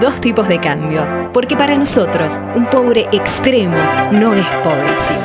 Dos 0.00 0.20
tipos 0.20 0.46
de 0.46 0.60
cambio, 0.60 1.28
porque 1.32 1.56
para 1.56 1.76
nosotros 1.76 2.40
un 2.54 2.66
pobre 2.66 3.08
extremo 3.10 3.76
no 4.12 4.32
es 4.32 4.46
pobrísimo, 4.62 5.18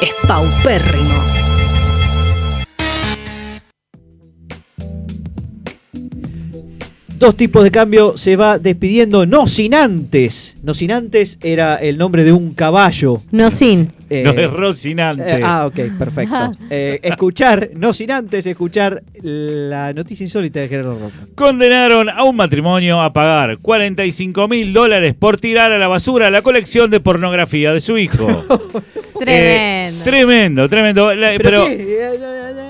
es 0.00 0.12
paupérrimo. 0.26 1.14
Dos 7.16 7.36
tipos 7.36 7.62
de 7.62 7.70
cambio 7.70 8.18
se 8.18 8.34
va 8.34 8.58
despidiendo, 8.58 9.24
no 9.24 9.46
sin 9.46 9.72
antes. 9.74 10.56
No 10.64 10.74
sin 10.74 10.90
antes 10.90 11.38
era 11.40 11.76
el 11.76 11.96
nombre 11.96 12.24
de 12.24 12.32
un 12.32 12.54
caballo. 12.54 13.22
No 13.30 13.52
sin. 13.52 13.92
Eh, 14.10 14.22
no 14.24 14.30
es 14.30 14.50
Rocinante. 14.50 15.22
eh, 15.38 15.40
ah, 15.44 15.66
ok, 15.66 15.98
perfecto. 15.98 16.52
Eh, 16.70 16.98
escuchar, 17.02 17.70
no 17.74 17.92
sin 17.92 18.10
antes 18.10 18.46
escuchar 18.46 19.02
la 19.22 19.92
noticia 19.92 20.24
insólita 20.24 20.60
de 20.60 20.68
Gerardo 20.68 20.98
Roca. 20.98 21.14
Condenaron 21.34 22.08
a 22.08 22.24
un 22.24 22.34
matrimonio 22.36 23.00
a 23.02 23.12
pagar 23.12 23.58
45 23.58 24.48
mil 24.48 24.72
dólares 24.72 25.14
por 25.14 25.36
tirar 25.36 25.72
a 25.72 25.78
la 25.78 25.88
basura 25.88 26.30
la 26.30 26.42
colección 26.42 26.90
de 26.90 27.00
pornografía 27.00 27.72
de 27.72 27.80
su 27.80 27.98
hijo. 27.98 28.26
Eh, 29.26 29.90
Tremendo. 30.04 30.04
tremendo, 30.04 30.68
tremendo. 30.68 31.14
La- 31.14 31.30
¿Pero, 31.38 31.42
pero, 31.42 31.64
qué? 31.66 32.08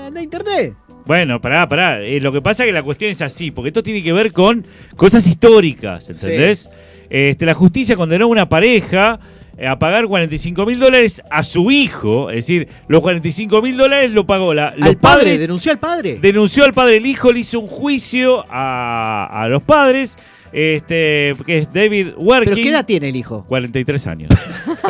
¿Anda 0.07 0.19
a 0.19 0.23
internet? 0.23 0.73
bueno, 1.05 1.39
pará, 1.39 1.69
pará. 1.69 2.01
Eh, 2.01 2.19
lo 2.19 2.31
que 2.31 2.41
pasa 2.41 2.63
es 2.63 2.69
que 2.69 2.73
la 2.73 2.81
cuestión 2.81 3.11
es 3.11 3.21
así, 3.21 3.51
porque 3.51 3.67
esto 3.69 3.83
tiene 3.83 4.01
que 4.01 4.11
ver 4.13 4.33
con 4.33 4.65
cosas 4.95 5.27
históricas, 5.27 6.09
¿entendés? 6.09 6.67
Este, 7.07 7.45
la 7.45 7.53
justicia 7.53 7.95
condenó 7.95 8.25
a 8.25 8.29
una 8.29 8.49
pareja 8.49 9.19
a 9.67 9.77
pagar 9.79 10.07
45 10.07 10.65
mil 10.65 10.79
dólares 10.79 11.21
a 11.29 11.43
su 11.43 11.71
hijo. 11.71 12.29
Es 12.29 12.37
decir, 12.47 12.67
los 12.87 13.01
45 13.01 13.61
mil 13.61 13.75
dólares 13.77 14.11
lo 14.11 14.25
pagó 14.25 14.53
la, 14.53 14.73
los 14.75 14.87
¿Al 14.89 14.97
padre? 14.97 15.17
padres. 15.23 15.39
¿Denunció 15.41 15.71
al 15.71 15.79
padre? 15.79 16.17
denunció 16.21 16.65
al 16.65 16.73
padre, 16.73 16.97
el 16.97 17.05
hijo 17.05 17.31
le 17.31 17.39
hizo 17.41 17.59
un 17.59 17.67
juicio 17.67 18.43
a, 18.49 19.27
a 19.31 19.47
los 19.49 19.61
padres, 19.63 20.17
este, 20.51 21.33
que 21.45 21.59
es 21.59 21.73
David 21.73 22.09
Working. 22.17 22.53
¿Pero 22.53 22.63
qué 22.63 22.69
edad 22.69 22.85
tiene 22.85 23.09
el 23.09 23.15
hijo? 23.15 23.45
43 23.47 24.07
años. 24.07 24.29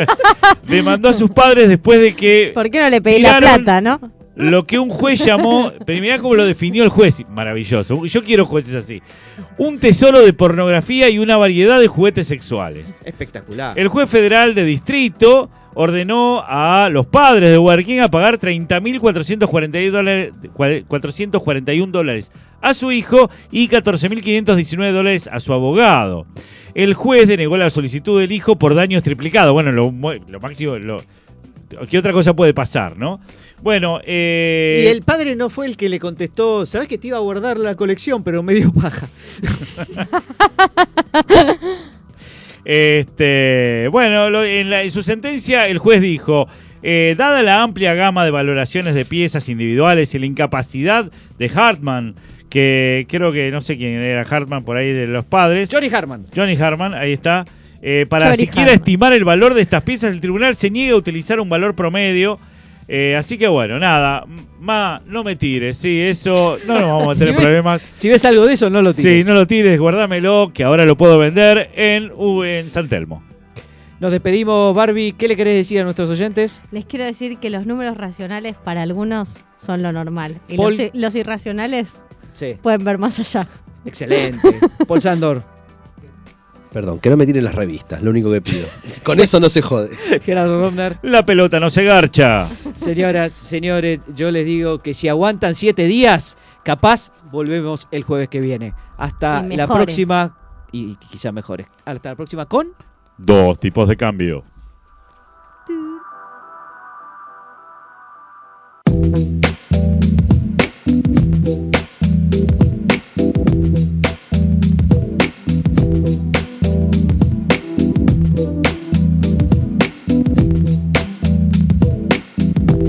Demandó 0.68 1.10
a 1.10 1.14
sus 1.14 1.30
padres 1.32 1.68
después 1.68 2.00
de 2.00 2.16
que 2.16 2.52
¿Por 2.54 2.70
qué 2.70 2.80
no 2.80 2.90
le 2.90 3.02
pedí 3.02 3.22
la 3.22 3.38
plata, 3.38 3.82
no? 3.82 4.00
Lo 4.40 4.66
que 4.66 4.80
un 4.80 4.90
juez 4.90 5.24
llamó, 5.26 5.74
pero 5.86 6.02
mirá 6.02 6.18
cómo 6.20 6.34
lo 6.34 6.46
definió 6.46 6.86
el 6.86 6.90
juez, 6.90 7.24
maravilloso. 7.30 8.06
Yo 8.06 8.24
quiero 8.24 8.46
jueces 8.46 8.74
así. 8.74 9.02
Un 9.58 9.80
tesoro 9.80 10.22
de 10.22 10.32
pornografía 10.32 11.10
y 11.10 11.20
una 11.20 11.36
variedad 11.36 11.78
de 11.78 11.88
juguetes 11.88 12.28
sexuales. 12.28 13.02
Espectacular. 13.04 13.78
El 13.78 13.90
juez 13.90 14.10
federal 14.10 14.56
de 14.56 14.64
distrito 14.64 15.50
ordenó 15.74 16.42
a 16.48 16.88
los 16.90 17.06
padres 17.06 17.52
de 17.52 17.58
Burger 17.58 18.02
a 18.02 18.10
pagar 18.10 18.40
30.441 18.40 19.92
dólares, 19.92 20.34
441 20.88 21.92
dólares 21.92 22.32
a 22.62 22.74
su 22.74 22.94
hijo 22.94 23.30
y 23.52 23.68
14.519 23.68 24.92
dólares 24.94 25.30
a 25.30 25.42
su 25.42 25.52
abogado. 25.52 26.26
El 26.76 26.94
juez 26.94 27.28
denegó 27.28 27.58
la 27.58 27.70
solicitud 27.70 28.22
del 28.22 28.32
hijo 28.32 28.58
por 28.58 28.74
daños 28.74 29.04
triplicados. 29.04 29.52
Bueno, 29.52 29.74
lo, 29.74 29.92
lo 29.92 30.40
máximo, 30.40 30.78
lo, 30.78 31.04
¿qué 31.90 31.98
otra 31.98 32.14
cosa 32.14 32.34
puede 32.34 32.54
pasar, 32.54 32.98
no? 32.98 33.20
Bueno, 33.62 34.00
eh, 34.06 34.84
Y 34.86 34.88
el 34.88 35.02
padre 35.04 35.36
no 35.36 35.50
fue 35.50 35.66
el 35.66 35.76
que 35.78 35.90
le 35.90 36.00
contestó, 36.00 36.66
sabes 36.66 36.88
que 36.88 36.98
te 36.98 37.08
iba 37.08 37.18
a 37.18 37.22
guardar 37.22 37.58
la 37.60 37.76
colección, 37.76 38.24
pero 38.24 38.42
medio 38.44 38.72
paja. 38.72 39.08
Este, 42.66 43.88
bueno, 43.92 44.30
lo- 44.30 44.44
en, 44.44 44.70
la- 44.70 44.84
en 44.84 44.92
su 44.92 45.02
sentencia 45.02 45.68
el 45.68 45.78
juez 45.78 46.02
dijo, 46.02 46.48
eh, 46.84 47.16
dada 47.18 47.42
la 47.42 47.64
amplia 47.64 47.94
gama 47.94 48.26
de 48.26 48.32
valoraciones 48.32 48.94
de 48.96 49.06
piezas 49.06 49.50
individuales 49.50 50.14
y 50.14 50.20
la 50.20 50.26
incapacidad 50.26 51.10
de 51.40 51.50
Hartman, 51.54 52.16
que 52.50 53.06
creo 53.10 53.32
que 53.32 53.50
no 53.52 53.62
sé 53.62 53.78
quién 53.78 53.94
era 54.04 54.22
Hartman 54.24 54.64
por 54.66 54.78
ahí 54.78 54.92
de 54.92 55.08
los 55.08 55.26
padres. 55.26 55.70
Johnny 55.72 55.88
Hartman. 55.88 56.26
Johnny 56.36 56.56
Hartman, 56.58 56.94
ahí 56.94 57.14
está. 57.14 57.46
eh, 57.82 58.06
para 58.10 58.26
Johnny 58.26 58.38
siquiera 58.38 58.72
Hartman. 58.72 58.76
estimar 58.82 59.14
el 59.14 59.24
valor 59.24 59.54
de 59.54 59.62
estas 59.62 59.82
piezas, 59.84 60.12
el 60.12 60.20
tribunal 60.22 60.56
se 60.56 60.70
niega 60.70 60.94
a 60.94 60.98
utilizar 60.98 61.40
un 61.40 61.50
valor 61.50 61.76
promedio. 61.76 62.40
Eh, 62.90 63.16
así 63.16 63.38
que 63.38 63.48
bueno, 63.48 63.78
nada, 63.80 64.26
ma, 64.60 65.02
no 65.06 65.24
me 65.24 65.36
tires, 65.36 65.78
sí, 65.78 66.02
eso, 66.02 66.58
no 66.68 66.74
nos 66.74 66.84
vamos 66.84 67.08
a 67.10 67.14
Si 67.14 67.20
tener 67.20 67.36
ves- 67.36 67.44
problemas. 67.44 67.82
Si 67.94 68.10
ves 68.10 68.26
algo 68.26 68.46
de 68.46 68.54
eso, 68.56 68.70
no 68.70 68.82
lo 68.82 68.94
tires. 68.94 69.24
Sí, 69.26 69.30
no 69.30 69.36
lo 69.36 69.46
tires, 69.48 69.80
guárdamelo, 69.80 70.52
que 70.54 70.64
ahora 70.64 70.86
lo 70.86 70.98
puedo 70.98 71.18
vender 71.20 71.70
en, 71.76 72.12
en 72.46 72.70
San 72.70 72.90
Telmo. 72.90 73.24
Nos 74.00 74.12
despedimos, 74.12 74.74
Barbie. 74.74 75.12
¿Qué 75.12 75.28
le 75.28 75.36
querés 75.36 75.56
decir 75.56 75.82
a 75.82 75.84
nuestros 75.84 76.10
oyentes? 76.10 76.62
Les 76.72 76.86
quiero 76.86 77.04
decir 77.06 77.38
que 77.38 77.50
los 77.50 77.66
números 77.66 77.98
racionales 77.98 78.56
para 78.56 78.82
algunos 78.82 79.36
son 79.58 79.82
lo 79.84 79.92
normal. 79.92 80.40
Y 80.48 80.56
Paul- 80.56 80.78
los, 80.78 80.90
los 80.94 81.16
irracionales 81.16 82.02
Sí, 82.34 82.56
pueden 82.62 82.84
ver 82.86 82.98
más 82.98 83.20
allá. 83.20 83.48
excelente. 83.86 84.58
Paul 84.88 85.02
Sandor. 85.02 85.44
Perdón, 86.72 87.00
que 87.00 87.10
no 87.10 87.18
me 87.18 87.26
tiren 87.26 87.44
las 87.44 87.56
revistas, 87.56 88.04
lo 88.04 88.12
único 88.12 88.32
que 88.32 88.42
pido. 88.42 88.68
Con 89.04 89.20
eso 89.20 89.40
no 89.40 89.50
se 89.50 89.62
jode. 89.62 89.96
Gerardo 90.24 90.62
Romner. 90.62 90.98
La 91.02 91.26
pelota 91.26 91.60
no 91.60 91.70
se 91.70 91.84
garcha. 91.84 92.48
Señoras, 92.76 93.34
señores, 93.34 94.00
yo 94.16 94.30
les 94.30 94.46
digo 94.46 94.80
que 94.80 94.94
si 94.94 95.08
aguantan 95.08 95.56
siete 95.56 95.86
días, 95.86 96.38
capaz 96.64 97.12
volvemos 97.32 97.88
el 97.92 98.04
jueves 98.04 98.30
que 98.30 98.40
viene. 98.40 98.74
Hasta 98.98 99.44
la 99.44 99.68
próxima, 99.68 100.38
y 100.72 100.96
quizá 100.96 101.32
mejores. 101.32 101.68
Hasta 101.86 102.10
la 102.10 102.16
próxima 102.16 102.46
con... 102.46 102.68
Dos 103.18 103.60
tipos 103.60 103.88
de 103.88 103.98
cambio. 103.98 104.44